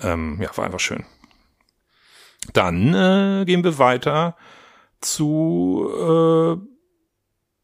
ähm, 0.00 0.38
ja, 0.40 0.56
war 0.56 0.64
einfach 0.64 0.80
schön. 0.80 1.04
Dann 2.52 2.94
äh, 2.94 3.44
gehen 3.44 3.64
wir 3.64 3.78
weiter 3.78 4.36
zu 5.00 5.88
äh, 6.60 6.75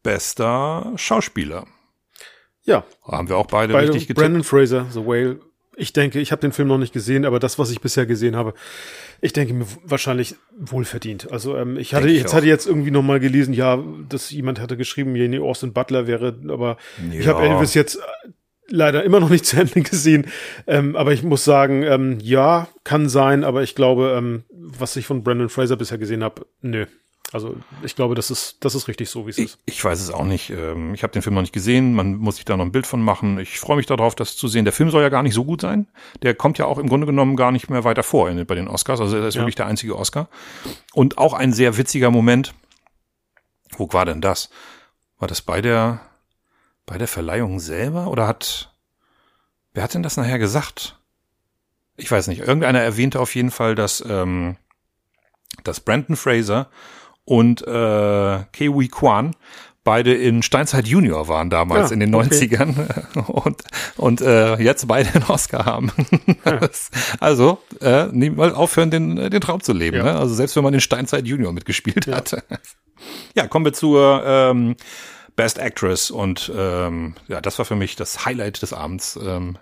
bester 0.03 0.93
Schauspieler. 0.95 1.65
Ja. 2.63 2.85
Haben 3.03 3.29
wir 3.29 3.37
auch 3.37 3.47
beide, 3.47 3.73
beide 3.73 3.89
richtig 3.89 4.07
getippt. 4.07 4.19
Brandon 4.19 4.43
Fraser, 4.43 4.85
The 4.91 5.05
Whale. 5.05 5.39
Ich 5.75 5.91
denke, 5.91 6.19
ich 6.19 6.31
habe 6.31 6.39
den 6.39 6.51
Film 6.51 6.67
noch 6.67 6.77
nicht 6.77 6.93
gesehen, 6.93 7.25
aber 7.25 7.39
das, 7.39 7.57
was 7.57 7.71
ich 7.71 7.81
bisher 7.81 8.05
gesehen 8.05 8.35
habe, 8.35 8.53
ich 9.21 9.33
denke 9.33 9.55
mir 9.55 9.65
wahrscheinlich 9.83 10.35
wohlverdient. 10.55 11.31
Also 11.31 11.57
ähm, 11.57 11.77
ich 11.77 11.95
hatte 11.95 12.09
jetzt 12.09 12.33
hatte 12.33 12.45
jetzt 12.45 12.67
irgendwie 12.67 12.91
noch 12.91 13.01
mal 13.01 13.19
gelesen, 13.19 13.55
ja, 13.55 13.83
dass 14.07 14.29
jemand 14.29 14.59
hatte 14.59 14.77
geschrieben, 14.77 15.15
Jenny 15.15 15.39
Austin 15.39 15.73
Butler 15.73 16.05
wäre, 16.05 16.37
aber 16.47 16.77
ja. 17.11 17.19
ich 17.19 17.27
habe 17.27 17.41
Elvis 17.41 17.73
jetzt 17.73 17.99
leider 18.67 19.03
immer 19.03 19.19
noch 19.19 19.29
nicht 19.29 19.45
zu 19.47 19.59
Ende 19.59 19.81
gesehen. 19.81 20.27
Ähm, 20.67 20.95
aber 20.95 21.11
ich 21.11 21.23
muss 21.23 21.43
sagen, 21.43 21.83
ähm, 21.83 22.19
ja, 22.21 22.67
kann 22.83 23.09
sein, 23.09 23.43
aber 23.43 23.63
ich 23.63 23.73
glaube, 23.73 24.13
ähm, 24.15 24.43
was 24.51 24.95
ich 24.95 25.05
von 25.05 25.23
Brandon 25.23 25.49
Fraser 25.49 25.75
bisher 25.75 25.97
gesehen 25.97 26.23
habe, 26.23 26.45
nö. 26.61 26.85
Also 27.33 27.55
ich 27.81 27.95
glaube, 27.95 28.13
das 28.13 28.29
ist, 28.29 28.57
das 28.59 28.75
ist 28.75 28.87
richtig 28.87 29.09
so, 29.09 29.25
wie 29.25 29.31
es 29.31 29.39
ich, 29.39 29.45
ist. 29.45 29.59
Ich 29.65 29.83
weiß 29.83 29.99
es 29.99 30.11
auch 30.11 30.23
nicht. 30.23 30.51
Ähm, 30.51 30.93
ich 30.93 31.01
habe 31.01 31.11
den 31.11 31.23
Film 31.23 31.33
noch 31.33 31.41
nicht 31.41 31.51
gesehen. 31.51 31.95
Man 31.95 32.17
muss 32.17 32.35
sich 32.35 32.45
da 32.45 32.55
noch 32.55 32.63
ein 32.63 32.71
Bild 32.71 32.85
von 32.85 33.01
machen. 33.01 33.39
Ich 33.39 33.59
freue 33.59 33.75
mich 33.75 33.87
darauf, 33.87 34.13
das 34.13 34.37
zu 34.37 34.47
sehen. 34.47 34.65
Der 34.65 34.71
Film 34.71 34.91
soll 34.91 35.01
ja 35.01 35.09
gar 35.09 35.23
nicht 35.23 35.33
so 35.33 35.43
gut 35.43 35.61
sein. 35.61 35.87
Der 36.21 36.35
kommt 36.35 36.59
ja 36.59 36.65
auch 36.65 36.77
im 36.77 36.87
Grunde 36.87 37.07
genommen 37.07 37.35
gar 37.35 37.51
nicht 37.51 37.71
mehr 37.71 37.83
weiter 37.83 38.03
vor 38.03 38.31
bei 38.31 38.53
den 38.55 38.67
Oscars. 38.67 39.01
Also 39.01 39.17
er 39.17 39.27
ist 39.27 39.33
ja. 39.33 39.41
wirklich 39.41 39.55
der 39.55 39.65
einzige 39.65 39.97
Oscar. 39.97 40.29
Und 40.93 41.17
auch 41.17 41.33
ein 41.33 41.53
sehr 41.53 41.75
witziger 41.75 42.11
Moment. 42.11 42.53
Wo 43.71 43.89
war 43.91 44.05
denn 44.05 44.21
das? 44.21 44.51
War 45.17 45.27
das 45.27 45.41
bei 45.41 45.59
der, 45.59 46.01
bei 46.85 46.99
der 46.99 47.07
Verleihung 47.07 47.59
selber? 47.59 48.09
Oder 48.09 48.27
hat, 48.27 48.75
wer 49.73 49.81
hat 49.81 49.95
denn 49.95 50.03
das 50.03 50.17
nachher 50.17 50.37
gesagt? 50.37 50.99
Ich 51.97 52.11
weiß 52.11 52.27
nicht. 52.27 52.41
Irgendeiner 52.41 52.81
erwähnte 52.81 53.19
auf 53.19 53.33
jeden 53.33 53.49
Fall, 53.49 53.73
dass, 53.73 54.03
ähm, 54.07 54.55
dass 55.63 55.79
Brandon 55.79 56.15
Fraser 56.15 56.69
und 57.25 57.65
äh, 57.65 58.39
Kiwi 58.51 58.87
Kwan 58.89 59.35
beide 59.83 60.13
in 60.13 60.43
Steinzeit 60.43 60.87
Junior 60.87 61.27
waren 61.27 61.49
damals 61.49 61.89
ja, 61.89 61.93
in 61.93 61.99
den 61.99 62.15
90ern 62.15 62.87
okay. 63.15 63.31
und, 63.31 63.63
und 63.97 64.21
äh, 64.21 64.55
jetzt 64.55 64.87
beide 64.87 65.13
einen 65.13 65.23
Oscar 65.23 65.65
haben. 65.65 65.91
Ja. 66.45 66.59
also 67.19 67.59
äh, 67.79 68.05
mal 68.07 68.53
aufhören, 68.53 68.91
den, 68.91 69.15
den 69.15 69.41
Traum 69.41 69.61
zu 69.61 69.71
leben. 69.71 69.97
Ja. 69.97 70.03
Ne? 70.03 70.15
Also 70.15 70.33
selbst 70.33 70.55
wenn 70.55 70.63
man 70.63 70.73
in 70.73 70.81
Steinzeit 70.81 71.25
Junior 71.25 71.53
mitgespielt 71.53 72.07
hat. 72.07 72.43
ja, 73.35 73.47
kommen 73.47 73.65
wir 73.65 73.73
zur 73.73 74.23
ähm, 74.25 74.75
Best 75.35 75.57
Actress 75.57 76.11
und 76.11 76.51
ähm, 76.55 77.15
ja, 77.27 77.39
das 77.39 77.59
war 77.59 77.65
für 77.65 77.75
mich 77.75 77.95
das 77.95 78.25
Highlight 78.25 78.61
des 78.61 78.73
Abends. 78.73 79.17
Ähm, 79.23 79.57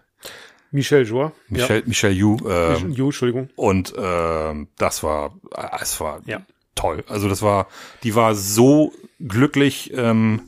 Michelle 0.72 1.04
Joie. 1.04 1.32
Michelle, 1.50 1.82
ja. 1.82 1.86
Michelle 1.88 2.14
Yu. 2.14 2.38
Ähm, 2.50 2.92
Yu, 2.92 3.06
Entschuldigung. 3.06 3.50
Und 3.56 3.94
ähm, 3.98 4.70
das 4.78 5.04
war, 5.04 5.36
es 5.82 6.00
war 6.00 6.22
ja 6.26 6.42
toll. 6.76 7.04
Also 7.08 7.30
das 7.30 7.42
war, 7.42 7.68
die 8.04 8.16
war 8.16 8.36
so 8.36 8.94
glücklich, 9.20 9.92
ähm, 9.94 10.42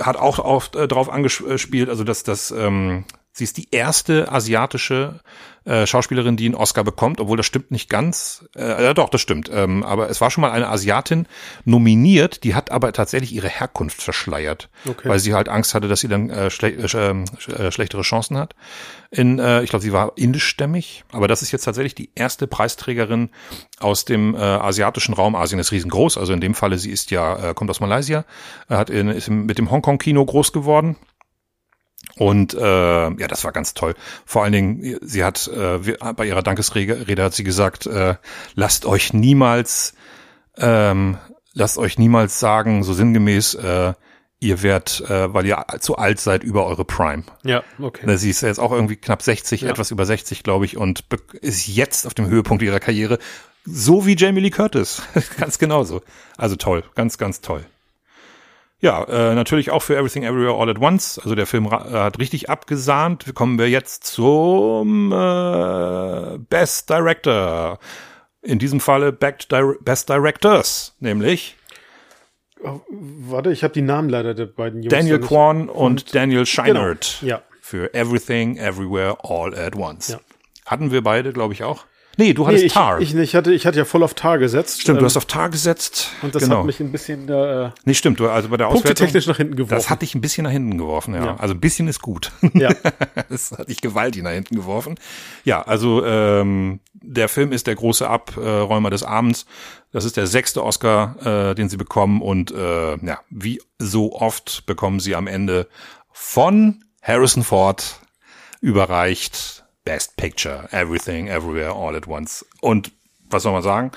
hat 0.00 0.16
auch 0.16 0.38
auf, 0.38 0.74
äh, 0.74 0.86
drauf 0.86 1.08
angespielt, 1.10 1.88
also 1.88 2.04
dass 2.04 2.22
das, 2.22 2.50
ähm, 2.50 3.04
sie 3.38 3.44
ist 3.44 3.56
die 3.56 3.68
erste 3.70 4.30
asiatische 4.30 5.20
äh, 5.68 5.86
Schauspielerin, 5.86 6.36
die 6.36 6.46
einen 6.46 6.54
Oscar 6.54 6.82
bekommt, 6.82 7.20
obwohl 7.20 7.36
das 7.36 7.46
stimmt 7.46 7.70
nicht 7.70 7.90
ganz. 7.90 8.48
Äh, 8.56 8.84
ja, 8.84 8.94
doch, 8.94 9.10
das 9.10 9.20
stimmt. 9.20 9.50
Ähm, 9.52 9.84
aber 9.84 10.08
es 10.08 10.20
war 10.20 10.30
schon 10.30 10.42
mal 10.42 10.50
eine 10.50 10.68
Asiatin 10.68 11.26
nominiert, 11.64 12.42
die 12.44 12.54
hat 12.54 12.70
aber 12.70 12.92
tatsächlich 12.92 13.34
ihre 13.34 13.48
Herkunft 13.48 14.02
verschleiert, 14.02 14.70
okay. 14.88 15.08
weil 15.08 15.18
sie 15.18 15.34
halt 15.34 15.48
Angst 15.48 15.74
hatte, 15.74 15.88
dass 15.88 16.00
sie 16.00 16.08
dann 16.08 16.30
äh, 16.30 16.50
schle 16.50 16.70
äh, 16.70 17.52
äh, 17.52 17.70
schlechtere 17.70 18.02
Chancen 18.02 18.38
hat. 18.38 18.54
In, 19.10 19.38
äh, 19.38 19.62
ich 19.62 19.70
glaube, 19.70 19.82
sie 19.82 19.92
war 19.92 20.12
indischstämmig, 20.16 21.04
aber 21.12 21.28
das 21.28 21.42
ist 21.42 21.52
jetzt 21.52 21.64
tatsächlich 21.64 21.94
die 21.94 22.10
erste 22.14 22.46
Preisträgerin 22.46 23.30
aus 23.78 24.04
dem 24.04 24.34
äh, 24.34 24.38
asiatischen 24.38 25.14
Raum. 25.14 25.34
Asien 25.34 25.60
ist 25.60 25.72
riesengroß, 25.72 26.18
also 26.18 26.32
in 26.32 26.40
dem 26.40 26.54
Falle, 26.54 26.78
sie 26.78 26.90
ist 26.90 27.10
ja, 27.10 27.50
äh, 27.50 27.54
kommt 27.54 27.70
aus 27.70 27.80
Malaysia, 27.80 28.24
hat 28.68 28.90
in, 28.90 29.08
ist 29.08 29.28
mit 29.28 29.58
dem 29.58 29.70
Hongkong-Kino 29.70 30.24
groß 30.24 30.52
geworden 30.52 30.96
Und 32.16 32.54
äh, 32.54 32.60
ja, 33.10 33.28
das 33.28 33.44
war 33.44 33.52
ganz 33.52 33.74
toll. 33.74 33.94
Vor 34.26 34.42
allen 34.42 34.52
Dingen, 34.52 34.98
sie 35.02 35.24
hat 35.24 35.48
äh, 35.48 35.78
bei 36.14 36.26
ihrer 36.26 36.42
Dankesrede 36.42 37.22
hat 37.22 37.34
sie 37.34 37.44
gesagt, 37.44 37.86
äh, 37.86 38.16
lasst 38.54 38.86
euch 38.86 39.12
niemals, 39.12 39.94
ähm, 40.56 41.18
lasst 41.54 41.78
euch 41.78 41.98
niemals 41.98 42.40
sagen, 42.40 42.82
so 42.82 42.92
sinngemäß, 42.92 43.54
äh, 43.54 43.92
ihr 44.40 44.62
werdet, 44.62 45.00
äh, 45.08 45.32
weil 45.34 45.46
ihr 45.46 45.64
zu 45.80 45.96
alt 45.96 46.20
seid, 46.20 46.44
über 46.44 46.66
eure 46.66 46.84
Prime. 46.84 47.24
Ja, 47.44 47.62
okay. 47.80 48.06
Ne, 48.06 48.18
sie 48.18 48.30
ist 48.30 48.40
jetzt 48.42 48.60
auch 48.60 48.72
irgendwie 48.72 48.96
knapp 48.96 49.22
60, 49.22 49.62
Ja. 49.62 49.70
etwas 49.70 49.90
über 49.90 50.06
60, 50.06 50.42
glaube 50.42 50.64
ich, 50.64 50.76
und 50.76 51.04
ist 51.40 51.66
jetzt 51.66 52.06
auf 52.06 52.14
dem 52.14 52.28
Höhepunkt 52.28 52.62
ihrer 52.62 52.80
Karriere, 52.80 53.18
so 53.64 54.06
wie 54.06 54.16
Jamie 54.16 54.40
Lee 54.40 54.50
Curtis. 54.50 55.02
ganz 55.38 55.58
genauso. 55.58 56.02
Also 56.36 56.56
toll, 56.56 56.84
ganz, 56.94 57.18
ganz 57.18 57.40
toll. 57.40 57.64
Ja, 58.80 59.02
äh, 59.04 59.34
natürlich 59.34 59.70
auch 59.70 59.82
für 59.82 59.96
Everything 59.96 60.22
Everywhere 60.22 60.54
All 60.60 60.70
at 60.70 60.80
Once. 60.80 61.18
Also 61.18 61.34
der 61.34 61.46
Film 61.46 61.66
äh, 61.66 61.70
hat 61.70 62.18
richtig 62.18 62.48
abgesahnt. 62.48 63.34
Kommen 63.34 63.58
wir 63.58 63.68
jetzt 63.68 64.04
zum 64.04 65.12
äh, 65.12 66.38
Best 66.48 66.88
Director. 66.88 67.78
In 68.40 68.60
diesem 68.60 68.78
Falle 68.78 69.12
Best 69.12 70.08
Directors, 70.08 70.94
nämlich 71.00 71.56
Oh, 72.62 72.80
warte, 72.90 73.52
ich 73.52 73.62
habe 73.62 73.72
die 73.72 73.82
Namen 73.82 74.08
leider 74.08 74.34
der 74.34 74.46
beiden 74.46 74.82
Jungs. 74.82 74.90
Daniel. 74.90 75.20
Kwan 75.20 75.68
und, 75.68 76.14
Daniel 76.14 76.44
Scheinert. 76.46 77.22
Ja. 77.22 77.42
Für 77.60 77.94
Everything 77.94 78.56
Everywhere 78.56 79.18
All 79.22 79.54
at 79.56 79.76
Once. 79.76 80.08
Ja. 80.08 80.20
Hatten 80.66 80.90
wir 80.90 81.02
beide, 81.02 81.32
glaube 81.32 81.54
ich, 81.54 81.62
auch. 81.62 81.84
Nee, 82.18 82.32
du 82.32 82.42
Nee, 82.42 82.48
hattest 82.48 82.64
ich, 82.64 82.72
Tar. 82.72 83.00
ich, 83.00 83.14
ich, 83.14 83.36
hatte, 83.36 83.54
ich 83.54 83.64
hatte 83.64 83.78
ja 83.78 83.84
voll 83.84 84.02
auf 84.02 84.12
Tar 84.14 84.38
gesetzt. 84.38 84.80
stimmt, 84.80 84.96
ähm, 84.96 85.00
du 85.00 85.06
hast 85.06 85.16
auf 85.16 85.26
Tar 85.26 85.50
gesetzt. 85.50 86.10
Und 86.20 86.34
das 86.34 86.42
genau. 86.42 86.58
hat 86.58 86.66
mich 86.66 86.80
ein 86.80 86.90
bisschen 86.90 87.28
äh, 87.28 87.70
nee, 87.84 87.94
stimmt, 87.94 88.18
du, 88.18 88.28
also 88.28 88.48
bei 88.48 88.56
der 88.56 88.64
Punkte 88.64 88.82
Auswertung. 88.88 89.06
technisch 89.06 89.26
nach 89.28 89.36
hinten 89.36 89.54
geworfen. 89.54 89.76
Das 89.76 89.88
hat 89.88 90.02
dich 90.02 90.16
ein 90.16 90.20
bisschen 90.20 90.42
nach 90.42 90.50
hinten 90.50 90.76
geworfen, 90.78 91.14
ja. 91.14 91.24
Ja. 91.24 91.36
Also 91.36 91.54
ein 91.54 91.60
bisschen 91.60 91.86
ist 91.86 92.02
gut. 92.02 92.32
ja. 92.54 92.70
das 93.28 93.52
hat 93.52 93.68
dich 93.68 93.80
gewaltig 93.80 94.24
nach 94.24 94.32
hinten 94.32 94.56
geworfen. 94.56 94.96
Ja, 95.44 95.62
also 95.62 96.04
ähm, 96.04 96.80
der 96.92 97.28
Film 97.28 97.52
ist 97.52 97.68
der 97.68 97.76
große 97.76 98.08
Abräumer 98.08 98.90
des 98.90 99.04
Abends. 99.04 99.46
Das 99.92 100.04
ist 100.04 100.16
der 100.16 100.26
sechste 100.26 100.64
Oscar, 100.64 101.50
äh, 101.50 101.54
den 101.54 101.68
sie 101.68 101.76
bekommen. 101.76 102.20
Und 102.20 102.50
äh, 102.50 102.96
ja, 102.96 103.20
wie 103.30 103.62
so 103.78 104.12
oft 104.12 104.66
bekommen 104.66 104.98
sie 104.98 105.14
am 105.14 105.28
Ende 105.28 105.68
von 106.10 106.82
Harrison 107.00 107.44
Ford 107.44 108.00
überreicht 108.60 109.57
Best 109.88 110.16
Picture, 110.18 110.68
Everything, 110.70 111.28
Everywhere, 111.28 111.72
All 111.72 111.96
at 111.96 112.06
Once. 112.06 112.44
Und 112.60 112.92
was 113.30 113.42
soll 113.42 113.52
man 113.52 113.62
sagen? 113.62 113.90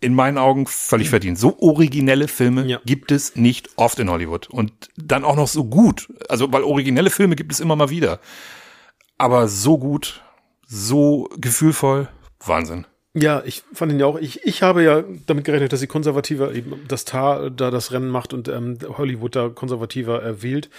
In 0.00 0.12
meinen 0.12 0.38
Augen 0.38 0.66
völlig 0.66 1.08
verdient. 1.08 1.38
So 1.38 1.56
originelle 1.60 2.26
Filme 2.26 2.66
Ja. 2.66 2.80
gibt 2.84 3.12
es 3.12 3.36
nicht 3.36 3.70
oft 3.76 4.00
in 4.00 4.10
Hollywood. 4.10 4.48
Und 4.50 4.72
dann 4.96 5.24
auch 5.24 5.36
noch 5.36 5.46
so 5.46 5.64
gut. 5.64 6.12
Also, 6.28 6.52
weil 6.52 6.64
originelle 6.64 7.10
Filme 7.10 7.36
gibt 7.36 7.52
es 7.52 7.60
immer 7.60 7.76
mal 7.76 7.90
wieder. 7.90 8.18
Aber 9.18 9.46
so 9.46 9.78
gut, 9.78 10.24
so 10.66 11.28
gefühlvoll, 11.38 12.08
Wahnsinn. 12.44 12.84
Ja, 13.14 13.42
ich 13.46 13.62
fand 13.72 13.92
ihn 13.92 14.00
ja 14.00 14.06
auch. 14.06 14.18
Ich, 14.18 14.44
ich 14.44 14.62
habe 14.62 14.82
ja 14.82 15.04
damit 15.26 15.44
gerechnet, 15.44 15.72
dass 15.72 15.80
die 15.80 15.86
Konservativer 15.86 16.52
eben 16.52 16.84
das 16.88 17.04
Tar 17.04 17.50
da 17.50 17.70
das 17.70 17.92
Rennen 17.92 18.08
macht 18.10 18.34
und 18.34 18.48
ähm, 18.48 18.78
Hollywood 18.98 19.36
da 19.36 19.48
konservativer 19.48 20.24
äh, 20.24 20.42
wählt. 20.42 20.70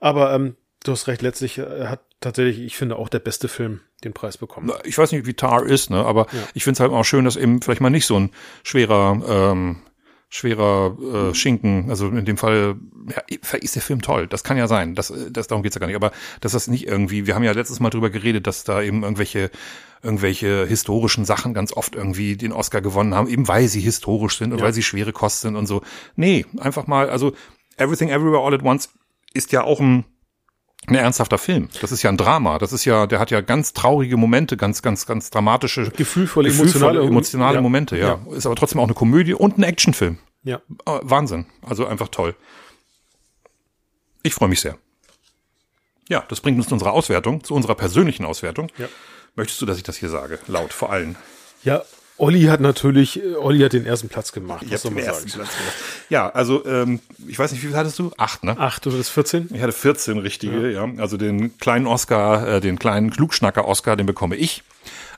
Aber 0.00 0.34
ähm, 0.34 0.56
du 0.84 0.90
hast 0.92 1.06
recht, 1.06 1.22
letztlich 1.22 1.58
äh, 1.58 1.86
hat 1.86 2.00
tatsächlich, 2.20 2.64
ich 2.64 2.76
finde, 2.76 2.96
auch 2.96 3.08
der 3.08 3.18
beste 3.18 3.48
Film 3.48 3.80
den 4.04 4.12
Preis 4.12 4.36
bekommen. 4.38 4.70
Ich 4.84 4.98
weiß 4.98 5.12
nicht, 5.12 5.26
wie 5.26 5.34
Tar 5.34 5.64
ist, 5.64 5.90
ne? 5.90 6.04
aber 6.04 6.26
ich 6.54 6.64
finde 6.64 6.74
es 6.76 6.80
halt 6.80 6.92
auch 6.92 7.04
schön, 7.04 7.24
dass 7.24 7.36
eben 7.36 7.62
vielleicht 7.62 7.80
mal 7.80 7.90
nicht 7.90 8.06
so 8.06 8.18
ein 8.18 8.30
schwerer, 8.62 9.20
ähm, 9.52 9.82
schwerer 10.28 10.96
äh, 11.30 11.34
Schinken, 11.34 11.88
also 11.88 12.08
in 12.08 12.24
dem 12.24 12.36
Fall, 12.36 12.76
ja, 13.14 13.22
ist 13.60 13.74
der 13.74 13.82
Film 13.82 14.02
toll, 14.02 14.26
das 14.26 14.44
kann 14.44 14.56
ja 14.56 14.66
sein, 14.66 14.94
das, 14.94 15.12
das 15.30 15.46
darum 15.46 15.62
geht's 15.62 15.76
ja 15.76 15.80
gar 15.80 15.86
nicht, 15.86 15.96
aber 15.96 16.10
dass 16.40 16.52
das 16.52 16.66
nicht 16.68 16.86
irgendwie, 16.86 17.26
wir 17.26 17.34
haben 17.34 17.44
ja 17.44 17.52
letztes 17.52 17.80
Mal 17.80 17.90
drüber 17.90 18.10
geredet, 18.10 18.46
dass 18.46 18.64
da 18.64 18.82
eben 18.82 19.02
irgendwelche 19.02 19.50
irgendwelche 20.02 20.66
historischen 20.66 21.24
Sachen 21.24 21.54
ganz 21.54 21.72
oft 21.72 21.94
irgendwie 21.96 22.36
den 22.36 22.52
Oscar 22.52 22.80
gewonnen 22.80 23.14
haben, 23.14 23.28
eben 23.28 23.48
weil 23.48 23.66
sie 23.66 23.80
historisch 23.80 24.38
sind 24.38 24.52
und 24.52 24.58
Ja. 24.58 24.64
weil 24.66 24.72
sie 24.72 24.82
schwere 24.82 25.12
Kost 25.12 25.40
sind 25.40 25.56
und 25.56 25.66
so. 25.66 25.82
Nee, 26.16 26.44
einfach 26.58 26.86
mal, 26.86 27.08
also 27.08 27.32
Everything 27.76 28.10
Everywhere 28.10 28.42
All 28.44 28.54
at 28.54 28.62
Once 28.62 28.90
ist 29.32 29.52
ja 29.52 29.64
auch 29.64 29.80
ein 29.80 30.04
ein 30.88 30.94
ernsthafter 30.94 31.38
Film. 31.38 31.68
Das 31.80 31.92
ist 31.92 32.02
ja 32.02 32.10
ein 32.10 32.16
Drama. 32.16 32.58
Das 32.58 32.72
ist 32.72 32.84
ja, 32.84 33.06
der 33.06 33.18
hat 33.18 33.30
ja 33.30 33.40
ganz 33.40 33.72
traurige 33.72 34.16
Momente, 34.16 34.56
ganz, 34.56 34.82
ganz, 34.82 35.06
ganz 35.06 35.30
dramatische, 35.30 35.90
Gefühlvolle, 35.90 36.48
gefühlvolle, 36.48 37.00
emotionale, 37.00 37.08
emotionale 37.08 37.54
ja. 37.56 37.60
Momente, 37.60 37.98
ja. 37.98 38.20
Ist 38.30 38.46
aber 38.46 38.56
trotzdem 38.56 38.80
auch 38.80 38.84
eine 38.84 38.94
Komödie 38.94 39.34
und 39.34 39.58
ein 39.58 39.62
Actionfilm. 39.62 40.18
Ja. 40.44 40.56
Äh, 40.86 41.00
Wahnsinn. 41.02 41.46
Also 41.62 41.86
einfach 41.86 42.08
toll. 42.08 42.34
Ich 44.22 44.34
freue 44.34 44.48
mich 44.48 44.60
sehr. 44.60 44.76
Ja, 46.08 46.24
das 46.28 46.40
bringt 46.40 46.56
uns 46.58 46.68
zu 46.68 46.74
unserer 46.74 46.92
Auswertung, 46.92 47.42
zu 47.42 47.54
unserer 47.54 47.74
persönlichen 47.74 48.24
Auswertung. 48.24 48.68
Ja. 48.78 48.86
Möchtest 49.34 49.60
du, 49.60 49.66
dass 49.66 49.76
ich 49.76 49.82
das 49.82 49.96
hier 49.96 50.08
sage? 50.08 50.38
Laut, 50.46 50.72
vor 50.72 50.90
allen. 50.90 51.16
Ja, 51.62 51.82
Olli 52.18 52.44
hat 52.44 52.60
natürlich, 52.60 53.22
äh, 53.22 53.34
Olli 53.34 53.60
hat 53.60 53.72
den 53.72 53.84
ersten 53.84 54.08
Platz 54.08 54.32
gemacht. 54.32 54.64
Was 54.68 54.82
soll 54.82 54.92
man 54.92 55.04
sagen? 55.04 55.26
Ja, 56.08 56.28
also, 56.30 56.64
ähm, 56.66 57.00
ich 57.26 57.38
weiß 57.38 57.52
nicht, 57.52 57.62
wie 57.62 57.68
viel 57.68 57.76
hattest 57.76 57.98
du? 57.98 58.10
Acht, 58.16 58.44
ne? 58.44 58.58
Acht 58.58 58.86
oder 58.86 58.96
das 58.96 59.08
14? 59.08 59.50
Ich 59.52 59.60
hatte 59.60 59.72
14 59.72 60.18
richtige, 60.18 60.70
ja. 60.70 60.88
Also 60.98 61.16
den 61.16 61.58
kleinen 61.58 61.86
Oscar, 61.86 62.46
äh, 62.48 62.60
den 62.60 62.78
kleinen 62.78 63.10
Klugschnacker-Oscar, 63.10 63.96
den 63.96 64.06
bekomme 64.06 64.36
ich. 64.36 64.62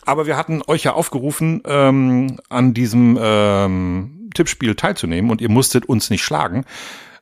Aber 0.04 0.26
wir 0.26 0.36
hatten 0.36 0.62
euch 0.66 0.84
ja 0.84 0.94
aufgerufen, 0.94 1.62
ähm, 1.66 2.38
an 2.48 2.74
diesem 2.74 3.18
ähm, 3.20 4.30
Tippspiel 4.34 4.74
teilzunehmen 4.74 5.30
und 5.30 5.40
ihr 5.40 5.50
musstet 5.50 5.84
uns 5.86 6.10
nicht 6.10 6.24
schlagen. 6.24 6.64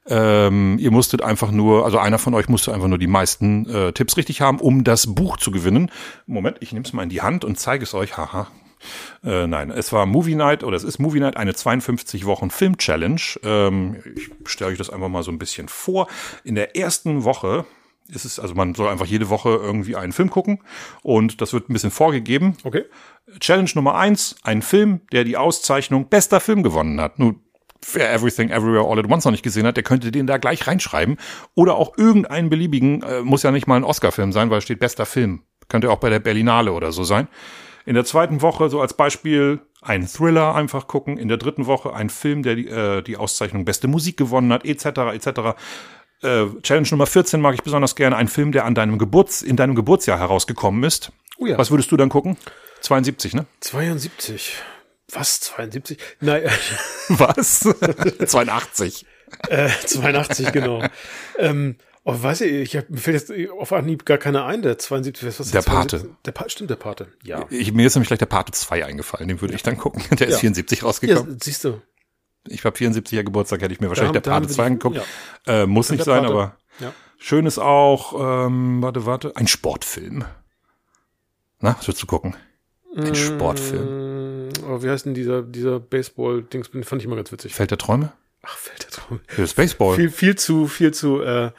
Ähm, 0.08 0.78
ihr 0.78 0.92
musstet 0.92 1.20
einfach 1.20 1.50
nur, 1.50 1.84
also 1.84 1.98
einer 1.98 2.18
von 2.18 2.32
euch 2.34 2.48
musste 2.48 2.72
einfach 2.72 2.86
nur 2.86 2.98
die 2.98 3.08
meisten 3.08 3.68
äh, 3.68 3.92
Tipps 3.92 4.16
richtig 4.16 4.40
haben, 4.40 4.60
um 4.60 4.84
das 4.84 5.14
Buch 5.14 5.36
zu 5.36 5.50
gewinnen. 5.50 5.90
Moment, 6.26 6.58
ich 6.60 6.72
nehme 6.72 6.84
es 6.84 6.92
mal 6.92 7.02
in 7.02 7.08
die 7.08 7.22
Hand 7.22 7.44
und 7.44 7.58
zeige 7.58 7.82
es 7.82 7.92
euch. 7.92 8.16
Haha. 8.16 8.46
Äh, 9.24 9.46
nein, 9.46 9.70
es 9.70 9.92
war 9.92 10.06
Movie 10.06 10.34
Night 10.34 10.64
oder 10.64 10.76
es 10.76 10.84
ist 10.84 10.98
Movie 10.98 11.20
Night, 11.20 11.36
eine 11.36 11.54
52 11.54 12.26
Wochen 12.26 12.50
Film 12.50 12.78
Challenge. 12.78 13.20
Ähm, 13.42 14.02
ich 14.14 14.30
stelle 14.46 14.72
euch 14.72 14.78
das 14.78 14.90
einfach 14.90 15.08
mal 15.08 15.22
so 15.22 15.30
ein 15.30 15.38
bisschen 15.38 15.68
vor. 15.68 16.08
In 16.44 16.54
der 16.54 16.76
ersten 16.76 17.24
Woche 17.24 17.66
ist 18.08 18.24
es, 18.24 18.38
also 18.38 18.54
man 18.54 18.74
soll 18.74 18.88
einfach 18.88 19.06
jede 19.06 19.28
Woche 19.28 19.50
irgendwie 19.50 19.96
einen 19.96 20.12
Film 20.12 20.30
gucken 20.30 20.60
und 21.02 21.40
das 21.40 21.52
wird 21.52 21.68
ein 21.68 21.72
bisschen 21.72 21.90
vorgegeben. 21.90 22.56
Okay. 22.64 22.84
Challenge 23.40 23.70
Nummer 23.74 23.96
eins, 23.96 24.36
ein 24.42 24.62
Film, 24.62 25.00
der 25.12 25.24
die 25.24 25.36
Auszeichnung 25.36 26.08
bester 26.08 26.40
Film 26.40 26.62
gewonnen 26.62 27.00
hat. 27.00 27.18
Nun, 27.18 27.40
wer 27.92 28.12
Everything 28.12 28.50
Everywhere 28.50 28.88
All 28.88 28.98
at 28.98 29.10
Once 29.10 29.24
noch 29.24 29.32
nicht 29.32 29.42
gesehen 29.42 29.66
hat, 29.66 29.76
der 29.76 29.84
könnte 29.84 30.10
den 30.12 30.26
da 30.26 30.38
gleich 30.38 30.66
reinschreiben. 30.66 31.16
Oder 31.54 31.74
auch 31.74 31.98
irgendeinen 31.98 32.48
beliebigen, 32.48 33.02
äh, 33.02 33.22
muss 33.22 33.42
ja 33.42 33.50
nicht 33.50 33.66
mal 33.66 33.76
ein 33.76 33.84
Oscar-Film 33.84 34.32
sein, 34.32 34.50
weil 34.50 34.58
es 34.58 34.64
steht 34.64 34.78
bester 34.78 35.06
Film. 35.06 35.42
Könnte 35.68 35.90
auch 35.90 35.98
bei 35.98 36.10
der 36.10 36.20
Berlinale 36.20 36.72
oder 36.72 36.92
so 36.92 37.02
sein. 37.02 37.28
In 37.86 37.94
der 37.94 38.04
zweiten 38.04 38.42
Woche, 38.42 38.68
so 38.68 38.80
als 38.80 38.94
Beispiel, 38.94 39.60
ein 39.80 40.06
Thriller 40.06 40.54
einfach 40.54 40.88
gucken. 40.88 41.16
In 41.16 41.28
der 41.28 41.36
dritten 41.36 41.66
Woche 41.66 41.94
ein 41.94 42.10
Film, 42.10 42.42
der 42.42 42.56
die, 42.56 42.66
äh, 42.66 43.02
die 43.02 43.16
Auszeichnung 43.16 43.64
beste 43.64 43.86
Musik 43.86 44.16
gewonnen 44.16 44.52
hat, 44.52 44.64
etc., 44.64 44.86
etc. 45.14 45.28
Äh, 46.22 46.46
Challenge 46.62 46.88
Nummer 46.90 47.06
14 47.06 47.40
mag 47.40 47.54
ich 47.54 47.62
besonders 47.62 47.94
gerne. 47.94 48.16
Ein 48.16 48.28
Film, 48.28 48.50
der 48.50 48.64
an 48.64 48.74
deinem 48.74 48.98
Geburts, 48.98 49.40
in 49.40 49.56
deinem 49.56 49.76
Geburtsjahr 49.76 50.18
herausgekommen 50.18 50.82
ist. 50.82 51.12
Oh 51.38 51.46
ja. 51.46 51.56
Was 51.58 51.70
würdest 51.70 51.92
du 51.92 51.96
dann 51.96 52.08
gucken? 52.08 52.36
72, 52.80 53.34
ne? 53.34 53.46
72. 53.60 54.56
Was? 55.12 55.40
72? 55.40 55.98
Nein, 56.20 56.42
Was? 57.08 57.60
82. 58.26 59.06
äh, 59.48 59.68
82, 59.68 60.52
genau. 60.52 60.82
ähm, 61.38 61.76
oh, 62.06 62.22
weiß 62.22 62.40
ich, 62.42 62.52
ich 62.52 62.76
hab, 62.76 62.88
mir 62.88 62.96
fällt 62.98 63.28
jetzt 63.28 63.50
auf 63.50 63.72
Anhieb 63.72 64.06
gar 64.06 64.16
keiner 64.18 64.46
ein, 64.46 64.62
der 64.62 64.78
72, 64.78 65.26
was 65.28 65.40
ist 65.40 65.52
Der 65.54 65.62
72? 65.62 66.00
Pate. 66.02 66.16
Der 66.24 66.32
Pate, 66.32 66.50
stimmt, 66.50 66.70
der 66.70 66.76
Pate. 66.76 67.08
Ja. 67.24 67.44
Ich, 67.50 67.72
mir 67.72 67.86
ist 67.86 67.94
nämlich 67.94 68.08
gleich 68.08 68.18
der 68.18 68.26
Pate 68.26 68.52
2 68.52 68.84
eingefallen, 68.86 69.28
den 69.28 69.40
würde 69.40 69.54
ich 69.54 69.62
dann 69.62 69.76
gucken. 69.76 70.02
Der 70.18 70.28
ist 70.28 70.34
Ja. 70.34 70.38
74 70.40 70.78
Ja, 70.80 70.84
rausgekommen. 70.86 71.38
siehst 71.42 71.64
du. 71.64 71.82
Ich 72.48 72.64
habe 72.64 72.76
74er 72.78 73.24
Geburtstag, 73.24 73.60
hätte 73.60 73.74
ich 73.74 73.80
mir 73.80 73.88
wahrscheinlich 73.88 74.12
Da- 74.14 74.20
der 74.20 74.32
haben 74.32 74.42
Pate 74.44 74.50
wir 74.50 74.54
2 74.56 74.62
die- 74.62 74.66
angeguckt. 74.66 75.00
Äh, 75.46 75.66
muss 75.66 75.90
nicht 75.90 75.98
der 76.06 76.14
sein, 76.14 76.22
Pate. 76.22 76.32
aber 76.32 76.56
Ja. 76.80 76.92
schön 77.18 77.44
ist 77.44 77.58
auch, 77.58 78.46
ähm, 78.46 78.82
warte, 78.82 79.04
warte, 79.04 79.36
ein 79.36 79.48
Sportfilm. 79.48 80.24
Na, 81.60 81.76
was 81.78 81.88
würdest 81.88 82.02
du 82.02 82.06
gucken? 82.06 82.36
Ein 82.96 83.14
Sportfilm. 83.14 84.12
Mm, 84.14 84.16
Oh, 84.68 84.82
wie 84.82 84.88
heißt 84.88 85.06
denn 85.06 85.14
dieser, 85.14 85.42
dieser 85.42 85.78
Baseball-Dings? 85.80 86.68
Fand 86.84 87.02
ich 87.02 87.06
immer 87.06 87.16
ganz 87.16 87.30
witzig. 87.30 87.54
Feld 87.54 87.70
der 87.70 87.78
Träume? 87.78 88.12
Ach, 88.42 88.56
fällt 88.56 88.84
der 88.84 88.90
Traum. 88.90 89.20
Das 89.28 89.38
ist 89.40 89.54
Baseball. 89.54 89.96
Viel, 89.96 90.10
viel 90.10 90.36
zu, 90.36 90.66
viel 90.66 90.92
zu, 90.94 91.20
äh, 91.20 91.50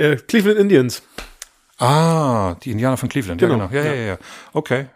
äh, 0.00 0.16
Cleveland 0.16 0.58
Indians. 0.58 1.02
Ah, 1.78 2.56
die 2.62 2.72
Indianer 2.72 2.96
von 2.96 3.08
Cleveland. 3.08 3.40
Genau, 3.40 3.58
Ja, 3.58 3.66
genau. 3.66 3.74
Ja, 3.80 3.84
ja, 3.84 3.94
ja. 3.94 4.06
ja. 4.06 4.18
Okay. 4.52 4.86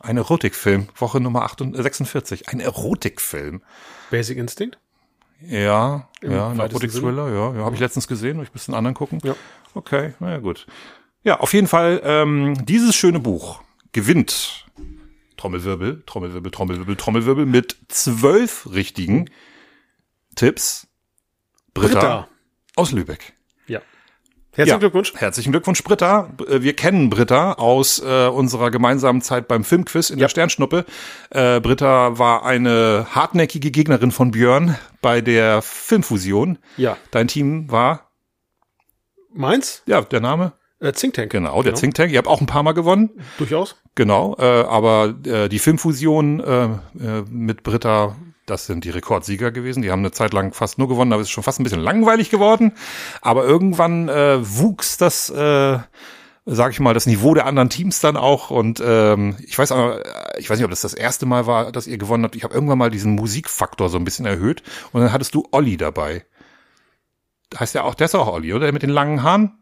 Ein 0.00 0.18
Erotikfilm. 0.18 0.88
Woche 0.94 1.20
Nummer 1.20 1.42
48, 1.42 1.82
46. 1.82 2.48
Ein 2.48 2.60
Erotikfilm. 2.60 3.62
Basic 4.10 4.36
Instinct? 4.36 4.78
Ja, 5.40 6.08
Im 6.20 6.32
ja, 6.32 6.48
ein 6.48 6.58
Erotik-Thriller, 6.58 7.28
ja, 7.28 7.54
ja, 7.54 7.64
habe 7.64 7.74
ich 7.74 7.80
letztens 7.80 8.08
gesehen, 8.08 8.42
ich 8.42 8.54
müsste 8.54 8.70
einen 8.70 8.78
anderen 8.78 8.94
gucken. 8.94 9.20
Ja. 9.22 9.34
Okay, 9.74 10.14
na 10.18 10.30
ja, 10.30 10.38
gut. 10.38 10.66
Ja, 11.22 11.40
auf 11.40 11.52
jeden 11.52 11.66
Fall, 11.66 12.00
ähm, 12.04 12.54
dieses 12.64 12.94
schöne 12.94 13.20
Buch 13.20 13.60
gewinnt 13.92 14.66
Trommelwirbel, 15.36 16.02
Trommelwirbel, 16.06 16.50
Trommelwirbel, 16.50 16.96
Trommelwirbel 16.96 17.46
mit 17.46 17.76
zwölf 17.88 18.68
richtigen 18.72 19.28
Tipps. 20.34 20.86
Britta, 21.74 21.92
Britta. 21.92 22.28
aus 22.74 22.92
Lübeck. 22.92 23.34
Ja. 23.66 23.82
Herzlichen 24.56 24.68
Ja. 24.68 24.78
Glückwunsch. 24.78 25.12
Herzlichen 25.14 25.52
Glückwunsch, 25.52 25.84
Britta. 25.84 26.30
Äh, 26.48 26.62
Wir 26.62 26.74
kennen 26.74 27.10
Britta 27.10 27.52
aus 27.52 27.98
äh, 27.98 28.26
unserer 28.28 28.70
gemeinsamen 28.70 29.20
Zeit 29.20 29.48
beim 29.48 29.64
Filmquiz 29.64 30.08
in 30.10 30.18
der 30.18 30.28
Sternschnuppe. 30.28 30.84
Äh, 31.30 31.60
Britta 31.60 32.18
war 32.18 32.44
eine 32.44 33.06
hartnäckige 33.14 33.70
Gegnerin 33.70 34.10
von 34.12 34.30
Björn 34.30 34.76
bei 35.02 35.20
der 35.20 35.60
Filmfusion. 35.62 36.58
Ja. 36.78 36.96
Dein 37.10 37.28
Team 37.28 37.70
war, 37.70 38.10
Meins? 39.34 39.82
ja, 39.86 40.00
der 40.00 40.20
Name? 40.20 40.52
Äh, 40.80 40.92
Think 40.92 41.14
Tank. 41.14 41.30
Genau, 41.32 41.62
der 41.62 41.74
Think 41.74 41.94
Tank. 41.94 42.10
Ihr 42.10 42.18
habt 42.18 42.28
auch 42.28 42.40
ein 42.40 42.46
paar 42.46 42.62
Mal 42.62 42.72
gewonnen. 42.72 43.10
Durchaus. 43.38 43.76
Genau, 43.94 44.36
äh, 44.38 44.42
aber 44.42 45.14
äh, 45.26 45.48
die 45.48 45.58
Filmfusion 45.58 46.40
äh, 46.40 46.64
äh, 46.64 46.70
mit 47.30 47.62
Britta, 47.62 48.16
das 48.46 48.66
sind 48.66 48.84
die 48.84 48.90
Rekordsieger 48.90 49.50
gewesen. 49.50 49.82
Die 49.82 49.90
haben 49.90 50.00
eine 50.00 50.12
Zeit 50.12 50.32
lang 50.32 50.52
fast 50.52 50.78
nur 50.78 50.88
gewonnen, 50.88 51.12
aber 51.12 51.20
es 51.20 51.28
ist 51.28 51.32
schon 51.32 51.44
fast 51.44 51.60
ein 51.60 51.64
bisschen 51.64 51.80
langweilig 51.80 52.30
geworden. 52.30 52.72
Aber 53.20 53.44
irgendwann 53.44 54.08
äh, 54.08 54.38
wuchs 54.40 54.96
das, 54.96 55.28
äh, 55.30 55.78
sag 56.46 56.72
ich 56.72 56.80
mal, 56.80 56.94
das 56.94 57.06
Niveau 57.06 57.34
der 57.34 57.46
anderen 57.46 57.70
Teams 57.70 58.00
dann 58.00 58.16
auch. 58.16 58.50
Und 58.50 58.80
ähm, 58.84 59.36
ich 59.44 59.58
weiß 59.58 59.72
aber, 59.72 60.06
äh, 60.06 60.40
ich 60.40 60.48
weiß 60.48 60.58
nicht, 60.58 60.64
ob 60.64 60.70
das 60.70 60.82
das 60.82 60.94
erste 60.94 61.26
Mal 61.26 61.46
war, 61.46 61.72
dass 61.72 61.88
ihr 61.88 61.98
gewonnen 61.98 62.24
habt. 62.24 62.36
Ich 62.36 62.44
habe 62.44 62.54
irgendwann 62.54 62.78
mal 62.78 62.90
diesen 62.90 63.16
Musikfaktor 63.16 63.88
so 63.88 63.98
ein 63.98 64.04
bisschen 64.04 64.26
erhöht. 64.26 64.62
Und 64.92 65.02
dann 65.02 65.12
hattest 65.12 65.34
du 65.34 65.46
Olli 65.50 65.76
dabei. 65.76 66.24
Heißt 67.58 67.74
der 67.74 67.84
auch, 67.84 67.94
der 67.94 68.06
ist 68.06 68.14
auch 68.14 68.32
Olli, 68.32 68.52
oder? 68.54 68.66
Der 68.66 68.72
mit 68.72 68.82
den 68.82 68.90
langen 68.90 69.22
Haaren? 69.22 69.58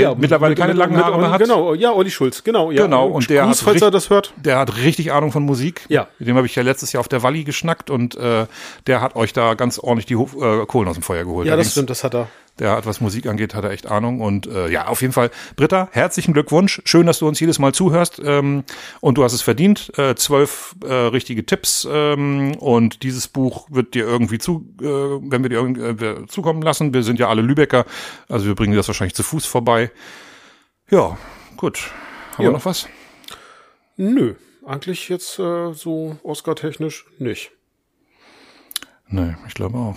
Der 0.00 0.14
mittlerweile 0.14 0.50
mit- 0.50 0.58
keine 0.58 0.72
mit- 0.74 0.78
langen 0.78 0.96
Haare 1.04 1.18
mehr 1.18 1.30
hat. 1.30 1.40
Genau, 1.40 1.74
ja, 1.74 1.92
Olli 1.92 2.10
Schulz, 2.10 2.44
genau. 2.44 2.70
Ja. 2.70 2.82
Genau, 2.84 3.06
und 3.08 3.28
der 3.30 3.44
Gruß, 3.44 3.58
hat 3.60 3.64
falls 3.64 3.82
er 3.82 3.90
das 3.90 4.10
hört. 4.10 4.32
Der 4.36 4.58
hat 4.58 4.76
richtig 4.76 5.12
Ahnung 5.12 5.32
von 5.32 5.42
Musik. 5.44 5.82
Ja. 5.88 6.08
Mit 6.18 6.28
dem 6.28 6.36
habe 6.36 6.46
ich 6.46 6.54
ja 6.54 6.62
letztes 6.62 6.92
Jahr 6.92 7.00
auf 7.00 7.08
der 7.08 7.22
Walli 7.22 7.44
geschnackt 7.44 7.90
und 7.90 8.16
äh, 8.16 8.46
der 8.86 9.00
hat 9.00 9.16
euch 9.16 9.32
da 9.32 9.54
ganz 9.54 9.78
ordentlich 9.78 10.06
die 10.06 10.16
Ho- 10.16 10.28
äh, 10.62 10.66
Kohlen 10.66 10.88
aus 10.88 10.94
dem 10.94 11.02
Feuer 11.02 11.24
geholt. 11.24 11.46
Ja, 11.46 11.52
Da 11.52 11.58
das 11.58 11.72
stimmt, 11.72 11.90
das 11.90 12.04
hat 12.04 12.14
er. 12.14 12.28
Der 12.60 12.70
hat, 12.70 12.86
was 12.86 13.00
Musik 13.00 13.26
angeht, 13.26 13.52
hat 13.54 13.64
er 13.64 13.70
echt 13.70 13.86
Ahnung. 13.86 14.20
Und 14.20 14.46
äh, 14.46 14.68
ja, 14.68 14.86
auf 14.86 15.00
jeden 15.02 15.12
Fall, 15.12 15.30
Britta, 15.56 15.88
herzlichen 15.90 16.32
Glückwunsch. 16.34 16.80
Schön, 16.84 17.04
dass 17.06 17.18
du 17.18 17.26
uns 17.26 17.40
jedes 17.40 17.58
Mal 17.58 17.74
zuhörst. 17.74 18.20
Ähm, 18.24 18.62
und 19.00 19.18
du 19.18 19.24
hast 19.24 19.32
es 19.32 19.42
verdient. 19.42 19.90
Äh, 19.98 20.14
zwölf 20.14 20.76
äh, 20.84 20.92
richtige 20.92 21.44
Tipps. 21.44 21.86
Ähm, 21.90 22.54
und 22.58 23.02
dieses 23.02 23.26
Buch 23.26 23.66
wird 23.70 23.94
dir 23.94 24.04
irgendwie 24.06 24.38
zu, 24.38 24.68
äh, 24.80 24.84
wenn 24.84 25.42
wir 25.42 25.48
dir 25.50 25.56
irgendwie 25.58 26.04
äh, 26.04 26.26
zukommen 26.28 26.62
lassen. 26.62 26.94
Wir 26.94 27.02
sind 27.02 27.18
ja 27.18 27.28
alle 27.28 27.42
Lübecker. 27.42 27.86
Also 28.28 28.46
wir 28.46 28.54
bringen 28.54 28.72
dir 28.72 28.78
das 28.78 28.86
wahrscheinlich 28.88 29.14
zu 29.14 29.24
Fuß 29.24 29.46
vorbei. 29.46 29.90
Ja, 30.90 31.18
gut. 31.56 31.90
Haben 32.34 32.44
Ja. 32.44 32.50
wir 32.50 32.52
noch 32.52 32.64
was? 32.64 32.88
Nö, 33.96 34.34
eigentlich 34.64 35.08
jetzt 35.08 35.38
äh, 35.40 35.72
so 35.72 36.18
Oscar-technisch 36.22 37.06
nicht. 37.18 37.50
Nee, 39.08 39.34
ich 39.48 39.54
glaube 39.54 39.76
auch. 39.78 39.96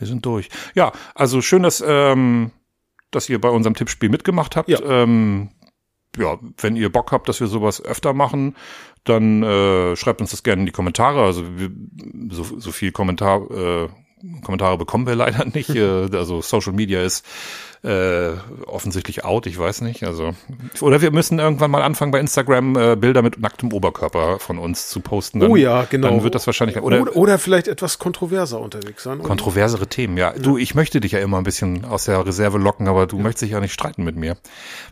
Wir 0.00 0.06
sind 0.06 0.24
durch. 0.26 0.48
Ja, 0.74 0.92
also 1.14 1.42
schön, 1.42 1.62
dass, 1.62 1.84
ähm, 1.86 2.50
dass 3.10 3.28
ihr 3.28 3.40
bei 3.40 3.50
unserem 3.50 3.74
Tippspiel 3.74 4.08
mitgemacht 4.08 4.56
habt. 4.56 4.68
Ja. 4.68 4.80
Ähm, 4.82 5.50
ja, 6.16 6.38
wenn 6.56 6.74
ihr 6.74 6.90
Bock 6.90 7.12
habt, 7.12 7.28
dass 7.28 7.40
wir 7.40 7.46
sowas 7.46 7.84
öfter 7.84 8.14
machen, 8.14 8.56
dann 9.04 9.42
äh, 9.42 9.94
schreibt 9.96 10.20
uns 10.20 10.32
das 10.32 10.42
gerne 10.42 10.62
in 10.62 10.66
die 10.66 10.72
Kommentare. 10.72 11.22
Also 11.22 11.44
wir, 11.58 11.70
so, 12.30 12.42
so 12.42 12.72
viel 12.72 12.92
Kommentar, 12.92 13.50
äh, 13.50 13.88
Kommentare 14.44 14.76
bekommen 14.78 15.06
wir 15.06 15.14
leider 15.16 15.44
nicht. 15.44 15.70
äh, 15.70 16.08
also 16.16 16.40
Social 16.42 16.72
Media 16.72 17.02
ist 17.02 17.24
äh, 17.82 18.32
offensichtlich 18.66 19.24
out, 19.24 19.46
ich 19.46 19.58
weiß 19.58 19.80
nicht. 19.80 20.04
Also 20.04 20.34
oder 20.82 21.00
wir 21.00 21.10
müssen 21.12 21.38
irgendwann 21.38 21.70
mal 21.70 21.82
anfangen 21.82 22.12
bei 22.12 22.20
Instagram 22.20 22.76
äh, 22.76 22.96
Bilder 22.96 23.22
mit 23.22 23.40
nacktem 23.40 23.72
Oberkörper 23.72 24.38
von 24.38 24.58
uns 24.58 24.88
zu 24.90 25.00
posten. 25.00 25.40
Dann, 25.40 25.50
oh 25.50 25.56
ja, 25.56 25.84
genau. 25.88 26.08
Dann 26.08 26.22
wird 26.22 26.34
das 26.34 26.46
wahrscheinlich 26.46 26.76
oder, 26.80 27.00
oder, 27.00 27.16
oder, 27.16 27.38
vielleicht 27.38 27.68
etwas 27.68 27.98
kontroverser 27.98 28.60
unterwegs 28.60 29.02
sein. 29.04 29.22
kontroversere 29.22 29.86
Themen. 29.86 30.18
Ja, 30.18 30.32
du, 30.32 30.58
ich 30.58 30.74
möchte 30.74 31.00
dich 31.00 31.12
ja 31.12 31.20
immer 31.20 31.38
ein 31.38 31.44
bisschen 31.44 31.86
aus 31.86 32.04
der 32.04 32.26
Reserve 32.26 32.58
locken, 32.58 32.86
aber 32.86 33.06
du 33.06 33.18
möchtest 33.18 33.42
dich 33.44 33.50
ja 33.52 33.60
nicht 33.60 33.72
streiten 33.72 34.04
mit 34.04 34.16
mir. 34.16 34.36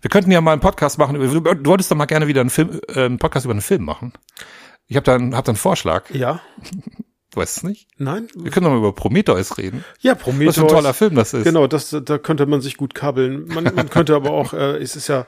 Wir 0.01 0.09
könnten 0.11 0.31
ja 0.31 0.41
mal 0.41 0.53
einen 0.53 0.63
Podcast 0.63 0.97
machen. 0.99 1.15
Du, 1.21 1.41
du 1.41 1.67
wolltest 1.69 1.91
doch 1.91 1.97
mal 1.97 2.07
gerne 2.07 2.27
wieder 2.27 2.41
einen 2.41 2.51
Film, 2.51 2.81
äh, 2.89 3.05
einen 3.05 3.19
Podcast 3.19 3.45
über 3.45 3.53
einen 3.53 3.61
Film 3.61 3.85
machen. 3.85 4.15
Ich 4.87 4.97
habe 4.97 5.05
da, 5.05 5.15
einen- 5.17 5.37
hab 5.37 5.45
da 5.45 5.51
einen 5.51 5.59
Vorschlag. 5.59 6.09
Ja, 6.09 6.41
weißt 7.39 7.59
es 7.59 7.63
nicht? 7.63 7.89
nein? 7.97 8.29
Wir 8.35 8.51
können 8.51 8.65
doch 8.65 8.71
mal 8.71 8.79
über 8.79 8.93
Prometheus 8.93 9.57
reden. 9.59 9.85
Ja, 10.01 10.13
Was 10.13 10.23
Prometheus. 10.23 10.55
für 10.57 10.63
ein 10.63 10.69
toller 10.69 10.95
Film 10.95 11.15
das 11.15 11.33
ist. 11.33 11.45
Genau, 11.45 11.67
das, 11.67 11.97
da 12.05 12.19
könnte 12.19 12.45
man 12.47 12.61
sich 12.61 12.77
gut 12.77 12.95
kabeln. 12.95 13.47
Man, 13.49 13.65
man 13.75 13.89
könnte 13.89 14.15
aber 14.15 14.31
auch, 14.31 14.53
äh, 14.55 14.77
es 14.77 14.97
ist 14.97 15.09
ja, 15.09 15.27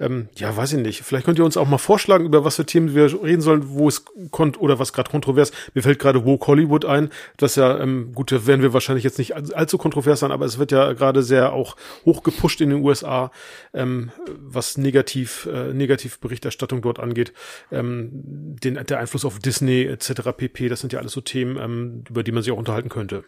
ähm, 0.00 0.28
ja, 0.36 0.56
weiß 0.56 0.74
ich 0.74 0.78
nicht. 0.80 1.02
Vielleicht 1.02 1.24
könnt 1.26 1.38
ihr 1.38 1.44
uns 1.44 1.56
auch 1.56 1.68
mal 1.68 1.78
vorschlagen, 1.78 2.24
über 2.24 2.44
was 2.44 2.56
für 2.56 2.66
Themen 2.66 2.94
wir 2.94 3.04
reden 3.22 3.40
sollen, 3.42 3.68
wo 3.70 3.88
es 3.88 4.04
kont 4.30 4.60
oder 4.60 4.78
was 4.78 4.92
gerade 4.92 5.10
kontrovers. 5.10 5.52
Mir 5.74 5.82
fällt 5.82 5.98
gerade 5.98 6.24
Woke 6.24 6.46
Hollywood 6.46 6.84
ein. 6.84 7.10
Das 7.36 7.56
ja, 7.56 7.78
ähm, 7.78 8.12
gut, 8.14 8.30
da 8.32 8.46
werden 8.46 8.62
wir 8.62 8.72
wahrscheinlich 8.72 9.04
jetzt 9.04 9.18
nicht 9.18 9.34
all- 9.34 9.52
allzu 9.54 9.78
kontrovers 9.78 10.20
sein, 10.20 10.30
aber 10.32 10.44
es 10.46 10.58
wird 10.58 10.72
ja 10.72 10.92
gerade 10.92 11.22
sehr 11.22 11.52
auch 11.52 11.76
hoch 12.04 12.22
gepusht 12.22 12.60
in 12.60 12.70
den 12.70 12.84
USA, 12.84 13.30
ähm, 13.74 14.10
was 14.26 14.78
negativ, 14.78 15.48
äh, 15.52 15.72
Negativberichterstattung 15.72 16.80
dort 16.82 16.98
angeht. 17.00 17.32
Ähm, 17.72 18.10
den, 18.12 18.74
der 18.74 18.98
Einfluss 18.98 19.24
auf 19.24 19.38
Disney 19.38 19.82
etc. 19.84 20.32
pp. 20.36 20.68
Das 20.68 20.80
sind 20.80 20.92
ja 20.92 21.00
alles 21.00 21.12
so 21.12 21.20
Themen, 21.20 21.56
ähm, 21.60 22.04
über 22.08 22.22
die 22.22 22.32
man 22.32 22.42
sich 22.42 22.52
auch 22.52 22.58
unterhalten 22.58 22.88
könnte. 22.88 23.24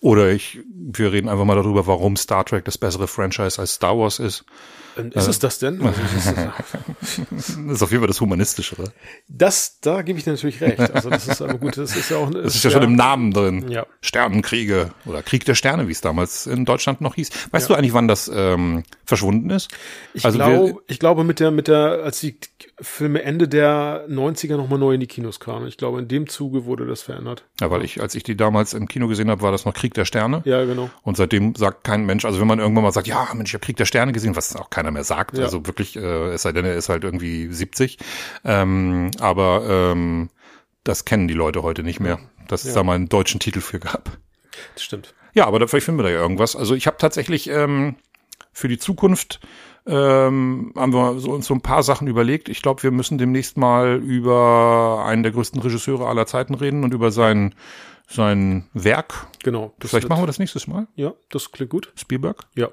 Oder 0.00 0.30
ich, 0.30 0.60
wir 0.74 1.12
reden 1.12 1.28
einfach 1.28 1.44
mal 1.44 1.54
darüber, 1.54 1.86
warum 1.86 2.16
Star 2.16 2.44
Trek 2.44 2.64
das 2.64 2.78
bessere 2.78 3.06
Franchise 3.08 3.60
als 3.60 3.74
Star 3.74 3.96
Wars 3.98 4.18
ist. 4.18 4.44
Ähm, 4.96 5.10
Ist 5.12 5.26
es 5.26 5.38
das 5.38 5.58
denn? 5.58 5.80
Also, 5.80 6.00
ist, 6.02 6.34
Das 7.30 7.48
ist 7.48 7.82
auf 7.82 7.90
jeden 7.90 8.02
Fall 8.02 8.08
das 8.08 8.20
Humanistischere. 8.20 8.92
Das, 9.28 9.78
da 9.80 10.02
gebe 10.02 10.18
ich 10.18 10.24
dir 10.24 10.32
natürlich 10.32 10.60
recht. 10.60 10.80
Also 10.80 11.08
das 11.08 11.26
ist 11.26 11.40
aber 11.40 11.54
gut, 11.54 11.76
das 11.76 11.96
ist 11.96 12.10
ja 12.10 12.18
auch. 12.18 12.30
Das 12.30 12.54
ist 12.54 12.62
ja 12.64 12.70
schon 12.70 12.82
im 12.82 12.94
Namen 12.94 13.32
drin. 13.32 13.70
Ja. 13.70 13.86
Sternenkriege 14.02 14.90
oder 15.06 15.22
Krieg 15.22 15.44
der 15.44 15.54
Sterne, 15.54 15.88
wie 15.88 15.92
es 15.92 16.00
damals 16.00 16.46
in 16.46 16.64
Deutschland 16.64 17.00
noch 17.00 17.14
hieß. 17.14 17.30
Weißt 17.50 17.70
du 17.70 17.74
eigentlich, 17.74 17.94
wann 17.94 18.08
das 18.08 18.30
ähm, 18.34 18.82
verschwunden 19.06 19.50
ist? 19.50 19.70
Ich, 20.14 20.24
Also 20.24 20.38
glaube, 20.38 20.82
ich 20.88 20.98
glaube 20.98 21.24
mit 21.24 21.40
der, 21.40 21.50
mit 21.50 21.68
der, 21.68 22.02
als 22.04 22.20
die 22.20 22.36
Filme 22.82 23.22
Ende 23.22 23.48
der 23.48 24.06
90er 24.08 24.56
nochmal 24.56 24.78
neu 24.78 24.94
in 24.94 25.00
die 25.00 25.06
Kinos 25.06 25.40
kamen. 25.40 25.66
Ich 25.68 25.76
glaube, 25.76 26.00
in 26.00 26.08
dem 26.08 26.28
Zuge 26.28 26.64
wurde 26.64 26.84
das 26.86 27.00
verändert. 27.02 27.44
Ja, 27.60 27.70
weil 27.70 27.84
ich, 27.84 28.00
als 28.02 28.14
ich 28.14 28.22
die 28.24 28.36
damals 28.36 28.74
im 28.74 28.88
Kino 28.88 29.08
gesehen 29.08 29.30
habe, 29.30 29.40
war 29.42 29.52
das 29.52 29.64
noch 29.64 29.72
Krieg 29.74 29.94
der 29.94 30.04
Sterne. 30.04 30.42
Ja, 30.44 30.64
genau. 30.64 30.90
Und 31.02 31.16
seitdem 31.16 31.54
sagt 31.54 31.84
kein 31.84 32.04
Mensch, 32.04 32.24
also 32.24 32.40
wenn 32.40 32.48
man 32.48 32.58
irgendwann 32.58 32.82
mal 32.84 32.92
sagt, 32.92 33.06
ja, 33.06 33.28
Mensch, 33.34 33.50
ich 33.50 33.54
habe 33.54 33.64
Krieg 33.64 33.76
der 33.76 33.84
Sterne 33.86 34.12
gesehen, 34.12 34.34
was 34.36 34.54
auch 34.56 34.68
keiner 34.70 34.90
mehr 34.90 35.04
sagt, 35.04 35.38
Ja. 35.38 35.44
also 35.44 35.64
wirklich, 35.66 35.96
äh, 35.96 36.00
es 36.30 36.42
sei 36.42 36.52
denn, 36.52 36.64
er 36.64 36.74
ist 36.74 36.88
halt 36.88 37.04
irgendwie 37.04 37.52
70. 37.52 37.98
Ähm, 38.44 39.10
aber 39.20 39.64
ähm, 39.92 40.30
das 40.84 41.04
kennen 41.04 41.28
die 41.28 41.34
Leute 41.34 41.62
heute 41.62 41.82
nicht 41.84 42.00
mehr, 42.00 42.18
dass 42.48 42.64
es 42.64 42.74
da 42.74 42.82
mal 42.82 42.94
einen 42.96 43.08
deutschen 43.08 43.38
Titel 43.40 43.60
für 43.60 43.78
gab. 43.78 44.18
Das 44.74 44.82
stimmt. 44.82 45.14
Ja, 45.34 45.46
aber 45.46 45.58
da, 45.58 45.66
vielleicht 45.66 45.86
finden 45.86 46.00
wir 46.00 46.04
da 46.04 46.10
ja 46.10 46.20
irgendwas. 46.20 46.56
Also 46.56 46.74
ich 46.74 46.86
habe 46.86 46.96
tatsächlich 46.98 47.48
ähm, 47.48 47.94
für 48.52 48.68
die 48.68 48.78
Zukunft 48.78 49.40
ähm, 49.86 50.72
haben 50.76 50.92
wir 50.92 51.18
so, 51.18 51.30
uns 51.30 51.46
so 51.46 51.54
ein 51.54 51.60
paar 51.60 51.82
Sachen 51.82 52.06
überlegt. 52.06 52.48
Ich 52.48 52.62
glaube, 52.62 52.82
wir 52.82 52.90
müssen 52.90 53.18
demnächst 53.18 53.56
mal 53.56 53.96
über 53.96 55.04
einen 55.06 55.22
der 55.22 55.32
größten 55.32 55.60
Regisseure 55.60 56.06
aller 56.06 56.26
Zeiten 56.26 56.54
reden 56.54 56.84
und 56.84 56.94
über 56.94 57.10
sein 57.10 57.54
sein 58.08 58.68
Werk. 58.74 59.26
Genau. 59.42 59.72
Vielleicht 59.80 60.08
machen 60.08 60.22
wir 60.22 60.26
das 60.26 60.38
nächstes 60.38 60.66
Mal. 60.66 60.86
Ja, 60.96 61.14
das 61.30 61.50
klingt 61.50 61.70
gut. 61.70 61.92
Spielberg. 61.96 62.44
Ja. 62.54 62.68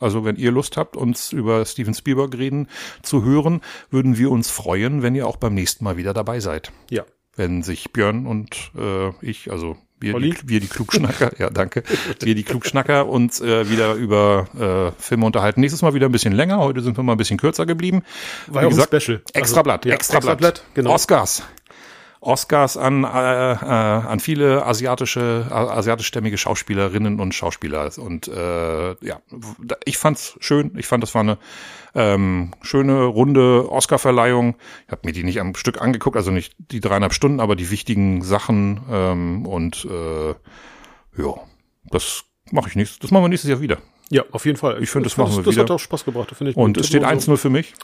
Also 0.00 0.24
wenn 0.24 0.36
ihr 0.36 0.50
Lust 0.50 0.76
habt, 0.76 0.96
uns 0.96 1.32
über 1.32 1.64
Steven 1.64 1.94
Spielberg 1.94 2.36
reden 2.36 2.68
zu 3.02 3.24
hören, 3.24 3.60
würden 3.90 4.18
wir 4.18 4.30
uns 4.30 4.50
freuen, 4.50 5.02
wenn 5.02 5.14
ihr 5.14 5.26
auch 5.26 5.36
beim 5.36 5.54
nächsten 5.54 5.84
Mal 5.84 5.96
wieder 5.96 6.12
dabei 6.12 6.40
seid. 6.40 6.72
Ja. 6.90 7.04
Wenn 7.36 7.62
sich 7.62 7.92
Björn 7.92 8.26
und 8.26 8.72
äh, 8.76 9.10
ich, 9.24 9.50
also 9.50 9.76
wir 10.04 10.20
die, 10.20 10.36
wir 10.44 10.60
die 10.60 10.66
Klugschnacker, 10.66 11.32
ja 11.38 11.50
danke, 11.50 11.82
wir 12.20 12.34
die 12.34 12.42
Klugschnacker 12.42 13.08
uns 13.08 13.40
äh, 13.40 13.70
wieder 13.70 13.94
über 13.94 14.92
äh, 14.98 15.02
Filme 15.02 15.26
unterhalten. 15.26 15.60
Nächstes 15.60 15.82
Mal 15.82 15.94
wieder 15.94 16.06
ein 16.06 16.12
bisschen 16.12 16.32
länger. 16.32 16.58
Heute 16.58 16.80
sind 16.82 16.96
wir 16.96 17.02
mal 17.02 17.12
ein 17.12 17.18
bisschen 17.18 17.38
kürzer 17.38 17.66
geblieben. 17.66 18.02
War 18.46 18.64
Wie 18.64 18.68
gesagt, 18.68 18.94
Special. 19.02 19.22
Extra 19.32 19.62
Blatt, 19.62 19.80
Also, 19.80 19.88
ja, 19.88 19.94
extra, 19.94 20.20
Blatt. 20.20 20.38
Blatt, 20.38 20.64
genau. 20.74 20.92
Oscars. 20.92 21.42
Oscars 22.24 22.76
an, 22.76 23.04
äh, 23.04 23.06
äh, 23.52 23.54
an 23.56 24.18
viele 24.20 24.64
asiatische, 24.64 25.46
asiatischstämmige 25.50 26.38
Schauspielerinnen 26.38 27.20
und 27.20 27.34
Schauspieler. 27.34 27.90
Und 27.98 28.28
äh, 28.28 28.90
ja, 29.04 29.20
ich 29.84 29.98
fand's 29.98 30.36
schön. 30.40 30.72
Ich 30.76 30.86
fand, 30.86 31.02
das 31.02 31.14
war 31.14 31.20
eine 31.22 31.38
ähm, 31.94 32.52
schöne, 32.62 33.04
runde 33.04 33.70
Oscar-Verleihung. 33.70 34.56
Ich 34.86 34.92
habe 34.92 35.02
mir 35.04 35.12
die 35.12 35.22
nicht 35.24 35.40
am 35.40 35.54
Stück 35.54 35.80
angeguckt, 35.80 36.16
also 36.16 36.30
nicht 36.30 36.54
die 36.58 36.80
dreieinhalb 36.80 37.12
Stunden, 37.12 37.40
aber 37.40 37.56
die 37.56 37.70
wichtigen 37.70 38.22
Sachen. 38.22 38.80
Ähm, 38.90 39.46
und 39.46 39.84
äh, 39.84 40.30
ja, 41.22 41.34
das 41.90 42.24
mache 42.50 42.68
ich 42.68 42.76
nächstes, 42.76 42.98
das 43.00 43.10
machen 43.10 43.24
wir 43.24 43.28
nächstes 43.28 43.50
Jahr 43.50 43.60
wieder. 43.60 43.78
Ja, 44.10 44.22
auf 44.32 44.44
jeden 44.46 44.58
Fall. 44.58 44.82
Ich 44.82 44.90
finde, 44.90 45.08
das 45.08 45.16
machen 45.16 45.34
wir 45.36 45.42
Das 45.42 45.52
wieder. 45.54 45.62
hat 45.64 45.70
auch 45.70 45.78
Spaß 45.78 46.04
gebracht. 46.04 46.30
Finde 46.36 46.50
ich 46.52 46.56
Und 46.56 46.76
es 46.76 46.86
steht 46.86 47.04
Also, 47.04 47.32
1-0 47.32 47.36
für 47.36 47.50
mich. 47.50 47.74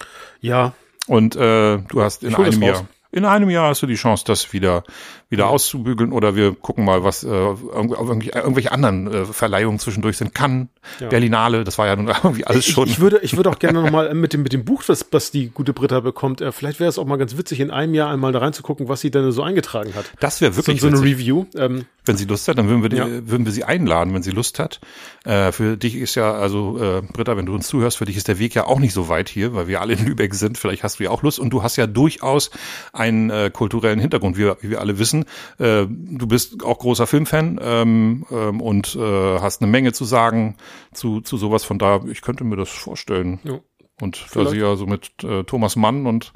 Ja, 0.40 0.72
Und 1.06 1.34
äh, 1.36 1.78
du 1.78 2.02
hast 2.02 2.22
in 2.22 2.30
Ich 2.30 2.36
das 2.36 2.54
einem 2.56 2.62
raus. 2.64 2.84
In 3.12 3.24
einem 3.24 3.50
Jahr 3.50 3.68
hast 3.68 3.82
du 3.82 3.86
die 3.86 3.96
Chance, 3.96 4.24
das 4.24 4.52
wieder 4.52 4.84
wieder 5.30 5.48
auszubügeln 5.48 6.12
oder 6.12 6.34
wir 6.34 6.54
gucken 6.54 6.84
mal, 6.84 7.04
was 7.04 7.22
äh, 7.22 7.28
irgendwelche, 7.28 8.32
irgendwelche 8.32 8.72
anderen 8.72 9.06
äh, 9.06 9.24
Verleihungen 9.24 9.78
zwischendurch 9.78 10.16
sind. 10.16 10.34
Cannes, 10.34 10.66
ja. 10.98 11.08
Berlinale, 11.08 11.62
das 11.62 11.78
war 11.78 11.86
ja 11.86 11.94
nun 11.94 12.08
irgendwie 12.22 12.44
alles 12.44 12.66
schon. 12.66 12.86
Ich, 12.88 12.94
ich 12.94 13.00
würde, 13.00 13.20
ich 13.22 13.36
würde 13.36 13.48
auch 13.48 13.60
gerne 13.60 13.80
nochmal 13.80 14.12
mit 14.12 14.32
dem 14.32 14.42
mit 14.42 14.52
dem 14.52 14.64
Buch, 14.64 14.82
was, 14.88 15.06
was 15.12 15.30
die 15.30 15.48
gute 15.48 15.72
Britta 15.72 16.00
bekommt, 16.00 16.40
äh, 16.40 16.50
vielleicht 16.50 16.80
wäre 16.80 16.88
es 16.88 16.98
auch 16.98 17.06
mal 17.06 17.16
ganz 17.16 17.36
witzig, 17.38 17.60
in 17.60 17.70
einem 17.70 17.94
Jahr 17.94 18.10
einmal 18.10 18.32
da 18.32 18.40
reinzugucken, 18.40 18.88
was 18.88 19.00
sie 19.00 19.12
denn 19.12 19.30
so 19.30 19.42
eingetragen 19.42 19.94
hat. 19.94 20.10
Das 20.18 20.40
wäre 20.40 20.56
wirklich 20.56 20.80
so, 20.80 20.90
so 20.90 20.96
eine 20.96 21.04
Review. 21.04 21.46
Ähm, 21.54 21.86
wenn 22.10 22.16
sie 22.16 22.24
Lust 22.24 22.48
hat, 22.48 22.58
dann 22.58 22.68
würden 22.68 22.82
wir, 22.82 22.88
die, 22.88 22.96
ja. 22.96 23.06
würden 23.06 23.44
wir 23.44 23.52
sie 23.52 23.62
einladen, 23.62 24.12
wenn 24.14 24.22
sie 24.22 24.30
Lust 24.32 24.58
hat. 24.58 24.80
Äh, 25.24 25.52
für 25.52 25.76
dich 25.76 25.94
ist 25.96 26.14
ja, 26.14 26.32
also 26.32 26.78
äh, 26.78 27.02
Britta, 27.02 27.36
wenn 27.36 27.46
du 27.46 27.54
uns 27.54 27.68
zuhörst, 27.68 27.98
für 27.98 28.04
dich 28.04 28.16
ist 28.16 28.26
der 28.26 28.38
Weg 28.38 28.54
ja 28.54 28.66
auch 28.66 28.80
nicht 28.80 28.94
so 28.94 29.08
weit 29.08 29.28
hier, 29.28 29.54
weil 29.54 29.68
wir 29.68 29.80
alle 29.80 29.92
in 29.92 30.06
Lübeck 30.06 30.34
sind. 30.34 30.58
Vielleicht 30.58 30.82
hast 30.82 30.98
du 30.98 31.04
ja 31.04 31.10
auch 31.10 31.22
Lust 31.22 31.38
und 31.38 31.50
du 31.50 31.62
hast 31.62 31.76
ja 31.76 31.86
durchaus 31.86 32.50
einen 32.92 33.30
äh, 33.30 33.50
kulturellen 33.52 34.00
Hintergrund, 34.00 34.38
wie, 34.38 34.50
wie 34.60 34.70
wir 34.70 34.80
alle 34.80 34.98
wissen. 34.98 35.19
Äh, 35.58 35.86
du 35.86 36.26
bist 36.26 36.62
auch 36.64 36.78
großer 36.78 37.06
Filmfan 37.06 37.58
ähm, 37.62 38.26
ähm, 38.30 38.60
und 38.60 38.96
äh, 38.96 39.38
hast 39.38 39.62
eine 39.62 39.70
Menge 39.70 39.92
zu 39.92 40.04
sagen 40.04 40.56
zu, 40.92 41.20
zu 41.20 41.36
sowas. 41.36 41.64
Von 41.64 41.78
da, 41.78 42.02
ich 42.10 42.22
könnte 42.22 42.44
mir 42.44 42.56
das 42.56 42.70
vorstellen. 42.70 43.40
Ja. 43.44 43.60
Und 44.00 44.26
da 44.34 44.48
sie 44.48 44.58
ja 44.58 44.76
so 44.76 44.86
mit 44.86 45.22
äh, 45.22 45.44
Thomas 45.44 45.76
Mann 45.76 46.06
und 46.06 46.32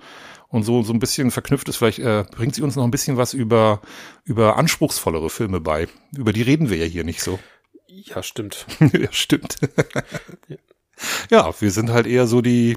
und 0.49 0.63
so 0.63 0.83
so 0.83 0.93
ein 0.93 1.01
bisschen 1.01 1.31
verknüpft 1.31 1.69
ist, 1.69 1.79
vielleicht 1.79 1.99
äh, 1.99 2.25
bringt 2.31 2.55
sie 2.55 2.63
uns 2.63 2.77
noch 2.77 2.85
ein 2.85 2.91
bisschen 2.91 3.17
was 3.17 3.35
über 3.35 3.81
über 4.25 4.57
anspruchsvollere 4.57 5.31
Filme 5.31 5.61
bei. 5.61 5.89
Über 6.17 6.33
die 6.33 6.43
reden 6.43 6.71
wir 6.71 6.77
ja 6.77 6.85
hier 6.85 7.05
nicht 7.05 7.23
so. 7.23 7.39
Ja, 7.89 8.23
stimmt. 8.23 8.67
ja, 8.93 9.11
stimmt. 9.11 9.57
ja, 11.31 11.53
wir 11.61 11.71
sind 11.71 11.91
halt 11.91 12.07
eher 12.07 12.27
so 12.27 12.41
die 12.41 12.77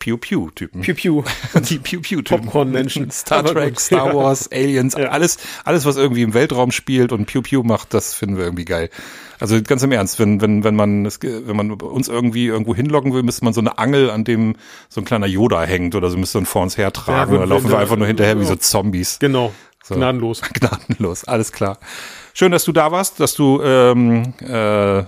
Pew-Pew-Typen. 0.00 0.80
Pew-Pew. 0.80 1.22
Die 1.68 1.78
Pew-Pew-Typen. 1.78 2.46
Popcorn-Menschen. 2.46 3.10
Star 3.12 3.44
Trek, 3.44 3.78
Star 3.78 4.14
Wars, 4.14 4.48
ja. 4.50 4.58
Aliens, 4.58 4.94
ja. 4.98 5.10
alles, 5.10 5.38
alles, 5.64 5.84
was 5.84 5.96
irgendwie 5.96 6.22
im 6.22 6.34
Weltraum 6.34 6.72
spielt 6.72 7.12
und 7.12 7.26
Pew-Pew 7.26 7.62
macht, 7.62 7.94
das 7.94 8.14
finden 8.14 8.36
wir 8.36 8.44
irgendwie 8.44 8.64
geil. 8.64 8.90
Also 9.38 9.62
ganz 9.62 9.82
im 9.82 9.92
Ernst, 9.92 10.18
wenn, 10.18 10.40
wenn, 10.40 10.64
wenn 10.64 10.74
man, 10.74 11.04
wenn 11.06 11.56
man 11.56 11.72
uns 11.72 12.08
irgendwie 12.08 12.46
irgendwo 12.46 12.74
hinloggen 12.74 13.14
will, 13.14 13.22
müsste 13.22 13.44
man 13.44 13.54
so 13.54 13.60
eine 13.60 13.78
Angel, 13.78 14.10
an 14.10 14.24
dem 14.24 14.56
so 14.88 15.00
ein 15.00 15.04
kleiner 15.04 15.26
Yoda 15.26 15.62
hängt 15.62 15.94
oder 15.94 16.10
so 16.10 16.18
müsste 16.18 16.38
man 16.38 16.46
vor 16.46 16.62
uns 16.62 16.76
hertragen. 16.76 17.34
Ja, 17.34 17.38
oder 17.38 17.46
laufen 17.46 17.70
wir 17.70 17.78
einfach 17.78 17.96
nur 17.96 18.06
hinterher 18.06 18.40
wie 18.40 18.44
so 18.44 18.56
Zombies. 18.56 19.18
Genau. 19.20 19.52
So. 19.82 19.94
Gnadenlos. 19.94 20.40
Gnadenlos, 20.54 21.24
alles 21.24 21.52
klar. 21.52 21.78
Schön, 22.34 22.52
dass 22.52 22.64
du 22.64 22.72
da 22.72 22.92
warst, 22.92 23.20
dass 23.20 23.34
du 23.34 23.60
ähm, 23.62 24.34
äh, 24.40 24.98
äh, 24.98 25.04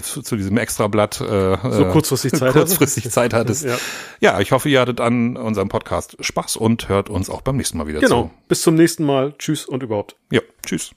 zu, 0.00 0.36
diesem 0.36 0.56
Extrablatt 0.56 1.20
äh, 1.20 1.56
so 1.70 1.84
kurzfristig 1.86 2.32
Zeit, 2.32 2.52
kurzfristig 2.52 3.10
Zeit 3.10 3.34
hattest. 3.34 3.64
ja. 3.64 3.76
ja, 4.20 4.40
ich 4.40 4.52
hoffe, 4.52 4.68
ihr 4.68 4.80
hattet 4.80 5.00
an 5.00 5.36
unserem 5.36 5.68
Podcast 5.68 6.16
Spaß 6.20 6.56
und 6.56 6.88
hört 6.88 7.10
uns 7.10 7.30
auch 7.30 7.42
beim 7.42 7.56
nächsten 7.56 7.78
Mal 7.78 7.86
wieder 7.86 8.00
genau. 8.00 8.08
zu. 8.08 8.22
Genau. 8.28 8.34
Bis 8.48 8.62
zum 8.62 8.74
nächsten 8.74 9.04
Mal. 9.04 9.34
Tschüss 9.38 9.64
und 9.66 9.82
überhaupt. 9.82 10.16
Ja, 10.30 10.40
tschüss. 10.64 10.92